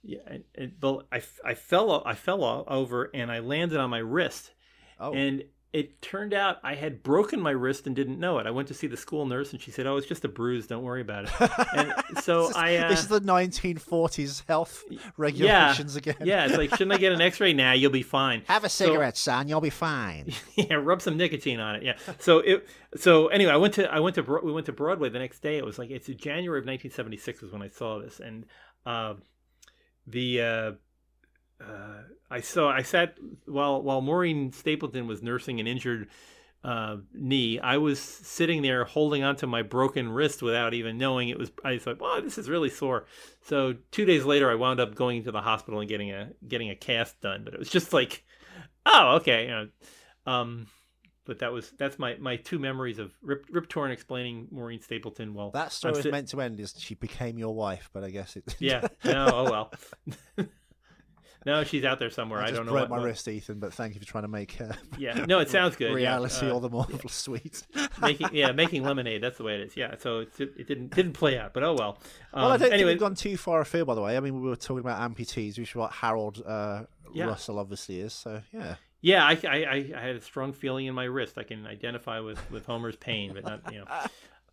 yeah. 0.02 0.38
But 0.80 1.06
I, 1.12 1.22
I 1.44 1.54
fell 1.54 2.02
I 2.06 2.14
fell 2.14 2.64
over, 2.68 3.10
and 3.14 3.30
I 3.30 3.38
landed 3.40 3.78
on 3.78 3.90
my 3.90 3.98
wrist, 3.98 4.52
Oh. 4.98 5.12
and 5.12 5.44
it 5.72 6.02
turned 6.02 6.34
out 6.34 6.56
I 6.64 6.74
had 6.74 7.00
broken 7.04 7.40
my 7.40 7.52
wrist 7.52 7.86
and 7.86 7.94
didn't 7.94 8.18
know 8.18 8.38
it. 8.38 8.46
I 8.48 8.50
went 8.50 8.66
to 8.68 8.74
see 8.74 8.88
the 8.88 8.96
school 8.96 9.24
nurse, 9.24 9.52
and 9.52 9.60
she 9.60 9.70
said, 9.70 9.86
"Oh, 9.86 9.96
it's 9.98 10.06
just 10.08 10.24
a 10.24 10.28
bruise. 10.28 10.66
Don't 10.66 10.82
worry 10.82 11.00
about 11.00 11.26
it." 11.26 11.50
And 11.74 11.92
so 12.24 12.40
this 12.48 12.50
is, 12.50 12.56
I 12.56 12.76
uh, 12.76 12.88
this 12.88 13.00
is 13.00 13.06
the 13.08 13.20
1940s 13.20 14.46
health 14.48 14.82
regulations 15.16 15.94
again. 15.96 16.16
yeah, 16.24 16.46
it's 16.46 16.56
like, 16.56 16.70
shouldn't 16.70 16.92
I 16.92 16.96
get 16.98 17.12
an 17.12 17.20
X-ray? 17.20 17.52
Nah, 17.52 17.72
you'll 17.72 17.90
be 17.92 18.02
fine. 18.02 18.42
Have 18.48 18.64
a 18.64 18.68
So- 18.68 18.86
cigarette, 18.86 19.16
son. 19.16 19.46
You'll 19.48 19.60
be 19.60 19.70
fine. 19.70 20.32
yeah, 20.56 20.74
rub 20.74 21.02
some 21.02 21.16
nicotine 21.16 21.60
on 21.60 21.76
it. 21.76 21.82
Yeah. 21.84 21.96
So 22.18 22.38
it. 22.38 22.66
So 22.96 23.28
anyway, 23.28 23.52
I 23.52 23.56
went 23.56 23.74
to 23.74 23.90
I 23.92 24.00
went 24.00 24.16
to 24.16 24.22
we 24.42 24.52
went 24.52 24.66
to 24.66 24.72
Broadway 24.72 25.08
the 25.08 25.18
next 25.20 25.40
day. 25.40 25.56
It 25.56 25.64
was 25.64 25.78
like 25.78 25.90
it's 25.90 26.06
January 26.08 26.58
of 26.58 26.64
1976 26.66 27.42
was 27.42 27.52
when 27.52 27.62
I 27.62 27.68
saw 27.68 28.00
this, 28.00 28.18
and 28.18 28.44
uh, 28.86 29.14
the 30.10 30.40
uh, 30.40 30.72
uh, 31.62 32.02
I 32.30 32.40
saw 32.40 32.70
I 32.70 32.82
sat 32.82 33.16
while 33.46 33.82
while 33.82 34.00
Maureen 34.00 34.52
Stapleton 34.52 35.06
was 35.06 35.22
nursing 35.22 35.60
an 35.60 35.66
injured 35.66 36.08
uh, 36.62 36.98
knee. 37.14 37.58
I 37.58 37.78
was 37.78 37.98
sitting 37.98 38.62
there 38.62 38.84
holding 38.84 39.22
onto 39.22 39.46
my 39.46 39.62
broken 39.62 40.10
wrist 40.10 40.42
without 40.42 40.74
even 40.74 40.98
knowing 40.98 41.28
it 41.28 41.38
was. 41.38 41.50
I 41.64 41.78
thought, 41.78 42.00
wow, 42.00 42.20
this 42.22 42.38
is 42.38 42.48
really 42.48 42.70
sore. 42.70 43.06
So 43.42 43.76
two 43.90 44.04
days 44.04 44.24
later, 44.24 44.50
I 44.50 44.54
wound 44.54 44.80
up 44.80 44.94
going 44.94 45.24
to 45.24 45.32
the 45.32 45.40
hospital 45.40 45.80
and 45.80 45.88
getting 45.88 46.10
a 46.10 46.30
getting 46.46 46.70
a 46.70 46.76
cast 46.76 47.20
done. 47.20 47.42
But 47.44 47.54
it 47.54 47.58
was 47.58 47.70
just 47.70 47.92
like, 47.92 48.24
oh, 48.86 49.16
okay, 49.16 49.44
you 49.44 49.50
know. 49.50 49.68
Um, 50.26 50.66
but 51.26 51.38
that 51.40 51.52
was 51.52 51.70
that's 51.78 51.98
my 51.98 52.16
my 52.18 52.37
two 52.37 52.59
memories 52.59 52.98
of 52.98 53.12
Rip 53.22 53.46
Rip 53.50 53.68
Torn 53.68 53.90
explaining 53.90 54.48
Maureen 54.50 54.80
Stapleton. 54.80 55.35
Well, 55.35 55.50
That 55.50 55.72
story 55.72 55.92
was 55.94 56.02
sit- 56.02 56.12
meant 56.12 56.28
to 56.28 56.40
end 56.40 56.59
is 56.61 56.74
she 56.78 56.94
became 56.94 57.38
your 57.38 57.54
wife, 57.54 57.90
but 57.92 58.04
I 58.04 58.11
guess 58.11 58.37
it. 58.37 58.56
Yeah. 58.59 58.88
No. 59.04 59.26
Oh 59.33 59.44
well. 59.50 59.72
no, 61.46 61.64
she's 61.64 61.85
out 61.85 61.98
there 61.98 62.11
somewhere. 62.11 62.40
I, 62.40 62.48
I, 62.48 62.50
don't 62.50 62.66
know 62.66 62.72
broke 62.72 62.83
what. 62.83 62.90
my 62.90 62.98
what- 62.98 63.06
wrist, 63.06 63.26
Ethan. 63.28 63.61
But 63.61 63.72
thank 63.72 63.94
you 63.94 64.00
for 64.00 64.06
trying 64.06 64.24
to 64.24 64.28
make 64.28 64.61
uh, 64.61 64.72
Yeah. 64.98 65.24
No, 65.26 65.38
it 65.38 65.48
sounds 65.48 65.76
good. 65.76 65.88
yeah. 65.90 65.94
reality 65.96 66.46
Uh, 66.48 66.52
all 66.52 66.61
the 66.61 66.68
more 66.68 66.87
sweet. 67.09 67.62
making 68.00 68.28
yeah 68.33 68.52
making 68.52 68.83
lemonade. 68.83 69.22
That's 69.22 69.38
the 69.38 69.44
way 69.44 69.54
it 69.54 69.61
is. 69.61 69.76
Yeah. 69.76 69.94
So 69.98 70.20
it, 70.20 70.30
it 70.38 70.66
didn't 70.68 70.94
didn't 70.94 71.12
play 71.14 71.38
out, 71.38 71.54
but 71.54 71.62
oh 71.62 71.74
well. 71.74 71.98
Um, 72.35 72.42
well, 72.42 72.50
I 72.52 72.56
don't 72.56 72.72
anyway, 72.72 72.78
think 72.78 72.87
we've 72.88 73.00
gone 73.00 73.14
too 73.14 73.37
far 73.37 73.61
afield, 73.61 73.87
by 73.87 73.94
the 73.94 74.02
way. 74.02 74.16
I 74.16 74.20
mean, 74.20 74.40
we 74.40 74.48
were 74.48 74.56
talking 74.56 74.80
about 74.80 75.00
amputees, 75.00 75.59
which 75.59 75.70
is 75.70 75.74
what 75.74 75.92
Harold 75.92 76.42
uh, 76.46 76.83
Yeah. 77.14 77.26
Russell 77.26 77.59
obviously 77.59 78.00
is. 78.00 78.12
So 78.12 78.42
yeah, 78.52 78.74
yeah, 79.00 79.24
I, 79.24 79.38
I 79.44 79.56
I 79.64 79.92
I 79.96 80.00
had 80.00 80.16
a 80.16 80.20
strong 80.20 80.52
feeling 80.52 80.86
in 80.86 80.94
my 80.94 81.04
wrist. 81.04 81.38
I 81.38 81.42
can 81.44 81.66
identify 81.66 82.20
with 82.20 82.38
with 82.50 82.66
Homer's 82.66 82.96
pain, 82.96 83.32
but 83.34 83.44
not 83.44 83.72
you 83.72 83.80
know. 83.80 83.86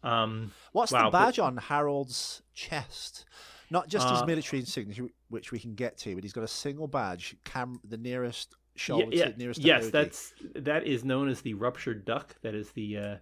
Um. 0.03 0.51
what's 0.73 0.91
Wow, 0.91 1.05
the 1.05 1.12
but- 1.12 1.25
badge 1.25 1.39
on 1.39 1.57
Harold's 1.57 2.43
chest? 2.53 3.25
Not 3.69 3.89
just 3.89 4.07
his 4.10 4.21
Uh, 4.21 4.25
military 4.25 4.60
insignia, 4.62 5.10
which 5.29 5.51
we 5.51 5.60
can 5.60 5.73
get 5.75 5.97
to, 5.97 6.13
but 6.15 6.23
he's 6.23 6.31
got 6.33 6.43
a 6.43 6.47
single 6.47 6.88
badge. 6.88 7.36
Cam, 7.43 7.81
the 7.83 7.97
nearest 7.97 8.55
shoulder 8.75 9.07
yeah, 9.12 9.31
to, 9.31 9.38
nearest 9.38 9.60
yes, 9.60 9.89
that's 9.89 10.33
that 10.55 10.86
is 10.86 11.03
known 11.03 11.27
as 11.27 11.41
the 11.41 11.53
ruptured 11.55 12.05
duck. 12.05 12.36
That 12.43 12.53
is 12.55 12.71
the 12.71 12.97
uh, 12.97 13.15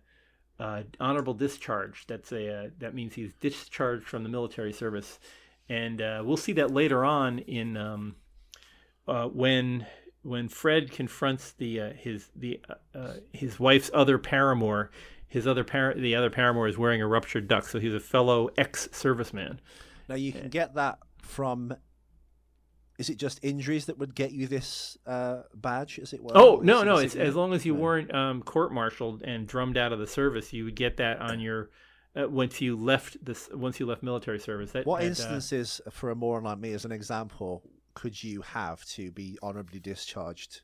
uh, 0.59 0.83
honorable 0.99 1.33
discharge. 1.33 2.05
That's 2.07 2.31
a 2.33 2.65
uh, 2.65 2.69
that 2.79 2.93
means 2.93 3.15
he's 3.15 3.33
discharged 3.35 4.05
from 4.05 4.23
the 4.23 4.29
military 4.29 4.73
service, 4.73 5.17
and 5.69 6.01
uh, 6.01 6.21
we'll 6.25 6.37
see 6.37 6.53
that 6.53 6.69
later 6.71 7.03
on 7.05 7.39
in 7.39 7.77
um, 7.77 8.15
uh, 9.07 9.27
when 9.29 9.87
when 10.25 10.49
Fred 10.49 10.91
confronts 10.91 11.51
the 11.51 11.79
uh, 11.79 11.93
his 11.93 12.29
the 12.35 12.59
his 13.31 13.59
wife's 13.59 13.91
other 13.93 14.17
paramour. 14.17 14.91
His 15.27 15.47
other 15.47 15.63
par- 15.63 15.95
the 15.95 16.15
other 16.15 16.29
paramour 16.29 16.67
is 16.67 16.77
wearing 16.77 17.01
a 17.01 17.07
ruptured 17.07 17.47
duck, 17.47 17.67
so 17.67 17.79
he's 17.79 17.93
a 17.93 17.99
fellow 17.99 18.49
ex-serviceman. 18.57 19.57
Now 20.07 20.15
you 20.15 20.31
can 20.31 20.49
get 20.49 20.75
that 20.75 20.99
from 21.21 21.75
is 22.97 23.09
it 23.09 23.17
just 23.17 23.39
injuries 23.43 23.85
that 23.85 23.97
would 23.97 24.15
get 24.15 24.31
you 24.31 24.47
this 24.47 24.97
uh, 25.05 25.41
badge, 25.53 25.99
as 25.99 26.13
it 26.13 26.23
were? 26.23 26.31
Oh 26.35 26.61
no, 26.63 26.83
no! 26.83 26.97
It's 26.97 27.15
as 27.15 27.35
long 27.35 27.53
as 27.53 27.65
you 27.65 27.75
weren't 27.75 28.13
um, 28.13 28.41
court-martialed 28.41 29.23
and 29.23 29.47
drummed 29.47 29.77
out 29.77 29.91
of 29.91 29.99
the 29.99 30.07
service, 30.07 30.53
you 30.53 30.63
would 30.65 30.75
get 30.75 30.97
that 30.97 31.19
on 31.19 31.39
your 31.39 31.69
uh, 32.15 32.29
once 32.29 32.61
you 32.61 32.77
left 32.77 33.23
this 33.23 33.49
once 33.53 33.79
you 33.79 33.85
left 33.85 34.01
military 34.03 34.39
service. 34.39 34.71
That, 34.71 34.85
what 34.85 35.01
that, 35.01 35.07
instances, 35.07 35.81
uh, 35.85 35.89
for 35.89 36.11
a 36.11 36.15
moron 36.15 36.43
like 36.43 36.59
me, 36.59 36.71
as 36.71 36.85
an 36.85 36.93
example, 36.93 37.63
could 37.95 38.23
you 38.23 38.41
have 38.41 38.85
to 38.85 39.11
be 39.11 39.39
honorably 39.41 39.79
discharged? 39.79 40.61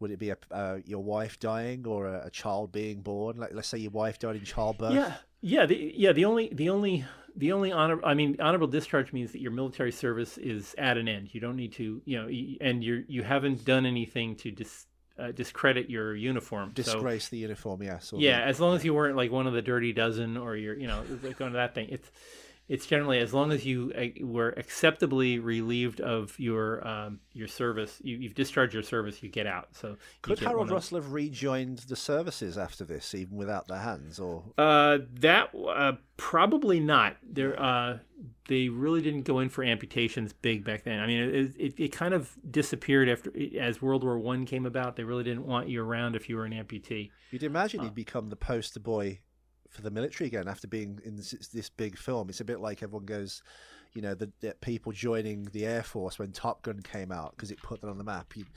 Would 0.00 0.10
it 0.10 0.18
be 0.18 0.30
a, 0.30 0.36
uh, 0.50 0.78
your 0.84 1.02
wife 1.02 1.38
dying 1.38 1.86
or 1.86 2.06
a, 2.06 2.26
a, 2.26 2.30
child 2.30 2.72
being 2.72 3.00
born? 3.00 3.38
Like, 3.38 3.50
let's 3.52 3.68
say 3.68 3.78
your 3.78 3.90
wife 3.90 4.18
died 4.18 4.36
in 4.36 4.44
childbirth. 4.44 4.94
Yeah, 4.94 5.14
yeah, 5.40 5.66
the, 5.66 5.92
yeah. 5.96 6.12
The 6.12 6.24
only 6.24 6.50
the 6.52 6.70
only 6.70 7.04
the 7.36 7.52
only 7.52 7.70
honor 7.70 8.00
I 8.04 8.14
mean 8.14 8.36
honorable 8.40 8.66
discharge 8.66 9.12
means 9.12 9.32
that 9.32 9.40
your 9.40 9.52
military 9.52 9.92
service 9.92 10.38
is 10.38 10.74
at 10.78 10.96
an 10.96 11.06
end. 11.06 11.34
You 11.34 11.40
don't 11.40 11.56
need 11.56 11.72
to, 11.74 12.02
you 12.04 12.18
know, 12.18 12.28
and 12.60 12.82
you 12.82 13.04
you 13.08 13.22
haven't 13.22 13.64
done 13.64 13.84
anything 13.84 14.36
to 14.36 14.50
dis, 14.50 14.86
uh, 15.18 15.32
discredit 15.32 15.90
your 15.90 16.16
uniform. 16.16 16.72
Disgrace 16.74 17.24
so, 17.24 17.30
the 17.32 17.38
uniform, 17.38 17.82
yes. 17.82 18.12
Yeah, 18.16 18.40
the, 18.40 18.46
as 18.46 18.60
long 18.60 18.76
as 18.76 18.84
you 18.84 18.94
weren't 18.94 19.16
like 19.16 19.30
one 19.30 19.46
of 19.46 19.52
the 19.52 19.62
dirty 19.62 19.92
dozen 19.92 20.36
or 20.36 20.56
you're, 20.56 20.78
you 20.78 20.86
know, 20.86 21.02
going 21.38 21.52
to 21.52 21.58
that 21.58 21.74
thing. 21.74 21.88
It's 21.90 22.10
it's 22.70 22.86
generally 22.86 23.18
as 23.18 23.34
long 23.34 23.50
as 23.50 23.66
you 23.66 23.92
uh, 23.98 24.24
were 24.24 24.50
acceptably 24.50 25.40
relieved 25.40 26.00
of 26.00 26.38
your 26.38 26.86
um, 26.86 27.18
your 27.32 27.48
service, 27.48 28.00
you, 28.04 28.28
have 28.28 28.34
discharged 28.36 28.72
your 28.72 28.84
service, 28.84 29.24
you 29.24 29.28
get 29.28 29.48
out. 29.48 29.70
So 29.72 29.96
could 30.22 30.38
Harold 30.38 30.70
Russell 30.70 30.98
have 30.98 31.12
rejoined 31.12 31.78
the 31.78 31.96
services 31.96 32.56
after 32.56 32.84
this, 32.84 33.12
even 33.12 33.36
without 33.36 33.66
their 33.66 33.80
hands, 33.80 34.20
or 34.20 34.44
uh, 34.56 34.98
that 35.14 35.50
uh, 35.52 35.94
probably 36.16 36.78
not. 36.78 37.16
There, 37.28 37.60
uh, 37.60 37.98
they 38.46 38.68
really 38.68 39.02
didn't 39.02 39.22
go 39.22 39.40
in 39.40 39.48
for 39.48 39.64
amputations 39.64 40.32
big 40.32 40.64
back 40.64 40.84
then. 40.84 41.00
I 41.00 41.08
mean, 41.08 41.22
it, 41.22 41.56
it, 41.58 41.74
it 41.76 41.88
kind 41.88 42.14
of 42.14 42.30
disappeared 42.48 43.08
after 43.08 43.32
as 43.58 43.82
World 43.82 44.04
War 44.04 44.16
One 44.16 44.46
came 44.46 44.64
about. 44.64 44.94
They 44.94 45.02
really 45.02 45.24
didn't 45.24 45.44
want 45.44 45.68
you 45.68 45.82
around 45.82 46.14
if 46.14 46.28
you 46.28 46.36
were 46.36 46.44
an 46.44 46.52
amputee. 46.52 47.10
You'd 47.32 47.42
imagine 47.42 47.80
uh, 47.80 47.84
he'd 47.84 47.96
become 47.96 48.28
the 48.30 48.36
poster 48.36 48.78
boy 48.78 49.18
for 49.70 49.82
the 49.82 49.90
military 49.90 50.26
again 50.26 50.48
after 50.48 50.66
being 50.66 51.00
in 51.04 51.16
this, 51.16 51.30
this 51.52 51.70
big 51.70 51.96
film. 51.96 52.28
It's 52.28 52.40
a 52.40 52.44
bit 52.44 52.60
like 52.60 52.82
everyone 52.82 53.06
goes, 53.06 53.42
you 53.94 54.02
know, 54.02 54.14
the, 54.14 54.30
the 54.40 54.54
people 54.60 54.92
joining 54.92 55.44
the 55.52 55.64
Air 55.64 55.82
Force 55.82 56.18
when 56.18 56.32
Top 56.32 56.62
Gun 56.62 56.80
came 56.82 57.12
out 57.12 57.32
because 57.36 57.50
it 57.50 57.62
put 57.62 57.80
them 57.80 57.90
on 57.90 57.98
the 57.98 58.04
map. 58.04 58.36
You'd, 58.36 58.48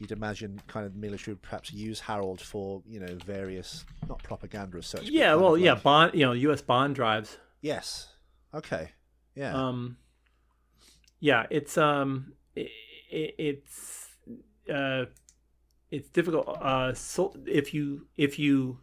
you'd 0.00 0.12
imagine 0.12 0.60
kind 0.66 0.86
of 0.86 0.94
the 0.94 0.98
military 0.98 1.34
would 1.34 1.42
perhaps 1.42 1.72
use 1.72 2.00
Harold 2.00 2.40
for 2.40 2.82
you 2.88 2.98
know 2.98 3.16
various 3.24 3.84
not 4.08 4.22
propaganda 4.22 4.78
as 4.78 4.86
such. 4.86 5.04
Yeah, 5.04 5.34
well, 5.34 5.56
yeah, 5.56 5.74
bond, 5.74 6.14
you 6.14 6.26
know, 6.26 6.32
U.S. 6.32 6.62
bond 6.62 6.94
drives. 6.94 7.38
Yes. 7.60 8.08
Okay. 8.52 8.92
Yeah. 9.34 9.54
Um. 9.54 9.98
Yeah, 11.20 11.46
it's 11.50 11.78
um, 11.78 12.32
it, 12.54 12.70
it's 13.10 14.08
uh, 14.72 15.04
it's 15.90 16.08
difficult. 16.08 16.48
Uh, 16.48 16.92
so 16.94 17.34
if 17.46 17.72
you 17.72 18.06
if 18.16 18.38
you 18.38 18.78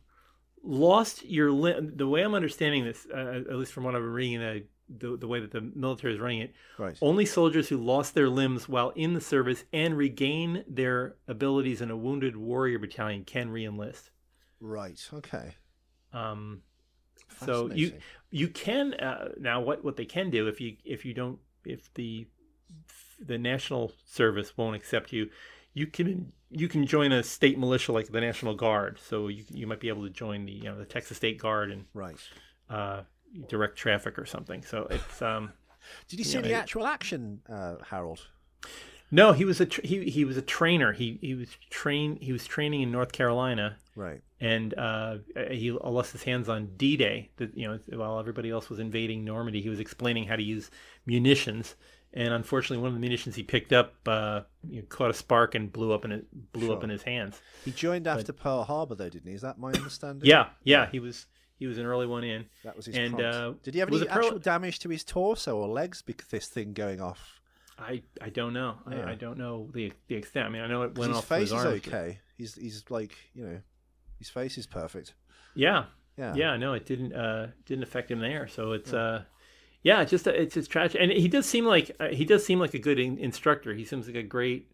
lost 0.64 1.26
your 1.26 1.52
limb. 1.52 1.94
The 1.96 2.08
way 2.08 2.22
I'm 2.22 2.36
understanding 2.36 2.84
this, 2.84 3.08
uh, 3.14 3.42
at 3.50 3.56
least 3.56 3.74
from 3.74 3.84
what 3.84 3.96
I'm 3.96 4.14
reading, 4.14 4.42
uh, 4.42 4.60
the, 4.98 5.18
the 5.18 5.28
way 5.28 5.40
that 5.40 5.52
the 5.52 5.62
military 5.62 6.14
is 6.14 6.20
running 6.20 6.42
it, 6.42 6.54
right. 6.78 6.98
only 7.02 7.26
soldiers 7.26 7.70
who 7.70 7.78
lost 7.78 8.14
their 8.14 8.30
limbs 8.30 8.68
while 8.68 8.90
in 8.90 9.14
the 9.14 9.22
service 9.22 9.64
and 9.72 9.98
regain 9.98 10.64
their 10.68 11.16
abilities 11.28 11.82
in 11.82 11.92
a 11.92 11.98
wounded 11.98 12.36
warrior 12.36 12.80
battalion 12.80 13.24
can 13.24 13.50
reenlist. 13.50 14.10
Right. 14.60 15.00
Okay. 15.14 15.56
Um, 16.14 16.62
so 17.46 17.72
you 17.72 17.94
you 18.30 18.50
can 18.50 18.94
uh, 18.96 19.30
now 19.40 19.62
what 19.62 19.84
what 19.84 19.96
they 19.96 20.06
can 20.06 20.30
do 20.30 20.48
if 20.48 20.60
you 20.60 20.76
if 20.84 21.06
you 21.06 21.14
don't 21.14 21.40
if 21.66 21.92
the 21.94 22.28
the 23.20 23.38
national 23.38 23.94
service 24.06 24.58
won't 24.58 24.76
accept 24.76 25.12
you, 25.14 25.30
you 25.74 25.88
can 25.88 26.34
you 26.52 26.68
can 26.68 26.86
join 26.86 27.12
a 27.12 27.24
state 27.24 27.58
militia 27.58 27.92
like 27.92 28.08
the 28.12 28.22
National 28.22 28.54
Guard. 28.54 29.00
So 29.04 29.28
you 29.28 29.44
you 29.50 29.68
might 29.68 29.80
be 29.80 29.88
able 29.88 30.04
to 30.04 30.10
join 30.10 30.46
the 30.46 30.52
you 30.52 30.64
know 30.64 30.78
the 30.78 30.86
Texas 30.86 31.18
State 31.18 31.40
Guard 31.40 31.72
and 31.72 31.86
right 31.94 32.18
uh, 32.70 33.02
direct 33.48 33.78
traffic 33.78 34.20
or 34.20 34.26
something. 34.26 34.64
So 34.64 34.88
it's 34.90 35.22
um. 35.22 35.54
Did 36.08 36.20
you 36.20 36.26
see 36.26 36.38
you 36.38 36.44
know, 36.44 36.54
actual 36.54 36.86
action, 36.86 37.42
uh, 37.50 37.78
Harold? 37.90 38.28
No, 39.10 39.34
he 39.34 39.46
was 39.46 39.60
a 39.60 39.66
tra- 39.66 39.86
he 39.86 40.10
he 40.10 40.26
was 40.26 40.38
a 40.38 40.42
trainer. 40.42 40.94
He 40.94 41.18
he 41.22 41.34
was 41.34 41.50
train 41.70 42.18
he 42.22 42.32
was 42.32 42.46
training 42.46 42.82
in 42.82 42.92
North 42.92 43.12
Carolina. 43.12 43.78
Right. 43.96 44.22
And 44.40 44.74
uh, 44.76 45.18
he 45.52 45.72
lost 45.72 46.14
his 46.14 46.24
hands 46.24 46.50
on 46.50 46.72
D-Day. 46.78 47.30
That 47.38 47.56
you 47.58 47.68
know, 47.68 47.80
while 47.98 48.20
everybody 48.20 48.50
else 48.50 48.70
was 48.70 48.80
invading 48.80 49.26
Normandy, 49.26 49.62
he 49.62 49.70
was 49.70 49.80
explaining 49.80 50.26
how 50.28 50.36
to 50.36 50.44
use 50.44 50.72
munitions 51.06 51.76
and 52.14 52.34
unfortunately, 52.34 52.78
one 52.78 52.90
of 52.90 52.94
the 52.94 53.00
munitions 53.00 53.36
he 53.36 53.44
picked 53.44 53.72
up 53.72 53.94
uh, 54.06 54.42
you 54.68 54.82
know, 54.82 54.86
caught 54.90 55.10
a 55.10 55.14
spark 55.14 55.56
and 55.56 55.72
blew 55.72 55.94
up 55.94 56.04
in 56.06 56.12
it, 56.12 56.52
blew 56.52 56.68
sure. 56.68 56.76
up 56.76 56.84
in 56.84 56.90
his 56.90 57.04
hands. 57.04 57.42
He 57.64 57.72
joined 57.72 58.08
after 58.08 58.34
but, 58.34 58.42
Pearl 58.42 58.64
Harbor, 58.64 58.96
though, 58.96 59.10
didn't 59.10 59.28
he? 59.28 59.34
Is 59.34 59.42
that 59.42 59.58
my 59.58 59.72
understanding? 59.72 60.28
Yeah, 60.28 60.50
yeah, 60.64 60.90
he 60.92 61.00
was 61.00 61.26
he 61.58 61.68
was 61.68 61.78
an 61.78 61.86
early 61.86 62.08
one 62.08 62.24
in. 62.24 62.46
That 62.64 62.76
was 62.76 62.88
his. 62.88 62.98
And 62.98 63.22
uh, 63.22 63.54
did 63.64 63.76
he 63.76 63.80
have 63.80 63.90
any 63.90 64.08
actual 64.08 64.40
damage 64.40 64.80
to 64.80 64.90
his 64.90 65.04
torso 65.04 65.58
or 65.58 65.68
legs 65.68 66.02
because 66.02 66.28
this 66.28 66.48
thing 66.48 66.74
going 66.74 67.00
off? 67.00 67.40
I, 67.78 68.04
I 68.22 68.30
don't 68.30 68.54
know. 68.54 68.76
Yeah. 68.90 69.06
I, 69.06 69.12
I, 69.12 69.16
don't 69.16 69.38
know 69.38 69.70
the 69.74 69.94
the 70.08 70.16
extent. 70.16 70.48
I 70.48 70.50
mean, 70.50 70.62
I 70.62 70.68
know 70.68 70.84
it 70.84 70.98
went 70.98 71.10
his 71.10 71.18
off. 71.18 71.30
His 71.30 71.50
face 71.50 71.52
his 71.52 71.60
is 71.60 71.66
okay. 71.66 72.20
He's 72.38 72.56
he's 72.56 72.84
like 72.90 73.16
you 73.34 73.46
know, 73.46 73.62
his 74.20 74.30
face 74.30 74.58
is 74.58 74.68
perfect. 74.68 75.14
Yeah, 75.56 75.86
yeah, 76.18 76.34
yeah. 76.36 76.58
No, 76.58 76.74
it 76.74 76.86
didn't 76.86 77.14
uh 77.14 77.48
didn't 77.66 77.84
affect 77.84 78.12
him 78.12 78.20
there. 78.20 78.48
So 78.48 78.74
it's 78.74 78.92
yeah. 78.92 79.00
uh 79.00 79.22
yeah, 79.84 80.04
just 80.04 80.28
it's 80.28 80.54
just 80.54 80.70
tragic, 80.70 81.02
and 81.02 81.12
he 81.12 81.28
does 81.28 81.48
seem 81.48 81.66
like 81.66 81.92
uh, 82.00 82.10
he 82.10 82.24
does 82.24 82.46
seem 82.46 82.60
like 82.60 82.74
a 82.74 82.80
good 82.80 83.00
in- 83.00 83.18
instructor. 83.18 83.74
He 83.74 83.86
seems 83.86 84.08
like 84.08 84.16
a 84.16 84.24
great. 84.24 84.72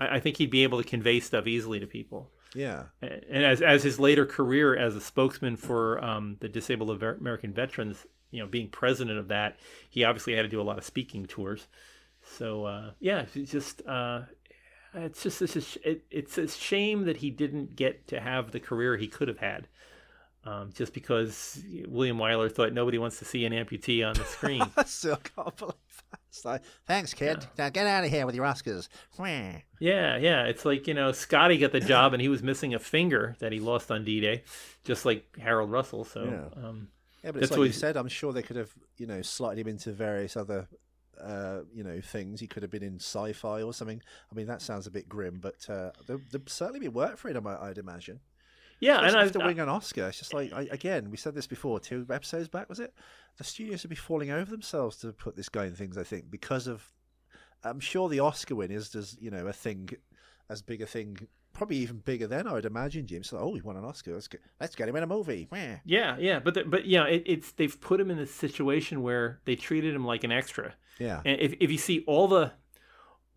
I, 0.00 0.16
I, 0.16 0.20
think 0.20 0.36
he'd 0.36 0.50
be 0.50 0.64
able 0.64 0.82
to 0.82 0.88
convey 0.88 1.20
stuff 1.20 1.46
easily 1.46 1.78
to 1.78 1.86
people. 1.86 2.30
Yeah, 2.54 2.84
and, 3.00 3.24
and 3.30 3.44
as 3.44 3.62
as 3.62 3.84
his 3.84 4.00
later 4.00 4.26
career 4.26 4.76
as 4.76 4.96
a 4.96 5.00
spokesman 5.00 5.56
for 5.56 6.02
um, 6.04 6.36
the 6.40 6.48
disabled 6.48 7.02
American 7.02 7.52
veterans, 7.52 8.04
you 8.32 8.40
know, 8.40 8.48
being 8.48 8.68
president 8.68 9.18
of 9.18 9.28
that, 9.28 9.58
he 9.90 10.02
obviously 10.02 10.34
had 10.34 10.42
to 10.42 10.48
do 10.48 10.60
a 10.60 10.62
lot 10.62 10.78
of 10.78 10.84
speaking 10.84 11.26
tours. 11.26 11.68
So 12.36 12.64
uh, 12.64 12.90
yeah, 12.98 13.26
it's 13.34 13.52
just 13.52 13.86
uh, 13.86 14.22
it's 14.92 15.22
just 15.22 15.40
it's 15.40 15.52
just, 15.52 15.78
it, 15.84 16.04
it's 16.10 16.36
a 16.36 16.48
shame 16.48 17.04
that 17.04 17.18
he 17.18 17.30
didn't 17.30 17.76
get 17.76 18.08
to 18.08 18.20
have 18.20 18.50
the 18.50 18.60
career 18.60 18.96
he 18.96 19.06
could 19.06 19.28
have 19.28 19.38
had 19.38 19.68
um, 20.48 20.70
just 20.74 20.94
because 20.94 21.62
William 21.86 22.16
Wyler 22.16 22.50
thought 22.50 22.72
nobody 22.72 22.98
wants 22.98 23.18
to 23.18 23.24
see 23.24 23.44
an 23.44 23.52
amputee 23.52 24.06
on 24.06 24.14
the 24.14 24.24
screen. 24.24 24.62
I 24.76 24.84
still 24.84 25.16
can't 25.16 25.56
believe 25.56 25.74
that. 26.10 26.20
Like, 26.44 26.62
Thanks, 26.86 27.14
kid. 27.14 27.38
Yeah. 27.40 27.64
Now 27.64 27.68
get 27.70 27.86
out 27.86 28.04
of 28.04 28.10
here 28.10 28.24
with 28.24 28.34
your 28.34 28.44
Oscars. 28.44 28.88
Yeah, 29.80 30.16
yeah. 30.16 30.44
It's 30.44 30.64
like, 30.64 30.86
you 30.86 30.94
know, 30.94 31.12
Scotty 31.12 31.58
got 31.58 31.72
the 31.72 31.80
job 31.80 32.12
and 32.12 32.22
he 32.22 32.28
was 32.28 32.42
missing 32.42 32.74
a 32.74 32.78
finger 32.78 33.36
that 33.40 33.52
he 33.52 33.60
lost 33.60 33.90
on 33.90 34.04
D 34.04 34.20
Day, 34.20 34.44
just 34.84 35.04
like 35.04 35.26
Harold 35.38 35.70
Russell. 35.70 36.04
So, 36.04 36.24
yeah, 36.24 36.66
um, 36.66 36.88
yeah 37.24 37.32
but 37.32 37.42
it's 37.42 37.50
like 37.50 37.66
you 37.66 37.72
said, 37.72 37.96
I'm 37.96 38.08
sure 38.08 38.32
they 38.32 38.42
could 38.42 38.56
have, 38.56 38.72
you 38.96 39.06
know, 39.06 39.20
slotted 39.20 39.58
him 39.58 39.68
into 39.68 39.92
various 39.92 40.36
other 40.36 40.68
uh, 41.20 41.60
you 41.74 41.82
know 41.82 42.00
things. 42.00 42.40
He 42.40 42.46
could 42.46 42.62
have 42.62 42.70
been 42.70 42.82
in 42.82 42.96
sci-fi 42.96 43.62
or 43.62 43.74
something. 43.74 44.00
I 44.30 44.34
mean, 44.34 44.46
that 44.46 44.62
sounds 44.62 44.86
a 44.86 44.90
bit 44.90 45.08
grim, 45.08 45.40
but 45.40 45.68
uh, 45.68 45.90
there, 46.06 46.18
would 46.32 46.48
certainly 46.48 46.80
be 46.80 46.88
work 46.88 47.18
for 47.18 47.28
him. 47.28 47.46
I'd 47.46 47.78
imagine. 47.78 48.20
Yeah, 48.80 49.00
and 49.00 49.16
after 49.16 49.38
winning 49.38 49.60
an 49.60 49.68
Oscar, 49.68 50.08
it's 50.08 50.18
just 50.18 50.34
like 50.34 50.52
I, 50.52 50.62
again, 50.70 51.10
we 51.10 51.16
said 51.16 51.34
this 51.34 51.46
before, 51.46 51.80
two 51.80 52.06
episodes 52.10 52.48
back, 52.48 52.68
was 52.68 52.80
it? 52.80 52.94
The 53.36 53.44
studios 53.44 53.82
would 53.82 53.90
be 53.90 53.96
falling 53.96 54.30
over 54.30 54.50
themselves 54.50 54.96
to 54.98 55.12
put 55.12 55.36
this 55.36 55.48
guy 55.48 55.66
in 55.66 55.74
things. 55.74 55.98
I 55.98 56.04
think 56.04 56.30
because 56.30 56.66
of, 56.66 56.92
I'm 57.64 57.80
sure 57.80 58.08
the 58.08 58.20
Oscar 58.20 58.54
win 58.54 58.70
is 58.70 58.90
does 58.90 59.16
you 59.20 59.30
know 59.30 59.46
a 59.46 59.52
thing, 59.52 59.90
as 60.48 60.62
big 60.62 60.80
a 60.80 60.86
thing, 60.86 61.28
probably 61.52 61.76
even 61.76 61.98
bigger 61.98 62.26
than 62.26 62.46
I 62.46 62.52
would 62.52 62.64
imagine. 62.64 63.06
Jim, 63.06 63.24
so 63.24 63.38
oh, 63.38 63.54
he 63.54 63.60
won 63.60 63.76
an 63.76 63.84
Oscar. 63.84 64.14
Let's 64.14 64.28
get, 64.28 64.40
let's 64.60 64.76
get 64.76 64.88
him 64.88 64.96
in 64.96 65.02
a 65.02 65.08
movie. 65.08 65.48
Yeah, 65.84 66.16
yeah, 66.18 66.38
but 66.38 66.54
the, 66.54 66.64
but 66.64 66.86
yeah, 66.86 67.04
it, 67.04 67.24
it's 67.26 67.52
they've 67.52 67.80
put 67.80 68.00
him 68.00 68.10
in 68.10 68.18
a 68.18 68.26
situation 68.26 69.02
where 69.02 69.40
they 69.44 69.56
treated 69.56 69.94
him 69.94 70.04
like 70.04 70.24
an 70.24 70.32
extra. 70.32 70.74
Yeah, 71.00 71.20
and 71.24 71.40
if 71.40 71.54
if 71.60 71.70
you 71.70 71.78
see 71.78 72.04
all 72.06 72.28
the 72.28 72.52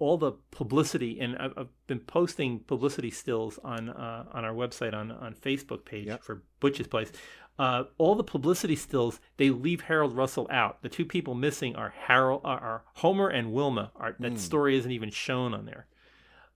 all 0.01 0.17
the 0.17 0.31
publicity, 0.49 1.19
and 1.19 1.37
I've, 1.37 1.53
I've 1.55 1.67
been 1.85 1.99
posting 1.99 2.59
publicity 2.61 3.11
stills 3.11 3.59
on 3.63 3.89
uh, 3.89 4.25
on 4.33 4.43
our 4.43 4.53
website 4.53 4.95
on 4.95 5.11
on 5.11 5.35
Facebook 5.35 5.85
page 5.85 6.07
yep. 6.07 6.23
for 6.23 6.41
Butch's 6.59 6.87
Place. 6.87 7.11
Uh, 7.59 7.83
all 7.99 8.15
the 8.15 8.23
publicity 8.23 8.75
stills 8.75 9.19
they 9.37 9.51
leave 9.51 9.81
Harold 9.81 10.15
Russell 10.15 10.47
out. 10.49 10.81
The 10.81 10.89
two 10.89 11.05
people 11.05 11.35
missing 11.35 11.75
are 11.75 11.93
Harold, 11.95 12.41
are, 12.43 12.59
are 12.59 12.83
Homer 12.95 13.29
and 13.29 13.53
Wilma. 13.53 13.91
Are, 13.95 14.15
that 14.19 14.33
mm. 14.33 14.39
story 14.39 14.75
isn't 14.77 14.91
even 14.91 15.11
shown 15.11 15.53
on 15.53 15.65
there. 15.65 15.85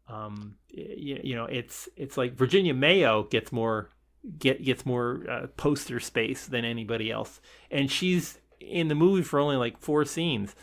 Um, 0.10 0.56
you, 0.70 1.20
you 1.24 1.36
know, 1.36 1.46
it's 1.46 1.88
it's 1.96 2.18
like 2.18 2.34
Virginia 2.34 2.74
Mayo 2.74 3.24
gets 3.24 3.52
more 3.52 3.92
get 4.40 4.64
gets 4.64 4.88
more 4.88 5.24
uh, 5.30 5.48
poster 5.56 6.00
space 6.00 6.48
than 6.48 6.66
anybody 6.66 7.12
else, 7.12 7.40
and 7.70 7.92
she's 7.92 8.40
in 8.60 8.88
the 8.88 8.96
movie 8.96 9.22
for 9.22 9.40
only 9.40 9.58
like 9.58 9.78
four 9.78 10.04
scenes. 10.04 10.56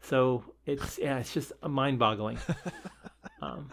So 0.00 0.44
it's 0.66 0.98
yeah, 0.98 1.18
it's 1.18 1.32
just 1.34 1.52
mind 1.66 1.98
boggling. 1.98 2.38
um, 3.42 3.70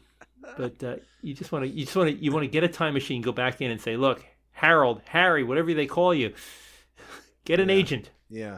but 0.57 0.83
uh, 0.83 0.95
you 1.21 1.33
just 1.33 1.51
want 1.51 1.65
to 1.65 1.69
you 1.69 1.85
just 1.85 1.95
want 1.95 2.09
to 2.09 2.15
you 2.23 2.31
want 2.31 2.43
to 2.43 2.47
get 2.49 2.63
a 2.63 2.67
time 2.67 2.93
machine, 2.93 3.21
go 3.21 3.31
back 3.31 3.61
in 3.61 3.71
and 3.71 3.79
say, 3.81 3.95
look, 3.97 4.25
Harold, 4.51 5.01
Harry, 5.05 5.43
whatever 5.43 5.73
they 5.73 5.85
call 5.87 6.13
you, 6.13 6.33
get 7.45 7.59
an 7.59 7.69
Yeah. 7.69 7.75
agent. 7.75 8.11
Yeah. 8.29 8.57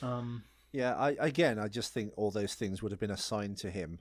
Um, 0.00 0.44
Yeah, 0.72 0.94
I 0.96 1.10
again, 1.18 1.58
I 1.58 1.68
just 1.68 1.92
think 1.92 2.12
all 2.16 2.30
those 2.30 2.54
things 2.54 2.82
would 2.82 2.92
have 2.92 3.00
been 3.00 3.10
assigned 3.10 3.58
to 3.58 3.70
him 3.70 3.98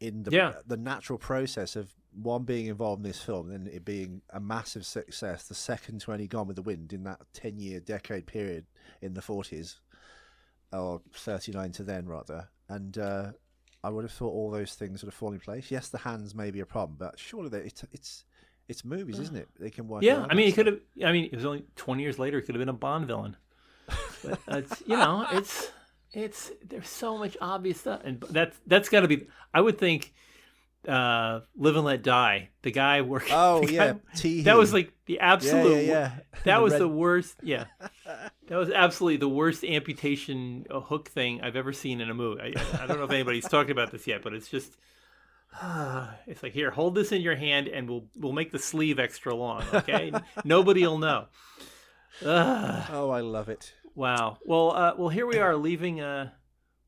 in 0.00 0.22
the 0.22 0.30
Yeah. 0.32 0.54
the 0.66 0.76
natural 0.76 1.18
process 1.18 1.76
of 1.76 1.94
one 2.12 2.44
being 2.44 2.66
involved 2.66 3.00
in 3.00 3.02
this 3.10 3.20
film 3.20 3.50
and 3.50 3.66
it 3.68 3.84
being 3.84 4.22
a 4.30 4.38
massive 4.40 4.86
success. 4.86 5.48
The 5.48 5.54
second 5.54 6.00
to 6.02 6.12
any 6.12 6.26
Gone 6.28 6.46
with 6.46 6.56
the 6.56 6.62
Wind 6.62 6.92
in 6.92 7.02
that 7.04 7.20
ten 7.32 7.58
year 7.58 7.80
decade 7.80 8.26
period 8.26 8.66
in 9.02 9.14
the 9.14 9.22
forties, 9.22 9.80
or 10.74 11.00
thirty 11.12 11.52
nine 11.52 11.72
to 11.72 11.82
then 11.82 12.06
rather, 12.06 12.48
and 12.68 12.98
uh, 12.98 13.32
I 13.82 13.90
would 13.90 14.04
have 14.04 14.12
thought 14.12 14.32
all 14.32 14.50
those 14.50 14.74
things 14.74 15.02
would 15.02 15.08
have 15.08 15.14
fallen 15.14 15.34
in 15.34 15.40
place. 15.40 15.70
Yes, 15.70 15.88
the 15.88 15.98
hands 15.98 16.34
may 16.34 16.50
be 16.50 16.60
a 16.60 16.66
problem, 16.66 16.96
but 16.98 17.18
surely 17.18 17.48
they, 17.48 17.58
it's 17.58 17.84
it's 17.92 18.24
it's 18.68 18.84
movies, 18.84 19.18
isn't 19.18 19.36
it? 19.36 19.48
They 19.58 19.70
can 19.70 19.88
work. 19.88 20.02
yeah, 20.02 20.26
I 20.28 20.34
mean, 20.34 20.48
it 20.48 20.54
could 20.54 20.66
have. 20.66 20.80
I 21.04 21.12
mean, 21.12 21.26
it 21.26 21.34
was 21.34 21.44
only 21.44 21.64
twenty 21.76 22.02
years 22.02 22.18
later. 22.18 22.38
It 22.38 22.42
could 22.42 22.54
have 22.54 22.60
been 22.60 22.68
a 22.68 22.72
Bond 22.72 23.06
villain. 23.06 23.36
But 24.24 24.40
it's 24.48 24.82
you 24.86 24.96
know, 24.96 25.26
it's 25.32 25.70
it's 26.12 26.50
there's 26.64 26.88
so 26.88 27.18
much 27.18 27.36
obvious 27.40 27.80
stuff, 27.80 28.00
and 28.04 28.24
that's 28.30 28.58
that's 28.66 28.88
got 28.88 29.00
to 29.00 29.08
be. 29.08 29.26
I 29.52 29.60
would 29.60 29.78
think, 29.78 30.14
uh, 30.88 31.40
Live 31.56 31.76
and 31.76 31.84
Let 31.84 32.02
Die. 32.02 32.48
The 32.62 32.70
guy 32.70 33.00
working. 33.02 33.32
Oh 33.34 33.60
the 33.64 33.72
yeah, 33.72 33.92
guy- 33.92 33.98
Tee 34.16 34.42
that 34.42 34.56
was 34.56 34.72
like 34.72 34.92
the 35.06 35.20
absolute. 35.20 35.84
yeah, 35.86 35.92
yeah. 35.92 36.12
That 36.44 36.62
was 36.62 36.72
red- 36.72 36.80
the 36.82 36.88
worst. 36.88 37.36
Yeah, 37.42 37.64
that 38.48 38.56
was 38.56 38.70
absolutely 38.70 39.18
the 39.18 39.28
worst 39.28 39.64
amputation 39.64 40.66
uh, 40.70 40.80
hook 40.80 41.08
thing 41.08 41.40
I've 41.42 41.56
ever 41.56 41.72
seen 41.72 42.00
in 42.00 42.10
a 42.10 42.14
movie. 42.14 42.40
I, 42.42 42.82
I 42.82 42.86
don't 42.86 42.98
know 42.98 43.04
if 43.04 43.10
anybody's 43.10 43.48
talked 43.48 43.70
about 43.70 43.90
this 43.90 44.06
yet, 44.06 44.22
but 44.22 44.34
it's 44.34 44.48
just. 44.48 44.76
It's 46.26 46.42
like 46.42 46.52
here, 46.52 46.70
hold 46.70 46.94
this 46.94 47.12
in 47.12 47.20
your 47.22 47.36
hand, 47.36 47.68
and 47.68 47.88
we'll 47.88 48.06
we'll 48.16 48.32
make 48.32 48.50
the 48.50 48.58
sleeve 48.58 48.98
extra 48.98 49.34
long. 49.34 49.62
Okay, 49.72 50.12
nobody'll 50.44 50.98
know. 50.98 51.26
Ugh. 52.24 52.84
Oh, 52.92 53.10
I 53.10 53.20
love 53.20 53.48
it. 53.48 53.72
Wow. 53.94 54.38
Well, 54.44 54.72
uh, 54.72 54.94
well, 54.98 55.08
here 55.10 55.26
we 55.26 55.38
are 55.38 55.54
leaving, 55.56 56.00
uh, 56.00 56.30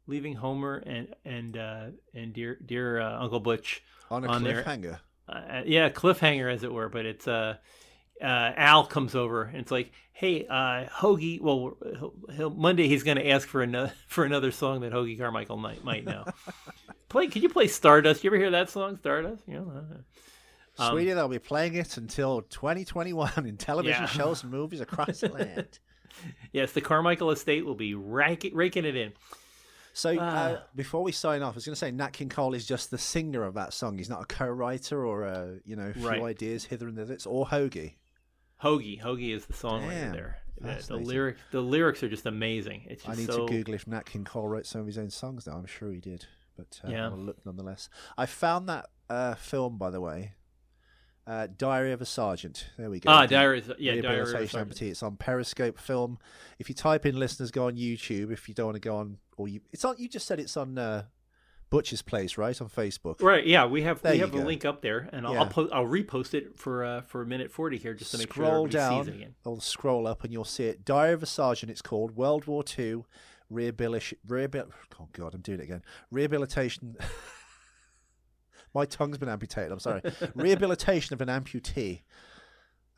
leaving 0.07 0.35
Homer 0.35 0.77
and 0.87 1.15
and 1.25 1.57
uh, 1.57 1.87
and 2.15 2.33
dear 2.33 2.59
dear 2.65 3.01
uh, 3.01 3.21
Uncle 3.23 3.41
Butch. 3.41 3.83
On 4.11 4.25
a 4.25 4.29
On 4.29 4.43
cliffhanger. 4.45 5.01
Uh, 5.29 5.63
yeah, 5.67 5.89
cliffhanger 5.89 6.53
as 6.53 6.63
it 6.63 6.73
were. 6.73 6.89
But 6.89 7.07
it's 7.07 7.27
uh, 7.27 7.57
uh, 8.23 8.25
Al 8.25 8.87
comes 8.87 9.15
over 9.17 9.43
and 9.43 9.57
it's 9.59 9.71
like, 9.73 9.91
hey, 10.13 10.47
uh, 10.47 10.87
Hoagy. 10.89 11.41
Well, 11.41 11.77
he'll, 11.99 12.15
he'll, 12.35 12.51
Monday 12.51 12.87
he's 12.89 13.03
going 13.03 13.17
to 13.17 13.29
ask 13.29 13.47
for 13.49 13.63
another 13.63 13.93
for 14.07 14.25
another 14.25 14.51
song 14.53 14.81
that 14.81 14.93
Hoagy 14.93 15.19
Carmichael 15.19 15.57
might 15.57 15.83
might 15.85 16.05
know. 16.05 16.25
play. 17.09 17.27
Can 17.27 17.43
you 17.43 17.49
play 17.49 17.67
Stardust? 17.67 18.23
You 18.25 18.31
ever 18.31 18.37
hear 18.37 18.51
that 18.53 18.71
song, 18.71 18.97
Stardust? 18.99 19.43
You 19.49 19.55
know. 19.55 19.73
uh, 19.75 20.83
Um, 20.83 20.91
Sweetie, 20.93 21.15
they'll 21.15 21.27
be 21.29 21.39
playing 21.39 21.75
it 21.75 21.97
until 21.97 22.43
2021 22.43 23.47
in 23.47 23.57
television 23.57 24.03
Yeah. 24.03 24.07
shows 24.09 24.43
and 24.43 24.53
movies 24.53 24.81
across 24.81 25.21
the 25.21 25.29
land. 25.31 25.79
Yes, 26.53 26.73
the 26.73 26.81
Carmichael 26.81 27.31
estate 27.31 27.67
will 27.67 27.75
be 27.75 27.93
raking, 27.95 28.55
raking 28.55 28.87
it 28.87 28.97
in. 28.97 29.13
So, 29.97 30.11
uh, 30.11 30.59
Ah. 30.61 30.63
before 30.75 31.03
we 31.03 31.11
sign 31.11 31.41
off, 31.41 31.55
I 31.55 31.57
was 31.57 31.65
going 31.65 31.73
to 31.73 31.79
say 31.79 31.91
Nat 31.91 32.11
King 32.13 32.29
Cole 32.29 32.53
is 32.53 32.67
just 32.67 32.91
the 32.91 32.99
singer 32.99 33.43
of 33.45 33.55
that 33.55 33.73
song. 33.73 33.97
He's 33.97 34.11
not 34.11 34.21
a 34.21 34.27
co-writer 34.27 35.07
or 35.07 35.23
a 35.25 35.59
you 35.65 35.75
know 35.75 35.91
few 35.95 36.07
Right. 36.07 36.21
ideas 36.23 36.67
hither 36.67 36.87
and 36.87 36.97
thither. 36.99 37.15
It's 37.15 37.25
all 37.27 37.47
Hoagy. 37.47 37.95
Hoagy. 38.63 39.01
Hoagy 39.01 39.35
is 39.35 39.47
the 39.47 39.55
songwriter 39.55 39.89
Damn, 39.91 40.13
there. 40.13 40.39
The, 40.57 40.61
the 40.63 40.69
fascinating. 40.75 41.07
lyric, 41.09 41.37
the 41.51 41.61
lyrics 41.63 42.03
are 42.03 42.11
just 42.11 42.27
amazing. 42.27 42.85
It's 42.89 43.09
I 43.09 43.15
need 43.15 43.27
so. 43.27 43.47
to 43.47 43.53
Google 43.53 43.73
if 43.75 43.87
Nat 43.87 44.05
King 44.05 44.25
Cole 44.25 44.49
wrote 44.49 44.67
some 44.67 44.83
of 44.83 44.87
his 44.87 44.99
own 44.99 45.09
songs. 45.09 45.47
Now 45.47 45.55
I'm 45.55 45.65
sure 45.67 45.91
he 45.91 46.01
did, 46.01 46.27
but 46.59 46.79
uh, 46.85 46.89
Yeah. 46.89 47.07
I'll 47.09 47.17
look 47.17 47.45
nonetheless. 47.47 47.89
I 48.19 48.27
found 48.27 48.69
that 48.69 48.91
uh, 49.09 49.35
film, 49.37 49.79
by 49.79 49.89
the 49.91 50.01
way, 50.03 50.35
uh, 51.27 51.49
Diary 51.57 51.93
of 51.93 52.01
a 52.03 52.07
Sergeant. 52.07 52.67
There 52.77 52.91
we 52.91 53.01
go. 53.01 53.11
Ah, 53.11 53.25
Diary. 53.25 53.63
Yeah, 53.79 54.01
Diary. 54.03 54.21
of 54.21 54.29
a 54.29 54.47
Sergeant. 54.49 54.71
Amputee. 54.75 54.91
It's 54.91 55.03
on 55.03 55.17
Periscope 55.17 55.79
Film. 55.79 56.19
If 56.59 56.69
you 56.69 56.75
type 56.75 57.05
in 57.07 57.19
listeners, 57.19 57.51
go 57.51 57.67
on 57.67 57.77
YouTube. 57.77 58.31
If 58.31 58.47
you 58.49 58.55
don't 58.55 58.67
want 58.67 58.77
to 58.77 58.81
go 58.81 58.97
on, 58.97 59.19
or 59.37 59.49
you, 59.49 59.61
it's 59.72 59.84
on. 59.84 59.97
You 59.99 60.09
just 60.09 60.26
said 60.26 60.41
it's 60.41 60.57
on 60.57 60.78
uh, 60.78 61.05
Butcher's 61.70 62.03
Place, 62.03 62.39
right, 62.39 62.59
on 62.61 62.68
Facebook. 62.68 63.20
Right. 63.22 63.47
Yeah, 63.47 63.66
we 63.66 63.82
have 63.82 64.01
There 64.03 64.12
we 64.12 64.18
have 64.20 64.32
the 64.32 64.39
go. 64.39 64.45
link 64.45 64.64
up 64.64 64.82
there, 64.82 65.09
and 65.12 65.26
I'll 65.26 65.34
Yeah. 65.34 65.41
I'll, 65.41 65.47
po- 65.49 65.68
I'll 65.72 65.84
repost 65.87 66.34
it 66.34 66.59
for 66.59 66.84
uh, 66.84 67.01
for 67.03 67.22
a 67.22 67.26
minute 67.26 67.51
forty 67.51 67.76
here 67.76 67.95
just 67.95 68.12
to 68.12 68.18
make 68.18 68.28
scroll 68.32 68.64
sure 68.64 68.68
down, 68.68 69.05
sees 69.05 69.14
it 69.14 69.16
again. 69.16 69.34
or 69.45 69.61
scroll 69.61 70.07
up, 70.07 70.24
and 70.24 70.32
you'll 70.32 70.45
see 70.45 70.64
it. 70.64 70.84
Diary 70.84 71.12
of 71.14 71.22
a 71.22 71.26
Sergeant. 71.26 71.70
It's 71.70 71.82
called 71.82 72.16
World 72.16 72.47
War 72.47 72.62
Two 72.62 73.05
Rehabilitation. 73.51 74.18
Rehabil- 74.26 74.70
oh 75.01 75.09
God, 75.12 75.34
I'm 75.34 75.41
doing 75.41 75.61
it 75.61 75.64
again. 75.64 75.82
Rehabilitation. 76.11 76.97
My 78.74 78.84
tongue's 78.84 79.16
been 79.18 79.28
amputated. 79.28 79.72
I'm 79.72 79.80
sorry. 79.80 80.03
Rehabilitation 80.34 81.14
of 81.14 81.20
an 81.22 81.28
amputee. 81.28 82.03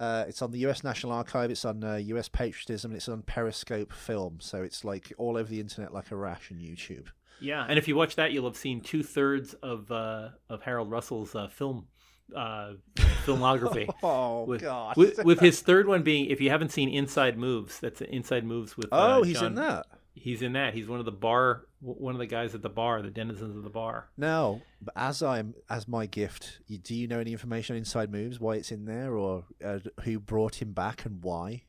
Uh, 0.00 0.24
it's 0.28 0.42
on 0.42 0.50
the 0.52 0.58
U.S. 0.60 0.84
National 0.84 1.12
Archive. 1.12 1.50
It's 1.50 1.64
on 1.64 1.82
uh, 1.82 1.96
U.S. 1.96 2.28
Patriotism. 2.28 2.92
It's 2.92 3.08
on 3.08 3.22
Periscope 3.22 3.92
Film. 3.92 4.38
So 4.40 4.62
it's 4.62 4.84
like 4.84 5.12
all 5.18 5.36
over 5.36 5.48
the 5.48 5.60
internet, 5.60 5.92
like 5.92 6.10
a 6.10 6.16
rash, 6.16 6.50
and 6.50 6.60
YouTube. 6.60 7.06
Yeah, 7.40 7.64
and 7.68 7.78
if 7.78 7.86
you 7.86 7.96
watch 7.96 8.16
that, 8.16 8.32
you'll 8.32 8.46
have 8.46 8.56
seen 8.56 8.80
two 8.80 9.02
thirds 9.02 9.54
of 9.54 9.90
uh, 9.90 10.30
of 10.48 10.62
Harold 10.62 10.90
Russell's 10.90 11.34
uh, 11.34 11.48
film 11.48 11.86
uh, 12.34 12.72
filmography. 12.96 13.88
Oh 14.02 14.44
with, 14.44 14.62
God! 14.62 14.96
with, 14.96 15.24
with 15.24 15.40
his 15.40 15.60
third 15.60 15.86
one 15.86 16.02
being, 16.02 16.26
if 16.26 16.40
you 16.40 16.50
haven't 16.50 16.70
seen 16.70 16.88
Inside 16.88 17.36
Moves, 17.38 17.80
that's 17.80 18.00
Inside 18.00 18.44
Moves 18.44 18.76
with. 18.76 18.92
uh, 18.92 19.18
oh, 19.18 19.22
he's 19.22 19.38
John- 19.38 19.46
in 19.46 19.54
that. 19.56 19.86
He's 20.22 20.42
in 20.42 20.52
that. 20.52 20.74
He's 20.74 20.86
one 20.88 20.98
of 20.98 21.04
the 21.04 21.12
bar, 21.12 21.62
one 21.80 22.14
of 22.14 22.18
the 22.18 22.26
guys 22.26 22.54
at 22.54 22.62
the 22.62 22.68
bar, 22.68 23.00
the 23.02 23.10
denizens 23.10 23.56
of 23.56 23.62
the 23.62 23.70
bar. 23.70 24.08
Now, 24.16 24.62
as 24.96 25.22
I'm 25.22 25.54
as 25.70 25.86
my 25.88 26.06
gift, 26.06 26.60
do 26.82 26.94
you 26.94 27.06
know 27.08 27.18
any 27.20 27.32
information 27.32 27.74
on 27.74 27.78
Inside 27.78 28.10
Moves, 28.10 28.38
why 28.40 28.54
it's 28.56 28.70
in 28.72 28.84
there, 28.84 29.14
or 29.16 29.44
uh, 29.64 29.78
who 30.04 30.18
brought 30.18 30.60
him 30.62 30.72
back 30.72 31.04
and 31.04 31.22
why? 31.22 31.62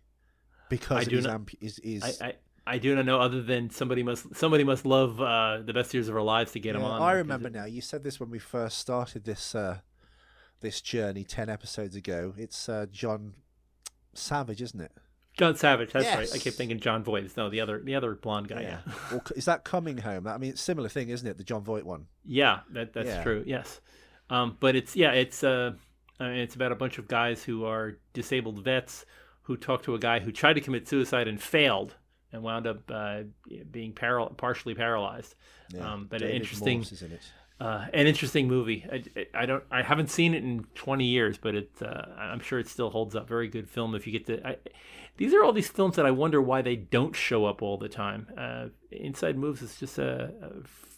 Because 0.69 1.05
I 1.07 1.09
do 1.09 1.15
his 1.17 1.25
not- 1.25 1.33
amp- 1.33 1.51
is 1.61 1.79
is 1.79 2.21
I, 2.21 2.27
I, 2.27 2.33
I 2.67 2.77
do 2.77 2.95
not 2.95 3.05
know 3.05 3.19
other 3.19 3.41
than 3.41 3.69
somebody 3.69 4.03
must 4.03 4.35
somebody 4.35 4.63
must 4.63 4.85
love 4.85 5.19
uh, 5.19 5.59
the 5.65 5.73
best 5.73 5.93
years 5.93 6.07
of 6.09 6.15
our 6.15 6.21
lives 6.21 6.51
to 6.51 6.59
get 6.59 6.75
him 6.75 6.83
on. 6.83 7.01
I 7.01 7.13
remember 7.13 7.47
it- 7.47 7.53
now. 7.53 7.65
You 7.65 7.81
said 7.81 8.03
this 8.03 8.19
when 8.19 8.29
we 8.29 8.39
first 8.39 8.77
started 8.77 9.23
this 9.25 9.55
uh, 9.55 9.79
this 10.59 10.81
journey 10.81 11.23
ten 11.23 11.49
episodes 11.49 11.95
ago. 11.95 12.33
It's 12.37 12.69
uh, 12.69 12.85
John 12.91 13.33
Savage, 14.13 14.61
isn't 14.61 14.81
it? 14.81 14.91
John 15.39 15.55
Savage. 15.55 15.91
That's 15.91 16.05
right. 16.15 16.29
I 16.33 16.37
keep 16.37 16.53
thinking 16.53 16.79
Jon 16.79 17.03
Voight. 17.03 17.35
No, 17.37 17.49
the 17.49 17.61
other 17.61 17.79
the 17.83 17.95
other 17.95 18.13
blonde 18.15 18.47
guy. 18.49 18.61
Yeah, 18.61 18.79
Or 19.11 19.21
c- 19.27 19.33
is 19.35 19.45
that 19.45 19.63
coming 19.63 19.97
home? 19.97 20.27
I 20.27 20.37
mean, 20.37 20.51
it's 20.51 20.61
a 20.61 20.63
similar 20.63 20.89
thing, 20.89 21.09
isn't 21.09 21.27
it? 21.27 21.37
The 21.37 21.43
Jon 21.43 21.63
Voight 21.63 21.85
one. 21.85 22.05
yeah, 22.25 22.59
that 22.71 22.93
that's 22.93 23.07
Yeah. 23.07 23.23
true. 23.23 23.43
Yes, 23.47 23.81
um, 24.29 24.57
but 24.59 24.75
it's 24.75 24.95
yeah, 24.95 25.11
it's 25.13 25.43
uh, 25.43 25.71
I 26.19 26.23
mean, 26.29 26.37
it's 26.39 26.55
about 26.55 26.71
a 26.71 26.75
bunch 26.75 26.97
of 26.99 27.07
guys 27.07 27.43
who 27.43 27.65
are 27.65 27.97
disabled 28.13 28.63
vets 28.63 29.05
who 29.43 29.57
talk 29.57 29.81
to 29.83 29.95
a 29.95 29.99
guy 29.99 30.19
who 30.19 30.31
tried 30.31 30.53
to 30.53 30.61
commit 30.61 30.87
suicide 30.87 31.27
and 31.27 31.41
failed 31.41 31.95
and 32.31 32.43
wound 32.43 32.67
up 32.67 32.91
uh, 32.91 33.21
being 33.71 33.93
paral- 33.93 34.35
partially 34.37 34.75
paralyzed. 34.75 35.33
Yeah. 35.73 35.91
Um, 35.93 36.07
but 36.09 36.19
David 36.19 36.35
interesting- 36.35 36.77
Morse 36.79 36.91
is 36.91 37.01
in 37.01 37.11
it. 37.13 37.21
Uh, 37.59 37.85
an 37.93 38.07
interesting 38.07 38.47
movie. 38.47 38.85
I, 38.91 39.25
I 39.33 39.45
don't. 39.45 39.63
I 39.69 39.81
haven't 39.81 40.09
seen 40.09 40.33
it 40.33 40.43
in 40.43 40.65
20 40.75 41.05
years, 41.05 41.37
but 41.37 41.55
it. 41.55 41.69
Uh, 41.81 42.03
I'm 42.17 42.39
sure 42.39 42.57
it 42.59 42.67
still 42.67 42.89
holds 42.89 43.15
up. 43.15 43.27
Very 43.27 43.47
good 43.49 43.69
film. 43.69 43.95
If 43.95 44.07
you 44.07 44.13
get 44.13 44.25
to, 44.27 44.47
I, 44.47 44.55
these 45.17 45.33
are 45.33 45.43
all 45.43 45.51
these 45.51 45.67
films 45.67 45.97
that 45.97 46.05
I 46.05 46.11
wonder 46.11 46.41
why 46.41 46.61
they 46.61 46.77
don't 46.77 47.15
show 47.15 47.45
up 47.45 47.61
all 47.61 47.77
the 47.77 47.89
time. 47.89 48.27
Uh, 48.37 48.67
Inside 48.91 49.37
Moves 49.37 49.61
is 49.61 49.77
just 49.77 49.97
a, 49.97 50.31
a 50.41 50.51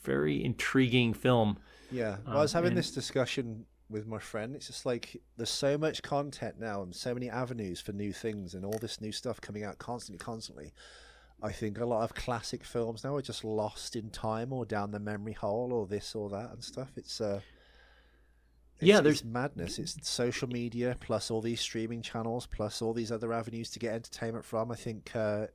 very 0.03 0.43
intriguing 0.43 1.13
film. 1.13 1.57
Yeah, 1.91 2.17
well, 2.25 2.33
Um, 2.35 2.37
I 2.37 2.41
was 2.41 2.53
having 2.53 2.69
and- 2.69 2.77
this 2.77 2.91
discussion 2.91 3.65
with 3.89 4.05
my 4.07 4.19
friend. 4.19 4.55
It's 4.55 4.67
just 4.67 4.85
like 4.85 5.19
there's 5.37 5.49
so 5.49 5.77
much 5.77 6.01
content 6.03 6.59
now 6.59 6.81
and 6.83 6.95
so 6.95 7.13
many 7.13 7.29
avenues 7.29 7.81
for 7.81 7.91
new 7.91 8.13
things 8.13 8.53
and 8.53 8.63
all 8.63 8.77
this 8.79 9.01
new 9.01 9.11
stuff 9.11 9.41
coming 9.41 9.63
out 9.65 9.79
constantly, 9.79 10.23
constantly. 10.23 10.73
I 11.43 11.51
think 11.51 11.79
a 11.79 11.85
lot 11.85 12.03
of 12.03 12.13
classic 12.13 12.63
films 12.63 13.03
now 13.03 13.15
are 13.15 13.21
just 13.21 13.43
lost 13.43 13.95
in 13.95 14.09
time 14.11 14.53
or 14.53 14.65
down 14.65 14.91
the 14.91 14.99
memory 14.99 15.33
hole 15.33 15.73
or 15.73 15.87
this 15.87 16.13
or 16.15 16.29
that 16.29 16.51
and 16.51 16.63
stuff. 16.63 16.89
It's 16.95 17.19
uh, 17.19 17.41
it's, 18.77 18.83
Yeah, 18.87 18.97
it's 18.97 19.03
there's- 19.03 19.23
madness. 19.23 19.79
It's 19.79 20.07
social 20.09 20.47
media 20.47 20.95
plus 20.99 21.31
all 21.31 21.41
these 21.41 21.59
streaming 21.61 22.01
channels 22.01 22.45
plus 22.47 22.81
all 22.81 22.93
these 22.93 23.11
other 23.11 23.33
avenues 23.33 23.69
to 23.71 23.79
get 23.79 23.93
entertainment 23.93 24.45
from. 24.45 24.71
I 24.71 24.75
think 24.75 25.15
uh, 25.15 25.47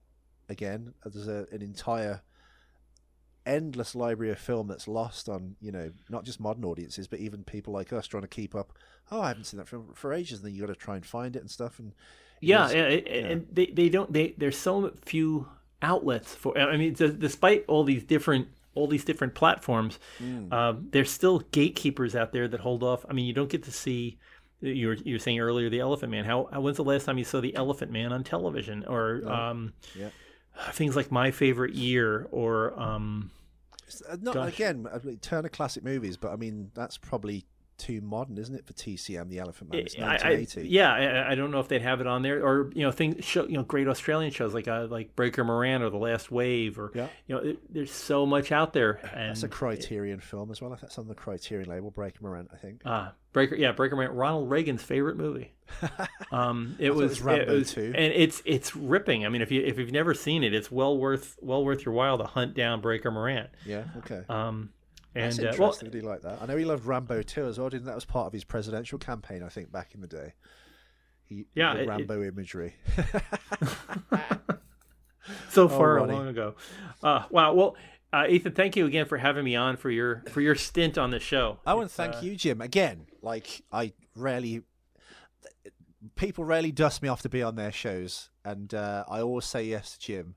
again 0.49 0.95
there's 1.05 1.29
a, 1.29 1.47
an 1.53 1.63
entire 1.63 2.23
endless 3.45 3.95
library 3.95 4.33
of 4.33 4.39
film 4.41 4.67
that's 4.67 4.89
lost 4.89 5.29
on 5.29 5.55
you 5.61 5.71
know 5.71 5.93
not 6.09 6.25
just 6.25 6.41
modern 6.41 6.65
audiences 6.65 7.07
but 7.07 7.21
even 7.21 7.45
people 7.45 7.73
like 7.73 7.93
us 7.93 8.05
trying 8.09 8.23
to 8.25 8.29
keep 8.29 8.57
up 8.57 8.73
oh 9.13 9.21
i 9.21 9.29
haven't 9.29 9.45
seen 9.45 9.59
that 9.59 9.69
film 9.69 9.89
for 9.95 10.13
ages 10.13 10.39
and 10.41 10.49
then 10.49 10.53
you 10.55 10.61
got 10.61 10.67
to 10.67 10.75
try 10.75 10.97
and 10.97 11.07
find 11.07 11.37
it 11.37 11.39
and 11.43 11.51
stuff 11.51 11.79
and 11.79 11.95
Yeah, 12.41 12.69
and- 12.69 13.07
and 13.07 13.47
they, 13.53 13.67
they 13.67 13.89
don't. 13.89 14.13
They 14.13 14.35
there's 14.37 14.59
so 14.59 14.93
few 15.05 15.47
outlets 15.87 16.35
for. 16.35 16.57
I 16.59 16.77
mean, 16.77 16.93
d- 16.95 17.15
despite 17.19 17.65
all 17.69 17.85
these 17.85 18.05
different 18.05 18.49
all 18.75 18.87
these 18.87 19.05
different 19.05 19.35
platforms, 19.35 19.99
Mm. 20.23 20.53
um, 20.53 20.89
there's 20.91 21.11
still 21.11 21.39
gatekeepers 21.51 22.15
out 22.15 22.33
there 22.33 22.47
that 22.49 22.61
hold 22.61 22.83
off. 22.83 23.07
I 23.09 23.13
mean, 23.15 23.25
you 23.25 23.33
don't 23.33 23.49
get 23.49 23.63
to 23.65 23.71
see. 23.73 24.19
You 24.61 24.89
were 24.89 24.95
you 24.95 25.15
were 25.15 25.19
saying 25.19 25.39
earlier 25.41 25.71
the 25.71 25.81
Elephant 25.81 26.11
Man. 26.11 26.25
How 26.25 26.45
when's 26.61 26.77
the 26.77 26.85
last 26.85 27.05
time 27.07 27.17
you 27.19 27.25
saw 27.25 27.41
the 27.41 27.55
Elephant 27.57 27.91
Man 27.93 28.13
on 28.13 28.25
television 28.25 28.85
or 28.87 29.23
um, 29.31 29.73
Yeah. 29.95 30.09
things 30.73 30.97
like 30.97 31.11
My 31.13 31.31
Favorite 31.31 31.75
Year 31.75 32.27
or 32.31 32.79
um, 32.81 33.31
Uh, 34.09 34.17
Not 34.21 34.35
Gosh. 34.35 34.55
again, 34.55 34.87
Turner 35.23 35.49
Classic 35.49 35.85
Movies, 35.85 36.17
but 36.17 36.33
I 36.33 36.37
mean 36.37 36.71
that's 36.75 36.99
probably 36.99 37.47
too 37.79 38.01
modern, 38.01 38.39
isn't 38.39 38.55
it, 38.55 38.67
for 38.67 38.73
TCM, 38.73 39.29
the 39.29 39.39
Elephant 39.39 39.71
Man? 39.73 39.81
It's 39.83 39.95
I- 39.97 40.01
I- 40.03 40.09
1980. 40.09 40.69
yeah, 40.69 40.93
I, 40.93 41.33
I 41.33 41.35
don't 41.35 41.51
know 41.51 41.61
if 41.61 41.69
they'd 41.69 41.83
have 41.83 42.01
it 42.01 42.07
on 42.07 42.23
there, 42.23 42.45
or 42.45 42.71
you 42.75 42.83
know, 42.83 42.91
things 42.93 43.25
show 43.25 43.47
you 43.47 43.55
know, 43.59 43.63
great 43.63 43.89
Australian 43.89 44.31
shows 44.33 44.55
like 44.55 44.69
uh, 44.69 44.87
like 44.91 45.15
Breaker 45.17 45.45
Morant 45.45 45.83
or 45.85 45.91
The 45.91 45.97
Last 45.99 46.31
Wave, 46.31 46.79
or 46.79 46.91
Yeah. 46.95 47.09
you 47.27 47.35
know, 47.35 47.41
it, 47.43 47.73
there's 47.73 47.93
so 47.93 48.27
much 48.27 48.53
out 48.53 48.73
there. 48.73 49.01
And 49.15 49.31
That's 49.31 49.43
a 49.43 49.49
Criterion 49.49 50.21
film 50.21 50.51
as 50.51 50.61
well. 50.61 50.73
If 50.73 50.81
that's 50.81 50.99
on 50.99 51.09
the 51.09 51.15
Criterion 51.15 51.69
label, 51.69 51.91
Breaker 51.91 52.19
Morant, 52.23 52.51
I 52.53 52.57
think. 52.57 52.83
Ah, 52.85 53.13
Breaker, 53.33 53.55
yeah, 53.57 53.73
Breaker 53.73 53.97
Man, 53.97 54.11
Ronald 54.13 54.51
Reagan's 54.51 54.83
favorite 54.83 55.17
movie. 55.17 55.53
Um, 56.33 56.77
it 56.79 56.87
thought 56.89 56.95
it 56.95 56.95
was, 56.95 57.09
was 57.11 57.21
Rambo 57.23 57.53
it 57.53 57.59
was- 57.59 57.73
2. 57.73 57.93
and 57.95 58.13
it's 58.13 58.43
it's 58.45 58.75
ripping. 58.75 59.25
I 59.25 59.29
mean, 59.29 59.43
if 59.43 59.51
you 59.53 59.63
if 59.63 59.79
you've 59.79 59.93
never 59.93 60.13
seen 60.15 60.43
it, 60.45 60.53
it's 60.55 60.71
well 60.73 60.97
worth 60.99 61.37
well 61.41 61.65
worth 61.65 61.85
your 61.85 61.95
while 61.95 62.19
to 62.19 62.25
hunt 62.25 62.55
down 62.55 62.81
Breaker 62.81 63.11
Morant. 63.11 63.51
Yeah, 63.65 63.85
okay. 63.99 64.23
Um, 64.29 64.71
That's 65.17 65.39
and 65.39 65.47
uh, 65.49 65.51
well, 65.59 65.69
interesting. 65.71 65.93
He 65.93 66.01
like 66.07 66.23
that? 66.23 66.39
I 66.43 66.47
know 66.47 66.57
he 66.57 66.65
loved 66.65 66.85
Rambo 66.87 67.23
too 67.23 67.47
as 67.47 67.59
well. 67.59 67.69
Didn't 67.69 67.87
that 67.87 67.95
was 67.95 68.05
part 68.05 68.27
of 68.27 68.33
his 68.33 68.45
presidential 68.45 68.99
campaign? 68.99 69.43
I 69.43 69.49
think 69.49 69.71
back 69.73 69.95
in 69.95 70.01
the 70.01 70.07
day. 70.07 70.35
He, 71.25 71.47
Yeah, 71.55 71.75
it- 71.75 71.81
it- 71.83 71.89
Rambo 71.89 72.23
imagery. 72.23 72.75
so 75.51 75.69
far 75.69 75.95
Ronnie. 75.97 76.13
long 76.13 76.29
ago. 76.29 76.55
Uh, 77.03 77.25
wow. 77.31 77.53
Well, 77.55 77.77
uh, 78.13 78.27
Ethan, 78.29 78.53
thank 78.53 78.77
you 78.77 78.87
again 78.87 79.07
for 79.07 79.19
having 79.19 79.45
me 79.45 79.57
on 79.57 79.77
for 79.77 79.91
your 79.91 80.23
for 80.31 80.41
your 80.41 80.55
stint 80.55 80.97
on 80.97 81.11
the 81.11 81.19
show. 81.21 81.59
Oh, 81.67 81.77
and 81.81 81.87
It's, 81.87 81.95
thank 81.95 82.15
uh, 82.17 82.21
you, 82.21 82.37
Jim. 82.37 82.61
Again, 82.61 83.07
like 83.23 83.63
I 83.73 83.93
rarely, 84.15 84.63
people 86.15 86.45
rarely 86.45 86.71
dust 86.73 87.03
me 87.03 87.09
off 87.09 87.23
to 87.23 87.29
be 87.29 87.43
on 87.43 87.57
their 87.57 87.73
shows, 87.73 88.31
and 88.45 88.73
uh, 88.73 89.05
I 89.09 89.21
always 89.21 89.45
say 89.45 89.65
yes 89.65 89.93
to 89.93 90.01
Jim 90.01 90.35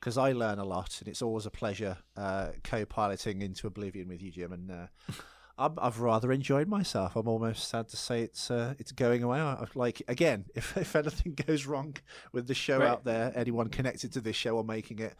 because 0.00 0.16
I 0.18 0.32
learn 0.32 0.58
a 0.58 0.64
lot, 0.64 0.96
and 1.00 1.08
it's 1.08 1.22
always 1.22 1.46
a 1.46 1.50
pleasure 1.50 1.98
uh, 2.16 2.48
co-piloting 2.64 3.42
into 3.42 3.66
oblivion 3.66 4.08
with 4.08 4.22
you, 4.22 4.30
Jim. 4.30 4.52
And 4.52 4.70
uh, 4.70 4.86
I'm, 5.58 5.74
I've 5.78 6.00
rather 6.00 6.32
enjoyed 6.32 6.68
myself. 6.68 7.16
I'm 7.16 7.28
almost 7.28 7.68
sad 7.68 7.88
to 7.88 7.96
say 7.96 8.22
it's 8.22 8.50
uh, 8.50 8.74
it's 8.78 8.92
going 8.92 9.22
away. 9.22 9.38
I, 9.40 9.64
like 9.74 10.02
again, 10.08 10.46
if 10.54 10.76
if 10.76 10.96
anything 10.96 11.34
goes 11.46 11.66
wrong 11.66 11.96
with 12.32 12.46
the 12.46 12.54
show 12.54 12.78
Right. 12.78 12.88
out 12.88 13.04
there, 13.04 13.32
anyone 13.36 13.68
connected 13.68 14.12
to 14.14 14.20
this 14.20 14.36
show 14.36 14.56
or 14.56 14.64
making 14.64 14.98
it. 15.00 15.14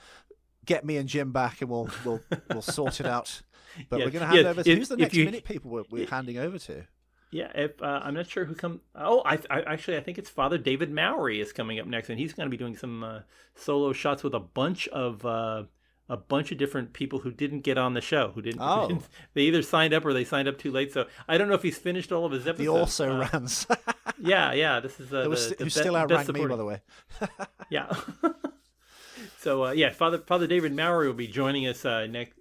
Get 0.67 0.85
me 0.85 0.97
and 0.99 1.09
Jim 1.09 1.33
back, 1.33 1.61
and 1.63 1.71
we'll 1.71 1.89
we'll 2.05 2.21
we'll 2.51 2.63
sort 2.63 3.01
it 3.01 3.07
out. 3.07 3.43
But 3.89 4.01
Yeah, 4.01 4.05
we're 4.07 4.11
going 4.11 4.21
to 4.23 4.27
hand 4.27 4.43
yeah, 4.43 4.49
over. 4.49 4.63
To, 4.65 4.71
if- 4.71 4.79
who's 4.79 4.89
the 4.89 4.97
next 4.97 5.15
you- 5.15 5.25
minute 5.27 5.45
people 5.45 5.71
we're, 5.71 5.85
we're 5.93 6.07
handing 6.09 6.39
over 6.39 6.59
to? 6.59 6.85
Yeah, 7.33 7.51
if 7.55 7.81
uh, 7.81 8.01
I'm 8.03 8.15
not 8.15 8.29
sure 8.29 8.45
who 8.45 8.55
come. 8.57 8.81
Oh, 8.95 9.23
I, 9.25 9.39
I 9.49 9.61
actually 9.63 9.97
I 9.97 10.01
think 10.01 10.19
it's 10.19 10.29
Father 10.29 10.59
David 10.59 10.91
Mowry 10.91 11.41
is 11.41 11.53
coming 11.53 11.79
up 11.79 11.87
next, 11.87 12.11
and 12.11 12.19
he's 12.19 12.33
going 12.33 12.47
to 12.47 12.51
be 12.51 12.57
doing 12.57 12.77
some 12.77 13.05
uh, 13.05 13.21
solo 13.55 13.93
shots 13.93 14.25
with 14.25 14.35
a 14.35 14.41
bunch 14.41 14.89
of 14.89 15.25
uh, 15.25 15.63
a 16.09 16.17
bunch 16.17 16.51
of 16.51 16.59
different 16.59 16.93
people 16.93 17.21
who 17.21 17.31
didn't 17.31 17.61
get 17.61 17.79
on 17.79 17.95
the 17.95 18.01
show. 18.01 18.33
Who 18.35 18.43
didn't, 18.43 18.59
who 18.63 18.65
Oh. 18.67 18.89
didn't- 18.89 19.09
they 19.35 19.43
either 19.43 19.63
signed 19.63 19.95
up 19.95 20.05
or 20.05 20.13
they 20.13 20.25
signed 20.25 20.49
up 20.49 20.59
too 20.59 20.73
late. 20.73 20.93
So 20.93 21.07
I 21.29 21.39
don't 21.39 21.47
know 21.47 21.55
if 21.55 21.63
he's 21.63 21.79
finished 21.79 22.11
all 22.11 22.25
of 22.27 22.33
his 22.33 22.49
episodes. 22.49 22.59
The 22.59 22.69
also 22.69 23.13
Uh, 23.21 23.29
rans. 23.33 23.65
yeah, 24.21 24.53
yeah. 24.53 24.81
This 24.81 24.99
is 24.99 25.13
uh, 25.15 25.27
was, 25.29 25.51
the, 25.51 25.55
the 25.55 25.65
who 25.65 25.71
still 25.71 25.95
outranked 25.95 26.33
me, 26.33 26.45
by 26.47 26.57
the 26.57 26.65
way. 26.65 26.81
Yeah. 27.71 27.95
so 29.39 29.67
uh, 29.67 29.71
yeah, 29.71 29.91
Father 29.91 30.19
Father 30.19 30.49
David 30.49 30.75
Maury 30.75 31.07
will 31.07 31.15
be 31.15 31.29
joining 31.29 31.69
us 31.69 31.85
uh, 31.85 32.07
next 32.07 32.33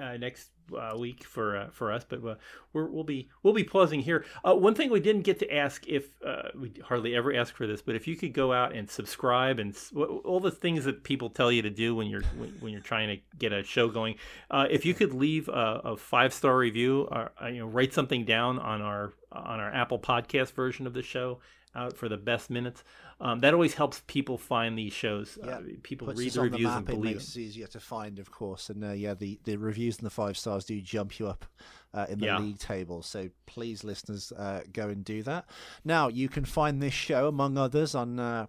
uh, 0.00 0.16
next 0.16 0.48
uh, 0.76 0.96
week 0.98 1.24
for 1.24 1.56
uh, 1.56 1.68
for 1.70 1.92
us, 1.92 2.04
but 2.08 2.24
uh, 2.24 2.34
we're, 2.72 2.86
we'll 2.86 3.04
be 3.04 3.28
we'll 3.42 3.54
be 3.54 3.64
pausing 3.64 4.00
here. 4.00 4.24
Uh, 4.44 4.54
one 4.54 4.74
thing 4.74 4.90
we 4.90 5.00
didn't 5.00 5.22
get 5.22 5.38
to 5.38 5.54
ask, 5.54 5.86
if 5.86 6.08
uh, 6.24 6.48
we 6.54 6.72
hardly 6.84 7.14
ever 7.14 7.34
ask 7.34 7.54
for 7.54 7.66
this, 7.66 7.82
but 7.82 7.94
if 7.94 8.06
you 8.06 8.16
could 8.16 8.32
go 8.32 8.52
out 8.52 8.74
and 8.74 8.90
subscribe 8.90 9.58
and 9.58 9.74
s- 9.74 9.92
all 9.96 10.40
the 10.40 10.50
things 10.50 10.84
that 10.84 11.04
people 11.04 11.30
tell 11.30 11.50
you 11.52 11.62
to 11.62 11.70
do 11.70 11.94
when 11.94 12.08
you're 12.08 12.22
when, 12.36 12.50
when 12.60 12.72
you're 12.72 12.80
trying 12.80 13.08
to 13.08 13.22
get 13.38 13.52
a 13.52 13.62
show 13.62 13.88
going, 13.88 14.14
uh, 14.50 14.66
if 14.70 14.84
you 14.84 14.94
could 14.94 15.12
leave 15.14 15.48
a, 15.48 15.80
a 15.84 15.96
five 15.96 16.32
star 16.32 16.56
review 16.56 17.08
or 17.10 17.30
you 17.50 17.60
know 17.60 17.66
write 17.66 17.92
something 17.92 18.24
down 18.24 18.58
on 18.58 18.82
our 18.82 19.12
on 19.32 19.60
our 19.60 19.72
Apple 19.72 19.98
Podcast 19.98 20.52
version 20.52 20.86
of 20.86 20.94
the 20.94 21.02
show 21.02 21.38
out 21.78 21.96
for 21.96 22.08
the 22.08 22.16
best 22.16 22.50
minutes. 22.50 22.82
Um, 23.20 23.40
that 23.40 23.54
always 23.54 23.74
helps 23.74 24.02
people 24.06 24.36
find 24.38 24.78
these 24.78 24.92
shows. 24.92 25.38
Yeah, 25.42 25.50
Uh, 25.56 25.60
people 25.82 26.06
Puts 26.08 26.18
read 26.20 26.32
the 26.32 26.40
on 26.40 26.46
the 26.46 26.50
reviews 26.52 26.68
map, 26.70 26.88
and 26.88 26.98
it 26.98 27.00
makes 27.00 27.36
it. 27.36 27.40
it 27.40 27.42
easier 27.44 27.66
to 27.68 27.80
find, 27.80 28.18
of 28.18 28.30
course. 28.30 28.68
And 28.70 28.84
uh, 28.84 28.92
yeah, 28.92 29.14
the, 29.14 29.38
the 29.44 29.56
reviews 29.56 29.96
and 29.98 30.06
the 30.06 30.10
five 30.10 30.36
stars 30.36 30.64
do 30.64 30.80
jump 30.80 31.18
you 31.18 31.26
up 31.28 31.46
uh, 31.94 32.06
in 32.08 32.18
the 32.20 32.26
Yeah. 32.26 32.38
league 32.38 32.58
table. 32.58 33.02
So 33.02 33.30
please, 33.46 33.82
listeners, 33.84 34.32
uh, 34.32 34.60
go 34.72 34.88
and 34.88 35.04
do 35.04 35.22
that. 35.24 35.46
Now, 35.84 36.08
you 36.08 36.28
can 36.28 36.44
find 36.44 36.82
this 36.82 36.94
show, 36.94 37.28
among 37.28 37.56
others, 37.58 37.94
on 37.94 38.18
uh, 38.20 38.46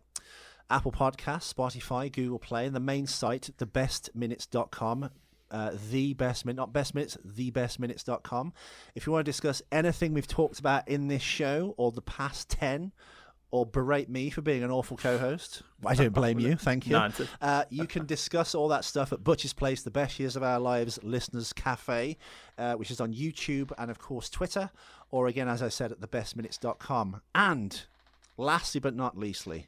Apple 0.70 0.92
Podcasts, 0.92 1.52
Spotify, 1.54 2.12
Google 2.12 2.38
Play, 2.40 2.66
and 2.68 2.76
the 2.76 2.80
main 2.80 3.08
site, 3.08 3.50
thebestminutes.com. 3.58 5.10
Uh, 5.52 5.72
the 5.90 6.14
best 6.14 6.46
minute, 6.46 6.58
not 6.58 6.72
best 6.72 6.94
minutes, 6.94 7.18
thebestminutes.com. 7.28 8.54
If 8.94 9.08
you 9.08 9.14
want 9.14 9.26
to 9.26 9.30
discuss 9.32 9.64
anything 9.72 10.14
we've 10.14 10.28
talked 10.28 10.60
about 10.60 10.88
in 10.88 11.08
this 11.08 11.24
show 11.24 11.74
or 11.78 11.92
the 11.92 12.04
past 12.04 12.50
10, 12.50 12.92
or 13.52 13.66
berate 13.66 14.10
me 14.10 14.30
for 14.30 14.42
being 14.42 14.64
an 14.64 14.72
awful 14.72 14.96
co-host. 14.98 15.64
I 15.86 15.96
don't 15.96 16.14
blame 16.14 16.40
you. 16.40 16.56
Thank 16.56 16.88
you. 16.88 17.00
Uh, 17.42 17.64
you 17.70 17.88
can 17.88 18.06
discuss 18.06 18.54
all 18.54 18.68
that 18.68 18.84
stuff 18.84 19.14
at 19.14 19.24
Butcher's 19.24 19.54
Place, 19.54 19.82
the 19.82 19.92
best 19.92 20.20
years 20.20 20.36
of 20.36 20.44
our 20.44 20.60
lives 20.60 21.00
listeners 21.04 21.54
cafe, 21.54 22.18
uh, 22.58 22.74
which 22.74 22.92
is 22.92 23.00
on 23.00 23.14
YouTube 23.14 23.72
and 23.78 23.90
of 23.90 23.98
course 23.98 24.30
Twitter, 24.30 24.70
or 25.12 25.28
again, 25.28 25.48
as 25.48 25.64
I 25.64 25.70
said, 25.70 25.92
at 25.92 26.00
thebestminutes.com. 26.00 27.22
And 27.34 27.82
lastly 28.38 28.80
but 28.80 28.96
not 28.96 29.18
leastly, 29.18 29.66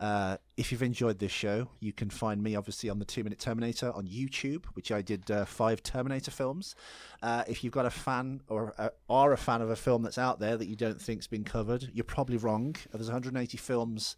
uh, 0.00 0.36
if 0.56 0.72
you've 0.72 0.82
enjoyed 0.82 1.18
this 1.18 1.32
show, 1.32 1.68
you 1.80 1.92
can 1.92 2.10
find 2.10 2.42
me 2.42 2.56
obviously 2.56 2.90
on 2.90 2.98
the 2.98 3.04
Two 3.04 3.22
Minute 3.22 3.38
Terminator 3.38 3.92
on 3.92 4.06
YouTube, 4.06 4.64
which 4.74 4.90
I 4.90 5.02
did 5.02 5.30
uh, 5.30 5.44
five 5.44 5.82
Terminator 5.82 6.30
films. 6.30 6.74
Uh, 7.22 7.44
if 7.46 7.62
you've 7.62 7.72
got 7.72 7.86
a 7.86 7.90
fan 7.90 8.40
or 8.48 8.74
uh, 8.78 8.88
are 9.08 9.32
a 9.32 9.36
fan 9.36 9.62
of 9.62 9.70
a 9.70 9.76
film 9.76 10.02
that's 10.02 10.18
out 10.18 10.40
there 10.40 10.56
that 10.56 10.66
you 10.66 10.76
don't 10.76 11.00
think's 11.00 11.26
been 11.26 11.44
covered, 11.44 11.90
you're 11.92 12.04
probably 12.04 12.36
wrong. 12.36 12.74
There's 12.92 13.06
180 13.06 13.56
films 13.56 14.16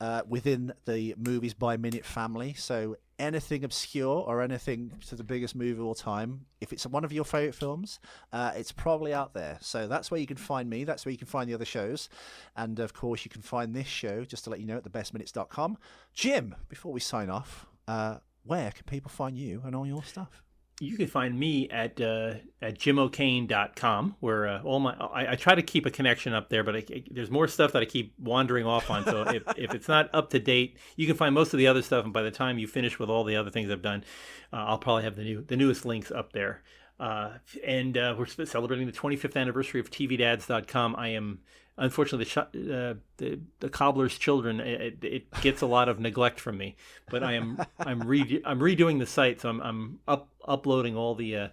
uh, 0.00 0.22
within 0.28 0.72
the 0.84 1.14
movies 1.16 1.54
by 1.54 1.76
minute 1.76 2.04
family. 2.04 2.54
So 2.54 2.96
anything 3.18 3.64
obscure 3.64 4.18
or 4.26 4.42
anything 4.42 4.92
to 5.08 5.14
the 5.14 5.24
biggest 5.24 5.54
movie 5.54 5.72
of 5.72 5.84
all 5.84 5.94
time, 5.94 6.46
if 6.60 6.72
it's 6.72 6.86
one 6.86 7.04
of 7.04 7.12
your 7.12 7.24
favorite 7.24 7.54
films, 7.54 8.00
uh, 8.32 8.52
it's 8.54 8.72
probably 8.72 9.14
out 9.14 9.34
there. 9.34 9.58
So 9.60 9.86
that's 9.86 10.10
where 10.10 10.20
you 10.20 10.26
can 10.26 10.36
find 10.36 10.68
me. 10.68 10.84
That's 10.84 11.04
where 11.04 11.12
you 11.12 11.18
can 11.18 11.26
find 11.26 11.48
the 11.48 11.54
other 11.54 11.64
shows. 11.64 12.08
And 12.56 12.78
of 12.80 12.92
course, 12.92 13.24
you 13.24 13.30
can 13.30 13.42
find 13.42 13.74
this 13.74 13.86
show, 13.86 14.24
just 14.24 14.44
to 14.44 14.50
let 14.50 14.60
you 14.60 14.66
know, 14.66 14.76
at 14.76 14.84
thebestminutes.com. 14.84 15.78
Jim, 16.12 16.54
before 16.68 16.92
we 16.92 17.00
sign 17.00 17.30
off, 17.30 17.66
uh, 17.86 18.18
where 18.44 18.70
can 18.70 18.84
people 18.84 19.10
find 19.10 19.36
you 19.36 19.62
and 19.64 19.74
all 19.74 19.86
your 19.86 20.02
stuff? 20.02 20.42
You 20.80 20.96
can 20.96 21.06
find 21.06 21.38
me 21.38 21.68
at 21.70 22.00
uh, 22.00 22.34
at 22.60 22.78
jimokane.com 22.78 24.16
where 24.20 24.48
uh, 24.48 24.62
all 24.62 24.80
my 24.80 24.92
I, 24.94 25.32
I 25.32 25.34
try 25.36 25.54
to 25.54 25.62
keep 25.62 25.86
a 25.86 25.90
connection 25.90 26.32
up 26.32 26.48
there, 26.48 26.64
but 26.64 26.74
I, 26.76 26.84
I- 26.90 27.04
there's 27.10 27.30
more 27.30 27.46
stuff 27.46 27.72
that 27.72 27.82
I 27.82 27.84
keep 27.84 28.14
wandering 28.18 28.66
off 28.66 28.90
on. 28.90 29.04
So 29.04 29.22
if, 29.22 29.42
if 29.56 29.72
it's 29.74 29.86
not 29.88 30.10
up 30.12 30.30
to 30.30 30.40
date, 30.40 30.78
you 30.96 31.06
can 31.06 31.16
find 31.16 31.32
most 31.34 31.52
of 31.54 31.58
the 31.58 31.68
other 31.68 31.82
stuff. 31.82 32.04
And 32.04 32.12
by 32.12 32.22
the 32.22 32.30
time 32.32 32.58
you 32.58 32.66
finish 32.66 32.98
with 32.98 33.08
all 33.08 33.22
the 33.24 33.36
other 33.36 33.50
things 33.50 33.70
I've 33.70 33.82
done, 33.82 34.04
uh, 34.52 34.56
I'll 34.56 34.78
probably 34.78 35.04
have 35.04 35.14
the 35.16 35.22
new 35.22 35.42
the 35.42 35.56
newest 35.56 35.84
links 35.84 36.10
up 36.10 36.32
there. 36.32 36.62
Uh, 36.98 37.30
and 37.66 37.98
uh, 37.98 38.14
we're 38.16 38.26
celebrating 38.26 38.86
the 38.86 38.92
25th 38.92 39.36
anniversary 39.36 39.80
of 39.80 39.90
TVDads.com. 39.90 40.94
I 40.96 41.08
am 41.08 41.40
unfortunately 41.76 42.24
the, 42.24 42.30
sh- 42.30 42.36
uh, 42.70 42.94
the 43.16 43.40
the 43.60 43.68
cobbler's 43.68 44.16
children. 44.16 44.60
It, 44.60 44.98
it 45.02 45.30
gets 45.40 45.62
a 45.62 45.66
lot 45.66 45.88
of 45.88 45.98
neglect 45.98 46.40
from 46.40 46.56
me, 46.56 46.76
but 47.10 47.22
I 47.24 47.32
am 47.32 47.58
I'm 47.78 48.00
re- 48.00 48.42
I'm 48.44 48.60
redoing 48.60 48.98
the 48.98 49.06
site, 49.06 49.40
so 49.40 49.48
I'm 49.48 49.60
I'm 49.60 49.98
up 50.06 50.28
uploading 50.46 50.96
all 50.96 51.14
the. 51.14 51.36
Uh, 51.36 51.48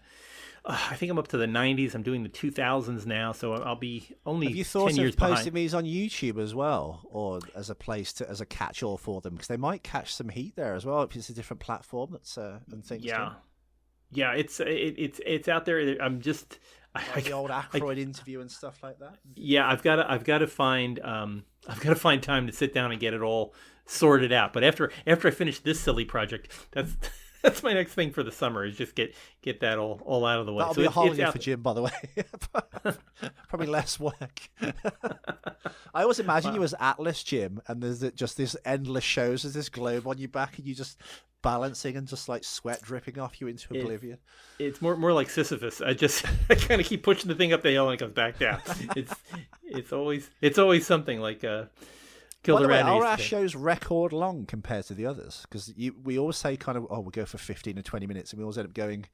uh, 0.63 0.77
I 0.91 0.95
think 0.95 1.11
I'm 1.11 1.17
up 1.17 1.29
to 1.29 1.37
the 1.37 1.47
90s. 1.47 1.95
I'm 1.95 2.03
doing 2.03 2.21
the 2.21 2.29
2000s 2.29 3.07
now, 3.07 3.31
so 3.31 3.53
I'll 3.53 3.75
be 3.75 4.15
only 4.27 4.45
Have 4.45 4.55
you 4.55 4.63
thought 4.63 4.89
10 4.89 4.97
years 4.97 5.13
of 5.13 5.17
posting 5.17 5.53
these 5.55 5.73
on 5.73 5.85
YouTube 5.85 6.39
as 6.39 6.53
well, 6.53 7.01
or 7.05 7.39
as 7.55 7.71
a 7.71 7.75
place 7.75 8.13
to 8.13 8.29
as 8.29 8.41
a 8.41 8.45
catch-all 8.45 8.97
for 8.97 9.21
them? 9.21 9.33
Because 9.33 9.47
they 9.47 9.57
might 9.57 9.81
catch 9.81 10.13
some 10.13 10.29
heat 10.29 10.55
there 10.55 10.75
as 10.75 10.85
well. 10.85 11.01
If 11.01 11.15
it's 11.15 11.29
a 11.29 11.33
different 11.33 11.61
platform 11.61 12.09
that's 12.11 12.37
uh, 12.37 12.59
and 12.71 12.85
things. 12.85 13.03
Yeah, 13.03 13.33
yeah, 14.11 14.33
it's 14.33 14.59
it, 14.59 14.95
it's 14.97 15.19
it's 15.25 15.47
out 15.47 15.65
there. 15.65 15.97
I'm 16.01 16.21
just. 16.21 16.59
I, 16.93 17.01
like 17.15 17.23
the 17.23 17.31
I- 17.31 17.35
old 17.35 17.49
Aykroyd 17.51 17.97
interview 17.97 18.41
and 18.41 18.51
stuff 18.51 18.83
like 18.83 18.99
that. 18.99 19.15
yeah, 19.35 19.65
I've 19.65 19.81
got 19.81 19.95
to 19.95 20.11
I've 20.11 20.25
got 20.25 20.39
to 20.39 20.47
find 20.47 20.99
um 20.99 21.43
I've 21.67 21.79
got 21.79 21.89
to 21.89 21.95
find 21.95 22.21
time 22.21 22.47
to 22.47 22.53
sit 22.53 22.73
down 22.73 22.91
and 22.91 22.99
get 22.99 23.13
it 23.13 23.21
all 23.21 23.53
sorted 23.85 24.33
out. 24.33 24.51
But 24.51 24.65
after 24.65 24.91
after 25.07 25.29
I 25.29 25.31
finish 25.31 25.59
this 25.59 25.79
silly 25.79 26.03
project, 26.03 26.51
that's 26.71 26.91
that's 27.43 27.63
my 27.63 27.73
next 27.73 27.93
thing 27.93 28.11
for 28.11 28.23
the 28.23 28.31
summer 28.31 28.63
is 28.65 28.77
just 28.77 28.95
get 28.95 29.13
get 29.41 29.59
that 29.61 29.77
all 29.77 30.01
all 30.05 30.25
out 30.25 30.39
of 30.39 30.45
the 30.45 30.53
way. 30.53 30.61
That'll 30.61 30.75
So 30.75 30.81
be 30.81 30.87
a 30.87 30.91
holiday 30.91 31.31
for 31.31 31.39
Jim, 31.39 31.61
by 31.61 31.73
the 31.73 31.81
way. 31.83 31.91
Probably 33.49 33.67
less 33.79 33.99
work. 33.99 34.49
I 35.93 36.03
always 36.03 36.19
imagine 36.19 36.55
you 36.55 36.63
as 36.63 36.73
Atlas, 36.79 37.23
Jim, 37.23 37.61
and 37.67 37.81
there's 37.81 38.01
just 38.13 38.37
this 38.37 38.55
endless 38.65 39.03
shows. 39.03 39.43
There's 39.43 39.53
this 39.53 39.69
globe 39.69 40.07
on 40.07 40.17
your 40.17 40.29
back, 40.29 40.57
and 40.57 40.67
you 40.67 40.73
just 40.75 40.99
balancing 41.43 41.95
and 41.97 42.07
just 42.07 42.29
like 42.29 42.43
sweat 42.43 42.81
dripping 42.83 43.17
off 43.17 43.41
you 43.41 43.47
into 43.47 43.73
It- 43.73 43.81
oblivion. 43.81 44.19
It's 44.59 44.81
more 44.81 44.95
more 44.95 45.11
like 45.13 45.29
Sisyphus. 45.29 45.81
I 45.81 45.93
just 45.93 46.25
I 46.49 46.55
kind 46.55 46.79
of 46.79 46.87
keep 46.87 47.03
pushing 47.03 47.27
the 47.27 47.35
thing 47.35 47.51
up 47.53 47.61
the 47.63 47.71
hill 47.71 47.89
and 47.89 47.95
it 47.99 48.03
comes 48.03 48.13
back 48.13 48.37
down. 48.39 48.61
It's 48.95 49.13
it's 49.63 49.91
always 49.91 50.29
it's 50.41 50.57
always 50.59 50.85
something 50.85 51.19
like 51.19 51.43
uh, 51.43 51.63
Kill 52.43 52.55
By 52.55 52.63
the 52.63 52.67
way, 52.69 52.77
used 52.77 52.87
to 52.87 53.07
our 53.07 53.17
shows 53.17 53.55
record 53.55 54.13
long 54.13 54.45
compared 54.45 54.85
to 54.85 54.95
the 54.95 55.05
others? 55.05 55.45
Because 55.49 55.71
we 56.03 56.17
always 56.17 56.37
say 56.37 56.57
kind 56.57 56.77
of, 56.77 56.87
oh, 56.89 56.99
we'll 56.99 57.11
go 57.11 57.25
for 57.25 57.37
15 57.37 57.77
or 57.77 57.81
20 57.83 58.07
minutes, 58.07 58.31
and 58.31 58.39
we 58.39 58.43
always 58.43 58.57
end 58.57 58.67
up 58.67 58.73
going 58.73 59.05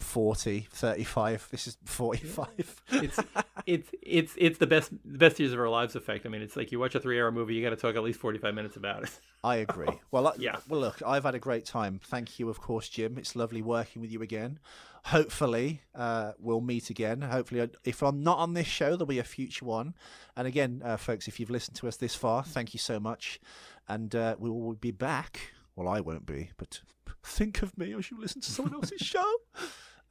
40, 0.00 0.66
35. 0.72 1.48
This 1.50 1.66
is 1.68 1.78
45. 1.84 2.48
it's 2.90 3.20
it's 3.64 3.90
it's 4.02 4.34
it's 4.36 4.58
the 4.58 4.66
best 4.66 4.90
the 5.04 5.18
best 5.18 5.38
years 5.38 5.52
of 5.52 5.60
our 5.60 5.68
lives 5.68 5.94
effect. 5.94 6.26
I 6.26 6.28
mean, 6.28 6.42
it's 6.42 6.56
like 6.56 6.72
you 6.72 6.80
watch 6.80 6.94
a 6.94 7.00
three 7.00 7.20
hour 7.20 7.30
movie, 7.30 7.54
you 7.54 7.62
got 7.62 7.70
to 7.70 7.76
talk 7.76 7.94
at 7.94 8.02
least 8.02 8.18
forty 8.18 8.38
five 8.38 8.54
minutes 8.54 8.76
about 8.76 9.04
it. 9.04 9.20
I 9.44 9.56
agree. 9.56 10.00
Well, 10.10 10.26
I, 10.26 10.32
Yeah. 10.38 10.56
Well, 10.68 10.80
look, 10.80 11.00
I've 11.06 11.24
had 11.24 11.34
a 11.34 11.38
great 11.38 11.64
time. 11.64 12.00
Thank 12.02 12.38
you, 12.38 12.48
of 12.48 12.60
course, 12.60 12.88
Jim. 12.88 13.18
It's 13.18 13.36
lovely 13.36 13.62
working 13.62 14.02
with 14.02 14.10
you 14.10 14.20
again. 14.22 14.58
Hopefully, 15.06 15.82
uh, 15.94 16.32
we'll 16.38 16.60
meet 16.60 16.88
again. 16.88 17.22
Hopefully, 17.22 17.68
if 17.84 18.02
I'm 18.02 18.22
not 18.22 18.38
on 18.38 18.54
this 18.54 18.68
show, 18.68 18.90
there'll 18.90 19.06
be 19.06 19.18
a 19.18 19.24
future 19.24 19.64
one. 19.64 19.94
And 20.36 20.46
again, 20.46 20.80
uh, 20.84 20.96
folks, 20.96 21.26
if 21.26 21.40
you've 21.40 21.50
listened 21.50 21.76
to 21.78 21.88
us 21.88 21.96
this 21.96 22.14
far, 22.14 22.44
thank 22.44 22.72
you 22.72 22.78
so 22.78 23.00
much. 23.00 23.40
And 23.88 24.14
uh, 24.14 24.36
we 24.38 24.48
will 24.48 24.74
be 24.74 24.92
back. 24.92 25.52
Well, 25.74 25.88
I 25.88 26.00
won't 26.00 26.24
be, 26.24 26.50
but 26.56 26.80
think 27.24 27.62
of 27.62 27.76
me 27.76 27.94
as 27.94 28.10
you 28.10 28.20
listen 28.20 28.40
to 28.42 28.50
someone 28.50 28.74
else's 28.74 29.00
show. 29.06 29.34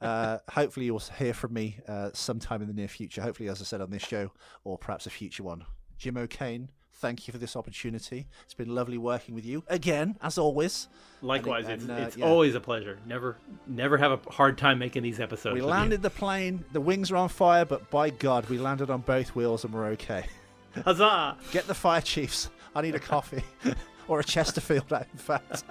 Uh, 0.00 0.38
hopefully, 0.50 0.86
you'll 0.86 0.98
hear 0.98 1.32
from 1.32 1.54
me 1.54 1.78
uh, 1.88 2.10
sometime 2.12 2.60
in 2.60 2.68
the 2.68 2.74
near 2.74 2.88
future. 2.88 3.22
Hopefully, 3.22 3.48
as 3.48 3.62
I 3.62 3.64
said 3.64 3.80
on 3.80 3.90
this 3.90 4.02
show, 4.02 4.30
or 4.64 4.76
perhaps 4.76 5.06
a 5.06 5.10
future 5.10 5.42
one. 5.42 5.64
Jim 5.96 6.16
O'Kane, 6.16 6.68
thank 7.02 7.26
you 7.26 7.32
for 7.32 7.38
this 7.38 7.56
opportunity. 7.56 8.26
It's 8.44 8.54
been 8.54 8.74
lovely 8.74 8.96
working 8.96 9.34
with 9.34 9.44
you 9.44 9.64
again, 9.66 10.16
as 10.22 10.38
always. 10.38 10.88
Likewise, 11.20 11.66
and, 11.66 11.82
it's 11.82 11.90
uh, 11.90 12.04
it's 12.06 12.16
yeah. 12.16 12.24
always 12.24 12.54
a 12.54 12.60
pleasure. 12.60 12.98
Never 13.06 13.36
never 13.66 13.98
have 13.98 14.12
a 14.12 14.30
hard 14.30 14.56
time 14.56 14.78
making 14.78 15.02
these 15.02 15.20
episodes. 15.20 15.54
We 15.54 15.60
landed 15.60 16.00
the 16.00 16.10
plane. 16.10 16.64
The 16.72 16.80
wings 16.80 17.10
are 17.10 17.16
on 17.16 17.28
fire, 17.28 17.64
but 17.64 17.90
by 17.90 18.10
God, 18.10 18.48
we 18.48 18.56
landed 18.56 18.88
on 18.88 19.00
both 19.00 19.34
wheels 19.34 19.64
and 19.64 19.74
we're 19.74 19.88
okay. 19.88 20.24
Huzzah! 20.84 21.36
Get 21.50 21.66
the 21.66 21.74
fire 21.74 22.00
chiefs. 22.00 22.48
I 22.74 22.80
need 22.80 22.94
a 22.94 23.00
coffee 23.00 23.42
or 24.08 24.20
a 24.20 24.24
Chesterfield, 24.24 24.90
in 24.90 25.18
fact. 25.18 25.64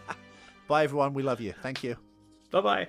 Bye, 0.68 0.84
everyone. 0.84 1.14
We 1.14 1.22
love 1.22 1.40
you. 1.40 1.54
Thank 1.62 1.82
you. 1.82 1.96
Bye 2.50 2.60
bye. 2.60 2.88